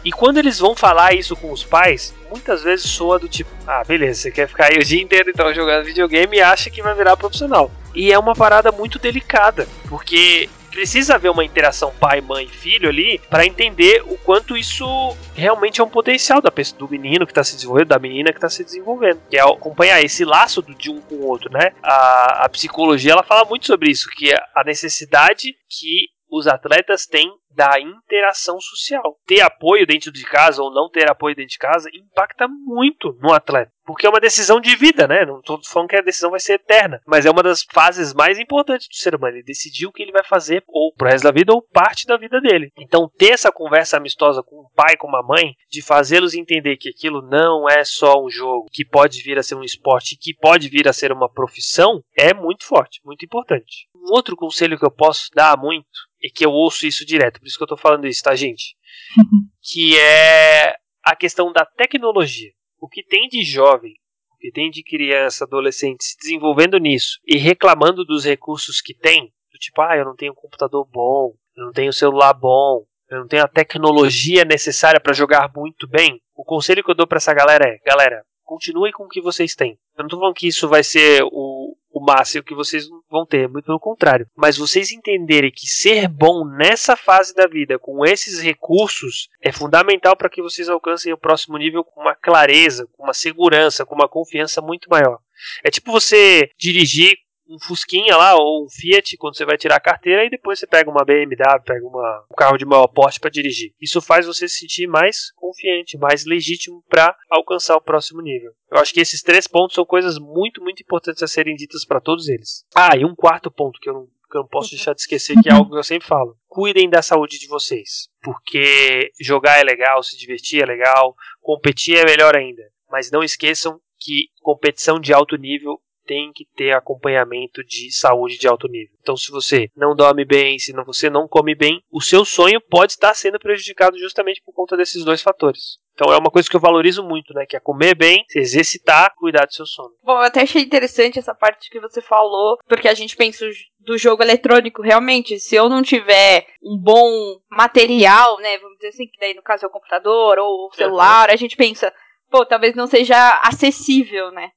E 0.05 0.11
quando 0.11 0.37
eles 0.37 0.59
vão 0.59 0.75
falar 0.75 1.15
isso 1.15 1.35
com 1.35 1.51
os 1.51 1.63
pais, 1.63 2.13
muitas 2.29 2.61
vezes 2.61 2.85
soa 2.85 3.17
do 3.17 3.27
tipo: 3.27 3.49
ah, 3.65 3.83
beleza, 3.85 4.21
você 4.21 4.31
quer 4.31 4.47
ficar 4.47 4.71
aí 4.71 4.77
o 4.77 4.85
dia 4.85 5.01
inteiro 5.01 5.31
então 5.31 5.51
jogando 5.51 5.83
videogame 5.83 6.37
e 6.37 6.41
acha 6.41 6.69
que 6.69 6.83
vai 6.83 6.93
virar 6.93 7.17
profissional. 7.17 7.71
E 7.95 8.11
é 8.11 8.19
uma 8.19 8.35
parada 8.35 8.71
muito 8.71 8.99
delicada, 8.99 9.67
porque 9.89 10.47
precisa 10.69 11.15
haver 11.15 11.31
uma 11.31 11.45
interação 11.45 11.93
pai, 11.99 12.19
mãe, 12.19 12.47
filho 12.49 12.89
ali 12.89 13.19
para 13.29 13.45
entender 13.45 14.03
o 14.05 14.17
quanto 14.17 14.57
isso 14.57 14.85
realmente 15.33 15.79
é 15.79 15.83
um 15.83 15.89
potencial 15.89 16.41
da 16.41 16.51
pessoa, 16.51 16.77
do 16.77 16.89
menino 16.89 17.25
que 17.25 17.31
está 17.31 17.45
se 17.45 17.55
desenvolvendo, 17.55 17.87
da 17.87 17.97
menina 17.97 18.31
que 18.31 18.37
está 18.37 18.49
se 18.49 18.63
desenvolvendo, 18.63 19.21
que 19.29 19.37
é 19.37 19.41
acompanhar 19.41 20.03
esse 20.03 20.25
laço 20.25 20.61
de 20.61 20.91
um 20.91 20.99
com 20.99 21.15
o 21.15 21.27
outro, 21.27 21.49
né? 21.49 21.71
A, 21.81 22.45
a 22.45 22.49
psicologia 22.49 23.13
ela 23.13 23.23
fala 23.23 23.45
muito 23.45 23.65
sobre 23.65 23.89
isso, 23.89 24.09
que 24.09 24.31
é 24.31 24.37
a 24.53 24.63
necessidade 24.65 25.55
que 25.69 26.09
os 26.29 26.45
atletas 26.45 27.05
têm 27.05 27.31
da 27.55 27.79
interação 27.79 28.59
social. 28.59 29.17
Ter 29.25 29.41
apoio 29.41 29.87
dentro 29.87 30.11
de 30.11 30.23
casa 30.25 30.61
ou 30.61 30.71
não 30.71 30.89
ter 30.89 31.09
apoio 31.09 31.35
dentro 31.35 31.51
de 31.51 31.57
casa 31.57 31.89
impacta 31.93 32.47
muito 32.47 33.17
no 33.21 33.33
atleta. 33.33 33.71
Porque 33.85 34.05
é 34.05 34.09
uma 34.09 34.19
decisão 34.19 34.59
de 34.59 34.75
vida, 34.75 35.07
né? 35.07 35.25
Não 35.25 35.39
estou 35.39 35.59
falando 35.63 35.89
que 35.89 35.95
a 35.95 36.01
decisão 36.01 36.31
vai 36.31 36.39
ser 36.39 36.53
eterna, 36.53 37.01
mas 37.05 37.25
é 37.25 37.31
uma 37.31 37.43
das 37.43 37.63
fases 37.71 38.13
mais 38.13 38.39
importantes 38.39 38.87
do 38.87 38.95
ser 38.95 39.15
humano. 39.15 39.35
Ele 39.35 39.43
decidir 39.43 39.85
o 39.85 39.91
que 39.91 40.01
ele 40.01 40.11
vai 40.11 40.23
fazer 40.23 40.63
ou 40.67 40.93
pro 40.93 41.07
resto 41.07 41.23
da 41.23 41.31
vida 41.31 41.53
ou 41.53 41.61
parte 41.61 42.05
da 42.05 42.17
vida 42.17 42.41
dele. 42.41 42.71
Então, 42.77 43.09
ter 43.17 43.31
essa 43.31 43.51
conversa 43.51 43.97
amistosa 43.97 44.41
com 44.41 44.55
o 44.55 44.69
pai, 44.75 44.95
com 44.97 45.13
a 45.15 45.23
mãe, 45.23 45.55
de 45.69 45.81
fazê-los 45.81 46.33
entender 46.33 46.77
que 46.77 46.89
aquilo 46.89 47.21
não 47.21 47.69
é 47.69 47.83
só 47.83 48.23
um 48.23 48.29
jogo, 48.29 48.67
que 48.71 48.85
pode 48.85 49.21
vir 49.21 49.37
a 49.37 49.43
ser 49.43 49.55
um 49.55 49.63
esporte, 49.63 50.17
que 50.19 50.33
pode 50.33 50.67
vir 50.69 50.87
a 50.87 50.93
ser 50.93 51.11
uma 51.11 51.29
profissão, 51.29 52.01
é 52.17 52.33
muito 52.33 52.65
forte, 52.65 53.01
muito 53.05 53.23
importante. 53.23 53.87
Um 53.95 54.13
outro 54.13 54.35
conselho 54.35 54.77
que 54.77 54.85
eu 54.85 54.91
posso 54.91 55.29
dar 55.33 55.57
muito 55.57 55.85
e 56.21 56.29
que 56.29 56.45
eu 56.45 56.51
ouço 56.51 56.87
isso 56.87 57.05
direto, 57.05 57.39
por 57.39 57.47
isso 57.47 57.57
que 57.57 57.63
eu 57.63 57.67
tô 57.67 57.77
falando 57.77 58.07
isso, 58.07 58.23
tá, 58.23 58.35
gente? 58.35 58.75
que 59.61 59.97
é 59.97 60.75
a 61.03 61.15
questão 61.15 61.51
da 61.51 61.65
tecnologia. 61.65 62.51
O 62.79 62.87
que 62.87 63.03
tem 63.03 63.27
de 63.27 63.43
jovem, 63.43 63.93
o 64.31 64.37
que 64.37 64.51
tem 64.51 64.69
de 64.69 64.83
criança, 64.83 65.45
adolescente 65.45 66.03
se 66.03 66.17
desenvolvendo 66.17 66.77
nisso 66.77 67.19
e 67.25 67.37
reclamando 67.37 68.05
dos 68.05 68.25
recursos 68.25 68.81
que 68.81 68.93
tem, 68.93 69.31
do 69.51 69.59
tipo, 69.59 69.81
ah, 69.81 69.97
eu 69.97 70.05
não 70.05 70.15
tenho 70.15 70.33
um 70.33 70.35
computador 70.35 70.85
bom, 70.91 71.33
eu 71.55 71.65
não 71.65 71.71
tenho 71.71 71.89
um 71.89 71.93
celular 71.93 72.33
bom, 72.33 72.85
eu 73.09 73.19
não 73.19 73.27
tenho 73.27 73.43
a 73.43 73.47
tecnologia 73.47 74.43
necessária 74.43 74.99
para 74.99 75.13
jogar 75.13 75.51
muito 75.55 75.87
bem. 75.87 76.21
O 76.35 76.43
conselho 76.43 76.83
que 76.83 76.91
eu 76.91 76.95
dou 76.95 77.07
para 77.07 77.17
essa 77.17 77.33
galera 77.33 77.67
é, 77.67 77.77
galera, 77.85 78.23
continue 78.43 78.91
com 78.91 79.05
o 79.05 79.09
que 79.09 79.21
vocês 79.21 79.55
têm. 79.55 79.77
Eu 79.97 80.03
não 80.03 80.09
tô 80.09 80.17
falando 80.17 80.35
que 80.35 80.47
isso 80.47 80.67
vai 80.67 80.83
ser 80.83 81.23
o, 81.23 81.75
o 81.95 82.01
máximo 82.01 82.43
que 82.43 82.53
vocês 82.53 82.89
vão 83.09 83.25
ter, 83.25 83.47
muito 83.47 83.63
pelo 83.63 83.79
contrário. 83.79 84.27
Mas 84.35 84.57
vocês 84.57 84.91
entenderem 84.91 85.49
que 85.49 85.65
ser 85.65 86.09
bom 86.09 86.45
nessa 86.45 86.97
fase 86.97 87.33
da 87.33 87.47
vida, 87.47 87.79
com 87.79 88.05
esses 88.05 88.41
recursos, 88.41 89.29
é 89.41 89.49
fundamental 89.49 90.13
para 90.17 90.29
que 90.29 90.41
vocês 90.41 90.67
alcancem 90.67 91.13
o 91.13 91.17
próximo 91.17 91.57
nível 91.57 91.85
com 91.85 92.01
uma 92.01 92.13
clareza, 92.13 92.85
com 92.97 93.03
uma 93.05 93.13
segurança, 93.13 93.85
com 93.85 93.95
uma 93.95 94.09
confiança 94.09 94.61
muito 94.61 94.89
maior. 94.89 95.19
É 95.63 95.71
tipo 95.71 95.89
você 95.89 96.49
dirigir 96.59 97.15
um 97.47 97.57
Fusquinha 97.59 98.15
lá 98.17 98.35
ou 98.35 98.65
um 98.65 98.69
Fiat 98.69 99.17
quando 99.17 99.37
você 99.37 99.45
vai 99.45 99.57
tirar 99.57 99.75
a 99.75 99.81
carteira 99.81 100.25
e 100.25 100.29
depois 100.29 100.59
você 100.59 100.67
pega 100.67 100.89
uma 100.89 101.05
BMW, 101.05 101.61
pega 101.63 101.85
uma, 101.85 102.25
um 102.31 102.35
carro 102.35 102.57
de 102.57 102.65
maior 102.65 102.87
porte 102.87 103.19
para 103.19 103.29
dirigir. 103.29 103.73
Isso 103.79 104.01
faz 104.01 104.25
você 104.25 104.47
se 104.47 104.59
sentir 104.59 104.87
mais 104.87 105.31
confiante, 105.35 105.97
mais 105.97 106.25
legítimo 106.25 106.83
para 106.89 107.15
alcançar 107.29 107.75
o 107.75 107.81
próximo 107.81 108.21
nível. 108.21 108.51
Eu 108.71 108.79
acho 108.79 108.93
que 108.93 108.99
esses 108.99 109.21
três 109.21 109.47
pontos 109.47 109.75
são 109.75 109.85
coisas 109.85 110.17
muito, 110.17 110.61
muito 110.61 110.81
importantes 110.81 111.21
a 111.23 111.27
serem 111.27 111.55
ditas 111.55 111.85
para 111.85 112.01
todos 112.01 112.27
eles. 112.27 112.65
Ah, 112.75 112.97
e 112.97 113.05
um 113.05 113.15
quarto 113.15 113.51
ponto 113.51 113.79
que 113.79 113.89
eu 113.89 113.93
não 113.93 114.15
que 114.29 114.37
eu 114.37 114.41
não 114.41 114.49
posso 114.49 114.71
deixar 114.71 114.93
de 114.93 115.01
esquecer, 115.01 115.35
que 115.41 115.49
é 115.49 115.53
algo 115.53 115.71
que 115.71 115.77
eu 115.77 115.83
sempre 115.83 116.07
falo. 116.07 116.35
Cuidem 116.47 116.89
da 116.89 117.01
saúde 117.01 117.39
de 117.39 117.47
vocês. 117.47 118.09
Porque 118.23 119.11
jogar 119.21 119.59
é 119.59 119.63
legal, 119.63 120.01
se 120.01 120.17
divertir 120.17 120.63
é 120.63 120.65
legal, 120.65 121.15
competir 121.41 121.97
é 121.97 122.03
melhor 122.03 122.35
ainda. 122.35 122.63
Mas 122.89 123.11
não 123.11 123.23
esqueçam 123.23 123.79
que 123.99 124.27
competição 124.41 124.99
de 124.99 125.13
alto 125.13 125.37
nível 125.37 125.79
tem 126.05 126.31
que 126.33 126.45
ter 126.55 126.71
acompanhamento 126.71 127.63
de 127.63 127.91
saúde 127.91 128.37
de 128.37 128.47
alto 128.47 128.67
nível. 128.67 128.95
Então, 129.01 129.17
se 129.17 129.31
você 129.31 129.69
não 129.75 129.95
dorme 129.95 130.25
bem, 130.25 130.57
se 130.59 130.73
não, 130.73 130.85
você 130.85 131.09
não 131.09 131.27
come 131.27 131.55
bem, 131.55 131.81
o 131.91 132.01
seu 132.01 132.23
sonho 132.23 132.61
pode 132.61 132.93
estar 132.93 133.13
sendo 133.13 133.39
prejudicado 133.39 133.97
justamente 133.97 134.41
por 134.43 134.53
conta 134.53 134.77
desses 134.77 135.03
dois 135.03 135.21
fatores. 135.21 135.77
Então 135.95 136.13
é 136.13 136.17
uma 136.17 136.29
coisa 136.29 136.49
que 136.49 136.55
eu 136.55 136.59
valorizo 136.59 137.01
muito, 137.01 137.33
né? 137.33 137.45
Que 137.45 137.55
é 137.55 137.59
comer 137.59 137.95
bem, 137.95 138.25
se 138.27 138.37
exercitar, 138.37 139.13
cuidar 139.15 139.45
do 139.45 139.53
seu 139.53 139.65
sono. 139.65 139.91
Bom, 140.03 140.17
eu 140.17 140.23
até 140.23 140.41
achei 140.41 140.61
interessante 140.61 141.17
essa 141.17 141.33
parte 141.33 141.69
que 141.69 141.79
você 141.79 142.01
falou, 142.01 142.57
porque 142.67 142.89
a 142.89 142.93
gente 142.93 143.15
pensa 143.15 143.45
do 143.79 143.97
jogo 143.97 144.21
eletrônico, 144.21 144.81
realmente, 144.81 145.39
se 145.39 145.55
eu 145.55 145.69
não 145.69 145.81
tiver 145.81 146.47
um 146.61 146.77
bom 146.77 147.39
material, 147.49 148.37
né? 148.39 148.57
Vamos 148.57 148.75
dizer 148.77 148.89
assim, 148.89 149.07
que 149.07 149.19
daí 149.19 149.33
no 149.33 149.41
caso 149.41 149.65
é 149.65 149.67
o 149.69 149.71
computador 149.71 150.37
ou 150.37 150.67
o 150.67 150.75
celular, 150.75 151.29
a 151.29 151.35
gente 151.37 151.55
pensa, 151.55 151.93
pô, 152.29 152.45
talvez 152.45 152.75
não 152.75 152.87
seja 152.87 153.39
acessível, 153.43 154.31
né? 154.31 154.49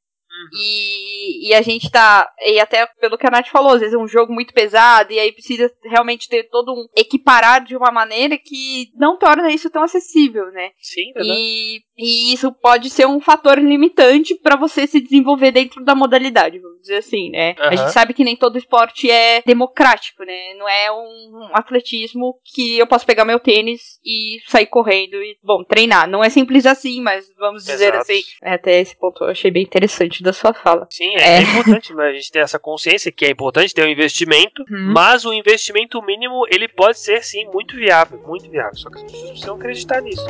E, 0.52 1.48
e 1.48 1.54
a 1.54 1.62
gente 1.62 1.90
tá. 1.90 2.30
E 2.40 2.60
até 2.60 2.86
pelo 3.00 3.18
que 3.18 3.26
a 3.26 3.30
Nath 3.30 3.48
falou, 3.48 3.72
às 3.72 3.80
vezes 3.80 3.94
é 3.94 3.98
um 3.98 4.08
jogo 4.08 4.32
muito 4.32 4.52
pesado, 4.52 5.12
e 5.12 5.18
aí 5.18 5.32
precisa 5.32 5.70
realmente 5.84 6.28
ter 6.28 6.44
todo 6.44 6.72
um. 6.72 6.86
equiparar 6.96 7.64
de 7.64 7.76
uma 7.76 7.90
maneira 7.90 8.38
que 8.38 8.90
não 8.94 9.18
torna 9.18 9.50
isso 9.50 9.70
tão 9.70 9.82
acessível, 9.82 10.50
né? 10.52 10.70
Sim, 10.80 11.12
verdade. 11.12 11.38
E, 11.40 11.80
e 11.98 12.32
isso 12.32 12.52
pode 12.52 12.88
ser 12.90 13.06
um 13.06 13.20
fator 13.20 13.58
limitante 13.58 14.34
para 14.36 14.56
você 14.56 14.86
se 14.86 15.00
desenvolver 15.00 15.50
dentro 15.50 15.84
da 15.84 15.94
modalidade, 15.94 16.58
vamos 16.60 16.80
dizer 16.80 16.98
assim, 16.98 17.30
né? 17.30 17.54
Aham. 17.58 17.68
A 17.70 17.76
gente 17.76 17.92
sabe 17.92 18.14
que 18.14 18.22
nem 18.24 18.36
todo 18.36 18.56
esporte 18.56 19.10
é 19.10 19.42
democrático, 19.44 20.22
né? 20.24 20.54
Não 20.56 20.68
é 20.68 20.92
um 20.92 21.50
atletismo 21.52 22.36
que 22.44 22.78
eu 22.78 22.86
posso 22.86 23.04
pegar 23.04 23.24
meu 23.24 23.40
tênis 23.40 23.98
e 24.04 24.38
sair 24.46 24.66
correndo 24.66 25.16
e, 25.16 25.36
bom, 25.42 25.64
treinar. 25.64 26.08
Não 26.08 26.22
é 26.22 26.30
simples 26.30 26.64
assim, 26.66 27.00
mas 27.00 27.26
vamos 27.36 27.64
dizer 27.64 27.88
Exato. 27.94 27.98
assim. 28.02 28.20
Até 28.42 28.80
esse 28.80 28.96
ponto 28.96 29.24
eu 29.24 29.30
achei 29.30 29.50
bem 29.50 29.62
interessante 29.64 30.22
da 30.22 30.32
sua 30.32 30.54
fala. 30.54 30.86
Sim, 30.90 31.14
é, 31.16 31.38
É. 31.38 31.42
importante 31.42 31.92
mas 31.94 32.06
a 32.06 32.12
gente 32.12 32.30
ter 32.30 32.38
essa 32.40 32.58
consciência 32.58 33.10
que 33.10 33.24
é 33.26 33.30
importante 33.30 33.74
ter 33.74 33.84
um 33.84 33.90
investimento, 33.90 34.62
Uhum. 34.70 34.92
mas 34.92 35.24
o 35.24 35.32
investimento 35.32 36.00
mínimo 36.02 36.44
ele 36.50 36.68
pode 36.68 36.98
ser 36.98 37.22
sim 37.24 37.44
muito 37.52 37.74
viável, 37.76 38.20
muito 38.26 38.48
viável. 38.48 38.74
Só 38.76 38.88
que 38.88 38.96
as 38.98 39.02
pessoas 39.02 39.30
precisam 39.30 39.56
acreditar 39.56 40.00
nisso. 40.00 40.24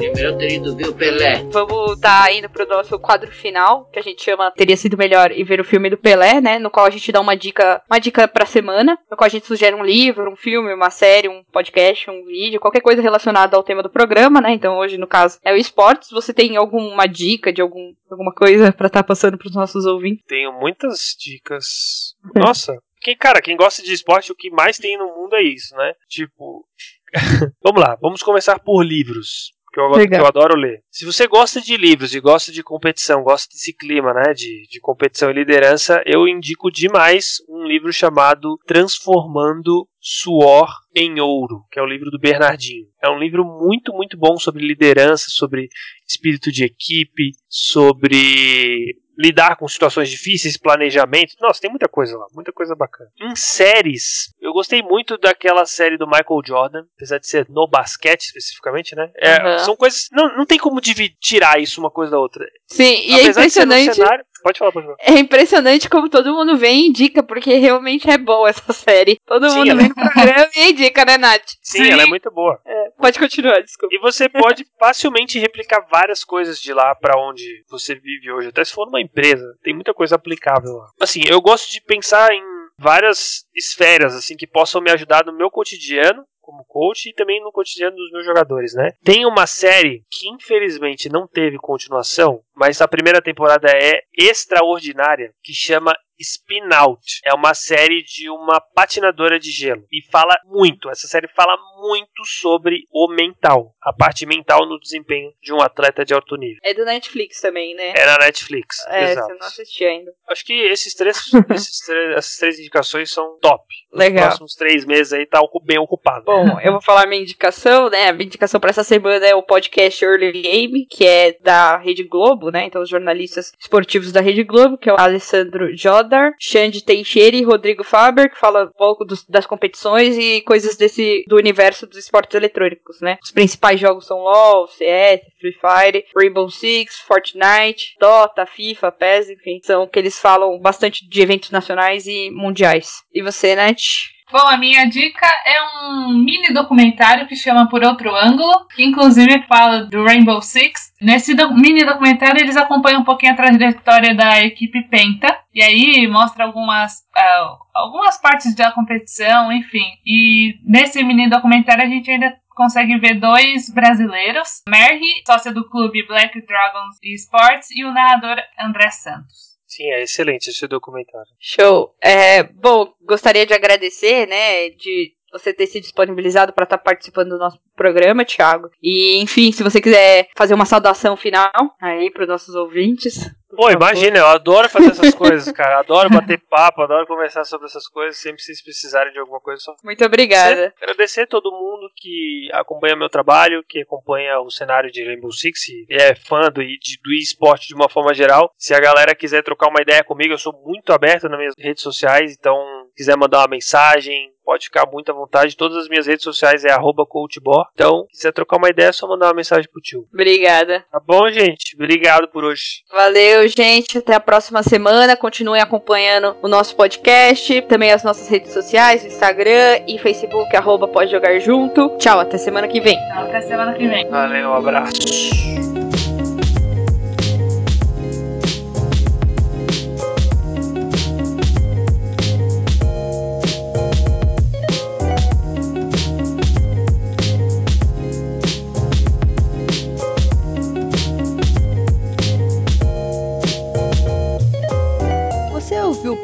Primeiro 0.00 0.30
eu 0.30 0.38
teria 0.38 0.56
ido 0.56 0.74
ver 0.74 0.88
o 0.88 0.94
Pelé. 0.94 1.44
Vamos 1.50 1.92
estar 1.92 2.32
indo 2.32 2.48
pro 2.48 2.66
nosso 2.66 2.98
quadro 2.98 3.30
final, 3.30 3.84
que 3.92 3.98
a 3.98 4.02
gente 4.02 4.24
chama 4.24 4.50
Teria 4.50 4.74
Sido 4.74 4.96
Melhor 4.96 5.30
e 5.30 5.44
Ver 5.44 5.60
o 5.60 5.64
Filme 5.64 5.90
do 5.90 5.98
Pelé, 5.98 6.40
né? 6.40 6.58
No 6.58 6.70
qual 6.70 6.86
a 6.86 6.90
gente 6.90 7.12
dá 7.12 7.20
uma 7.20 7.36
dica, 7.36 7.82
uma 7.86 8.00
dica 8.00 8.26
pra 8.26 8.46
semana, 8.46 8.98
no 9.10 9.16
qual 9.16 9.26
a 9.26 9.30
gente 9.30 9.46
sugere 9.46 9.76
um 9.76 9.84
livro, 9.84 10.32
um 10.32 10.36
filme, 10.36 10.72
uma 10.72 10.88
série, 10.88 11.28
um 11.28 11.44
podcast, 11.52 12.08
um 12.10 12.24
vídeo, 12.24 12.58
qualquer 12.58 12.80
coisa 12.80 13.02
relacionada 13.02 13.58
ao 13.58 13.62
tema 13.62 13.82
do 13.82 13.90
programa, 13.90 14.40
né? 14.40 14.52
Então 14.52 14.78
hoje, 14.78 14.96
no 14.96 15.06
caso, 15.06 15.38
é 15.44 15.52
o 15.52 15.56
esportes. 15.56 16.08
Você 16.10 16.32
tem 16.32 16.56
alguma 16.56 17.06
dica 17.06 17.52
de 17.52 17.60
algum, 17.60 17.92
alguma 18.10 18.32
coisa 18.32 18.72
pra 18.72 18.86
estar 18.86 19.02
passando 19.02 19.36
pros 19.36 19.54
nossos 19.54 19.84
ouvintes? 19.84 20.24
Tenho 20.26 20.50
muitas 20.50 21.14
dicas. 21.18 22.14
Nossa, 22.34 22.74
quem, 23.02 23.16
cara, 23.16 23.40
quem 23.40 23.56
gosta 23.56 23.82
de 23.82 23.92
esporte, 23.92 24.32
o 24.32 24.36
que 24.36 24.50
mais 24.50 24.78
tem 24.78 24.96
no 24.96 25.14
mundo 25.14 25.34
é 25.34 25.42
isso, 25.42 25.74
né? 25.74 25.92
Tipo, 26.08 26.66
vamos 27.62 27.82
lá, 27.82 27.98
vamos 28.00 28.22
começar 28.22 28.58
por 28.58 28.82
livros. 28.82 29.52
Que 29.72 29.80
eu, 29.80 30.08
que 30.08 30.14
eu 30.14 30.26
adoro 30.26 30.56
ler. 30.56 30.82
Se 30.90 31.04
você 31.04 31.26
gosta 31.26 31.60
de 31.60 31.76
livros 31.76 32.14
e 32.14 32.20
gosta 32.20 32.50
de 32.50 32.62
competição, 32.62 33.22
gosta 33.22 33.48
desse 33.52 33.72
clima, 33.72 34.12
né, 34.12 34.32
de, 34.34 34.66
de 34.68 34.80
competição 34.80 35.30
e 35.30 35.34
liderança, 35.34 36.02
eu 36.04 36.26
indico 36.26 36.70
demais 36.70 37.36
um 37.48 37.64
livro 37.64 37.92
chamado 37.92 38.58
Transformando 38.66 39.88
Suor 40.00 40.68
em 40.94 41.20
Ouro, 41.20 41.64
que 41.70 41.78
é 41.78 41.82
o 41.82 41.86
livro 41.86 42.10
do 42.10 42.18
Bernardinho. 42.18 42.86
É 43.02 43.08
um 43.08 43.18
livro 43.18 43.44
muito, 43.44 43.92
muito 43.92 44.18
bom 44.18 44.36
sobre 44.38 44.66
liderança, 44.66 45.26
sobre 45.28 45.68
espírito 46.08 46.50
de 46.50 46.64
equipe, 46.64 47.30
sobre 47.48 48.96
lidar 49.22 49.56
com 49.56 49.68
situações 49.68 50.08
difíceis, 50.08 50.56
planejamento. 50.56 51.34
Nossa, 51.40 51.60
tem 51.60 51.68
muita 51.70 51.88
coisa 51.88 52.16
lá, 52.16 52.26
muita 52.32 52.52
coisa 52.52 52.74
bacana. 52.74 53.10
Em 53.20 53.36
séries, 53.36 54.32
eu 54.40 54.52
gostei 54.52 54.82
muito 54.82 55.18
daquela 55.18 55.66
série 55.66 55.98
do 55.98 56.06
Michael 56.06 56.40
Jordan, 56.46 56.84
apesar 56.96 57.18
de 57.18 57.26
ser 57.26 57.46
no 57.50 57.68
basquete 57.68 58.22
especificamente, 58.22 58.94
né? 58.96 59.10
É, 59.16 59.34
Aham. 59.36 59.58
São 59.58 59.76
coisas. 59.76 60.06
Não, 60.12 60.34
não 60.36 60.46
tem 60.46 60.58
como 60.58 60.80
dividir, 60.80 61.16
tirar 61.20 61.60
isso 61.60 61.80
uma 61.80 61.90
coisa 61.90 62.12
da 62.12 62.18
outra. 62.18 62.46
Sim, 62.68 63.02
e 63.04 63.12
é 63.12 63.22
Apesar 63.22 63.44
de 63.44 63.50
ser 63.50 63.66
no 63.66 63.74
impressionante. 63.74 63.96
cenário- 63.96 64.24
Pode 64.42 64.58
falar, 64.58 64.72
pode 64.72 64.86
falar. 64.86 64.98
É 65.00 65.18
impressionante 65.18 65.88
como 65.88 66.08
todo 66.08 66.32
mundo 66.34 66.56
vem 66.56 66.80
e 66.82 66.88
indica, 66.88 67.22
porque 67.22 67.54
realmente 67.54 68.08
é 68.10 68.16
boa 68.18 68.48
essa 68.48 68.72
série. 68.72 69.18
Todo 69.26 69.48
Sim, 69.50 69.56
mundo 69.58 69.70
ela- 69.70 69.80
vem 69.80 69.88
no 69.88 69.94
programa 69.94 70.50
e 70.56 70.70
indica, 70.70 71.04
né, 71.04 71.18
Nath? 71.18 71.42
Sim, 71.62 71.84
Sim. 71.84 71.90
ela 71.92 72.02
é 72.02 72.06
muito 72.06 72.30
boa. 72.30 72.60
Pode 72.98 73.18
continuar, 73.18 73.60
desculpa. 73.62 73.94
E 73.94 73.98
você 73.98 74.28
pode 74.28 74.66
facilmente 74.78 75.38
replicar 75.38 75.86
várias 75.90 76.22
coisas 76.24 76.60
de 76.60 76.72
lá 76.72 76.94
pra 76.94 77.18
onde 77.18 77.64
você 77.70 77.94
vive 77.94 78.30
hoje. 78.30 78.48
Até 78.48 78.62
se 78.64 78.72
for 78.72 78.86
numa 78.86 79.00
empresa, 79.00 79.44
tem 79.62 79.72
muita 79.74 79.94
coisa 79.94 80.16
aplicável 80.16 80.74
lá. 80.76 80.86
Assim, 81.00 81.22
eu 81.26 81.40
gosto 81.40 81.70
de 81.70 81.80
pensar 81.80 82.30
em 82.32 82.42
várias 82.78 83.44
esferas 83.54 84.14
assim 84.14 84.36
que 84.36 84.46
possam 84.46 84.80
me 84.80 84.90
ajudar 84.90 85.24
no 85.24 85.36
meu 85.36 85.50
cotidiano 85.50 86.24
como 86.50 86.64
coach 86.64 87.08
e 87.08 87.14
também 87.14 87.40
no 87.40 87.52
cotidiano 87.52 87.96
dos 87.96 88.10
meus 88.10 88.26
jogadores, 88.26 88.74
né? 88.74 88.90
Tem 89.04 89.24
uma 89.24 89.46
série 89.46 90.04
que 90.10 90.28
infelizmente 90.28 91.08
não 91.08 91.26
teve 91.26 91.56
continuação, 91.56 92.42
mas 92.54 92.80
a 92.80 92.88
primeira 92.88 93.22
temporada 93.22 93.68
é 93.70 94.02
extraordinária, 94.18 95.32
que 95.42 95.52
chama 95.54 95.94
Spin 96.20 96.72
Out. 96.74 97.20
É 97.24 97.32
uma 97.34 97.54
série 97.54 98.02
de 98.02 98.28
uma 98.30 98.60
patinadora 98.60 99.38
de 99.38 99.50
gelo 99.50 99.84
e 99.90 100.02
fala 100.10 100.36
muito, 100.44 100.90
essa 100.90 101.06
série 101.06 101.28
fala 101.28 101.56
muito 101.80 102.24
sobre 102.26 102.82
o 102.92 103.08
mental, 103.08 103.74
a 103.82 103.92
parte 103.92 104.26
mental 104.26 104.66
no 104.66 104.78
desempenho 104.78 105.32
de 105.42 105.52
um 105.52 105.60
atleta 105.60 106.04
de 106.04 106.12
alto 106.14 106.36
nível. 106.36 106.58
É 106.62 106.74
do 106.74 106.84
Netflix 106.84 107.40
também, 107.40 107.74
né? 107.74 107.92
É 107.96 108.06
na 108.06 108.18
Netflix, 108.18 108.76
É, 108.88 109.12
exato. 109.12 109.26
você 109.28 109.34
não 109.34 109.46
assisti 109.46 109.84
ainda. 109.84 110.12
Acho 110.28 110.44
que 110.44 110.52
esses 110.52 110.94
três, 110.94 111.16
esses 111.54 111.78
três- 111.80 112.16
essas 112.16 112.36
três 112.36 112.58
indicações 112.58 113.10
são 113.10 113.38
top. 113.40 113.64
Nos 113.92 113.98
Legal. 113.98 114.26
próximos 114.28 114.54
três 114.54 114.84
meses 114.84 115.12
aí 115.12 115.26
tá 115.26 115.40
bem 115.64 115.78
ocupado. 115.78 116.24
Bom, 116.24 116.60
eu 116.60 116.72
vou 116.72 116.80
falar 116.80 117.06
minha 117.06 117.22
indicação, 117.22 117.88
né? 117.90 118.08
A 118.08 118.12
minha 118.12 118.26
indicação 118.26 118.60
pra 118.60 118.70
essa 118.70 118.84
semana 118.84 119.26
é 119.26 119.34
o 119.34 119.42
podcast 119.42 120.04
Early 120.04 120.30
Game, 120.42 120.86
que 120.86 121.04
é 121.04 121.32
da 121.40 121.76
Rede 121.76 122.04
Globo, 122.04 122.50
né? 122.50 122.64
Então, 122.66 122.82
os 122.82 122.88
jornalistas 122.88 123.52
esportivos 123.58 124.12
da 124.12 124.20
Rede 124.20 124.44
Globo, 124.44 124.78
que 124.78 124.88
é 124.88 124.92
o 124.92 125.00
Alessandro 125.00 125.74
Jodar, 126.10 126.32
Xande 126.38 126.82
Teixeira 126.84 127.36
e 127.36 127.42
Rodrigo 127.44 127.84
Faber, 127.84 128.30
que 128.30 128.38
fala 128.38 128.64
um 128.64 128.72
pouco 128.76 129.04
dos- 129.04 129.24
das 129.26 129.46
competições 129.46 130.18
e 130.18 130.40
coisas 130.42 130.76
desse 130.76 131.24
do 131.28 131.36
universo 131.36 131.86
dos 131.86 131.98
esportes 131.98 132.34
eletrônicos, 132.34 133.00
né? 133.00 133.18
Os 133.22 133.30
principais 133.30 133.78
jogos 133.78 134.06
são 134.06 134.18
LoL, 134.18 134.66
CS, 134.66 135.20
Free 135.40 135.52
Fire, 135.52 136.04
Rainbow 136.16 136.50
Six, 136.50 136.98
Fortnite, 137.00 137.94
Dota, 138.00 138.44
FIFA, 138.44 138.90
PES, 138.92 139.30
enfim. 139.30 139.60
São 139.62 139.86
que 139.86 139.98
eles 139.98 140.18
falam 140.18 140.58
bastante 140.58 141.08
de 141.08 141.22
eventos 141.22 141.50
nacionais 141.50 142.06
e 142.06 142.30
mundiais. 142.30 143.02
E 143.14 143.22
você, 143.22 143.54
Nath? 143.54 144.10
Bom, 144.32 144.46
a 144.46 144.56
minha 144.56 144.84
dica 144.88 145.26
é 145.44 145.56
um 145.88 146.08
mini 146.24 146.52
documentário 146.54 147.26
que 147.26 147.34
chama 147.34 147.68
Por 147.68 147.82
Outro 147.82 148.14
Ângulo, 148.14 148.66
que 148.68 148.84
inclusive 148.84 149.42
fala 149.48 149.86
do 149.86 150.04
Rainbow 150.04 150.40
Six. 150.40 150.92
Nesse 151.00 151.34
do- 151.34 151.52
mini 151.52 151.84
documentário 151.84 152.40
eles 152.40 152.56
acompanham 152.56 153.00
um 153.00 153.04
pouquinho 153.04 153.32
a 153.32 153.36
trajetória 153.36 154.14
da 154.14 154.40
equipe 154.40 154.82
Penta, 154.88 155.36
e 155.52 155.60
aí 155.60 156.06
mostra 156.06 156.44
algumas, 156.44 157.02
ah, 157.16 157.56
algumas 157.74 158.20
partes 158.20 158.54
da 158.54 158.70
competição, 158.70 159.52
enfim. 159.52 159.84
E 160.06 160.54
nesse 160.64 161.02
mini 161.02 161.28
documentário 161.28 161.82
a 161.82 161.88
gente 161.88 162.08
ainda 162.08 162.32
consegue 162.54 162.98
ver 162.98 163.14
dois 163.14 163.68
brasileiros, 163.70 164.62
Merri, 164.68 165.10
sócia 165.26 165.52
do 165.52 165.68
clube 165.68 166.06
Black 166.06 166.40
Dragons 166.46 166.98
Esports, 167.02 167.68
e 167.72 167.84
o 167.84 167.92
narrador 167.92 168.36
André 168.60 168.90
Santos. 168.90 169.49
Sim, 169.70 169.88
é 169.88 170.02
excelente 170.02 170.50
esse 170.50 170.66
documentário. 170.66 171.32
Show. 171.38 171.94
É, 172.02 172.42
bom, 172.42 172.92
gostaria 173.02 173.46
de 173.46 173.54
agradecer, 173.54 174.26
né, 174.26 174.70
de 174.70 175.14
você 175.32 175.52
ter 175.52 175.66
se 175.66 175.80
disponibilizado 175.80 176.52
para 176.52 176.64
estar 176.64 176.78
participando 176.78 177.30
do 177.30 177.38
nosso 177.38 177.58
programa, 177.76 178.24
Thiago. 178.24 178.70
E, 178.82 179.20
enfim, 179.22 179.52
se 179.52 179.62
você 179.62 179.80
quiser 179.80 180.28
fazer 180.36 180.54
uma 180.54 180.66
saudação 180.66 181.16
final 181.16 181.50
aí 181.80 182.10
para 182.10 182.22
os 182.22 182.28
nossos 182.28 182.54
ouvintes. 182.54 183.30
Pô, 183.56 183.68
imagina, 183.70 184.18
eu 184.18 184.26
adoro 184.26 184.68
fazer 184.68 184.90
essas 184.90 185.14
coisas, 185.14 185.50
cara. 185.52 185.80
Adoro 185.80 186.10
bater 186.10 186.38
papo, 186.38 186.82
adoro 186.82 187.06
conversar 187.06 187.44
sobre 187.44 187.66
essas 187.66 187.88
coisas. 187.88 188.18
Sempre 188.18 188.36
que 188.36 188.42
vocês 188.44 188.62
precisarem 188.62 189.12
de 189.12 189.18
alguma 189.18 189.40
coisa, 189.40 189.60
só 189.60 189.74
Muito 189.82 190.04
obrigada. 190.04 190.72
Agradecer 190.80 191.22
a 191.22 191.26
todo 191.26 191.50
mundo 191.50 191.90
que 191.96 192.48
acompanha 192.52 192.96
meu 192.96 193.08
trabalho, 193.08 193.64
que 193.68 193.80
acompanha 193.80 194.38
o 194.40 194.50
cenário 194.50 194.90
de 194.90 195.04
Rainbow 195.04 195.32
Six 195.32 195.68
e 195.68 195.86
é 195.90 196.14
fã 196.14 196.42
do, 196.42 196.62
de, 196.62 196.98
do 197.02 197.12
esporte 197.12 197.68
de 197.68 197.74
uma 197.74 197.88
forma 197.88 198.14
geral. 198.14 198.52
Se 198.56 198.72
a 198.72 198.80
galera 198.80 199.14
quiser 199.14 199.42
trocar 199.42 199.68
uma 199.68 199.82
ideia 199.82 200.04
comigo, 200.04 200.32
eu 200.32 200.38
sou 200.38 200.52
muito 200.64 200.92
aberto 200.92 201.28
nas 201.28 201.38
minhas 201.38 201.54
redes 201.58 201.82
sociais, 201.82 202.36
então 202.38 202.79
quiser 203.00 203.16
mandar 203.16 203.38
uma 203.38 203.48
mensagem, 203.48 204.30
pode 204.44 204.66
ficar 204.66 204.86
muito 204.86 205.10
à 205.10 205.14
vontade. 205.14 205.56
Todas 205.56 205.78
as 205.78 205.88
minhas 205.88 206.06
redes 206.06 206.22
sociais 206.22 206.64
é 206.64 206.70
arroba 206.70 207.06
coachbó. 207.06 207.64
Então, 207.72 208.04
se 208.10 208.18
quiser 208.18 208.32
trocar 208.32 208.58
uma 208.58 208.68
ideia, 208.68 208.88
é 208.88 208.92
só 208.92 209.08
mandar 209.08 209.28
uma 209.28 209.34
mensagem 209.34 209.66
pro 209.70 209.80
tio. 209.80 210.06
Obrigada. 210.12 210.84
Tá 210.92 211.00
bom, 211.00 211.30
gente? 211.30 211.74
Obrigado 211.74 212.28
por 212.28 212.44
hoje. 212.44 212.82
Valeu, 212.92 213.48
gente. 213.48 213.96
Até 213.96 214.14
a 214.14 214.20
próxima 214.20 214.62
semana. 214.62 215.16
Continuem 215.16 215.62
acompanhando 215.62 216.36
o 216.42 216.48
nosso 216.48 216.76
podcast, 216.76 217.62
também 217.62 217.90
as 217.90 218.04
nossas 218.04 218.28
redes 218.28 218.52
sociais, 218.52 219.04
Instagram 219.04 219.82
e 219.88 219.98
Facebook, 219.98 220.54
arroba 220.54 220.86
Pode 220.86 221.10
Jogar 221.10 221.38
Junto. 221.38 221.96
Tchau, 221.96 222.20
até 222.20 222.36
semana 222.36 222.68
que 222.68 222.80
vem. 222.80 222.98
Até 223.12 223.40
semana 223.40 223.72
que 223.72 223.86
vem. 223.86 224.08
Valeu, 224.10 224.50
um 224.50 224.54
abraço. 224.54 225.59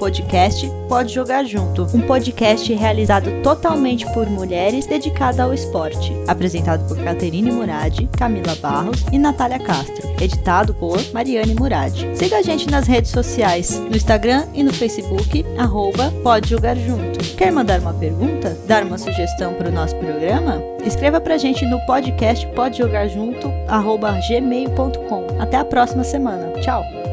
Podcast 0.07 0.71
Pode 0.89 1.13
Jogar 1.13 1.45
Junto, 1.45 1.83
um 1.93 2.01
podcast 2.01 2.73
realizado 2.73 3.43
totalmente 3.43 4.07
por 4.15 4.31
mulheres 4.31 4.87
dedicado 4.87 5.43
ao 5.43 5.53
esporte. 5.53 6.13
Apresentado 6.29 6.87
por 6.87 6.97
Caterine 7.03 7.51
Murad, 7.51 8.07
Camila 8.17 8.55
Barros 8.63 9.05
e 9.11 9.19
Natália 9.19 9.59
Castro. 9.59 10.09
Editado 10.21 10.73
por 10.75 10.97
Mariane 11.13 11.57
Murad. 11.57 11.93
Siga 12.15 12.37
a 12.37 12.43
gente 12.43 12.71
nas 12.71 12.87
redes 12.87 13.11
sociais, 13.11 13.81
no 13.81 13.97
Instagram 13.97 14.47
e 14.55 14.63
no 14.63 14.73
Facebook, 14.73 15.45
arroba 15.59 16.13
Pode 16.23 16.51
Jogar 16.51 16.77
Junto. 16.77 17.19
Quer 17.37 17.51
mandar 17.51 17.81
uma 17.81 17.95
pergunta? 17.95 18.57
Dar 18.69 18.85
uma 18.85 18.99
sugestão 18.99 19.55
para 19.55 19.71
o 19.71 19.73
nosso 19.73 19.97
programa? 19.97 20.63
Escreva 20.85 21.21
pra 21.21 21.37
gente 21.37 21.67
no 21.67 21.85
podcast 21.85 22.47
Pode 22.55 22.79
Jogar 22.79 23.09
Junto, 23.09 23.51
arroba 23.67 24.13
gmail.com. 24.29 25.41
Até 25.41 25.57
a 25.57 25.65
próxima 25.65 26.05
semana. 26.05 26.53
Tchau! 26.61 27.06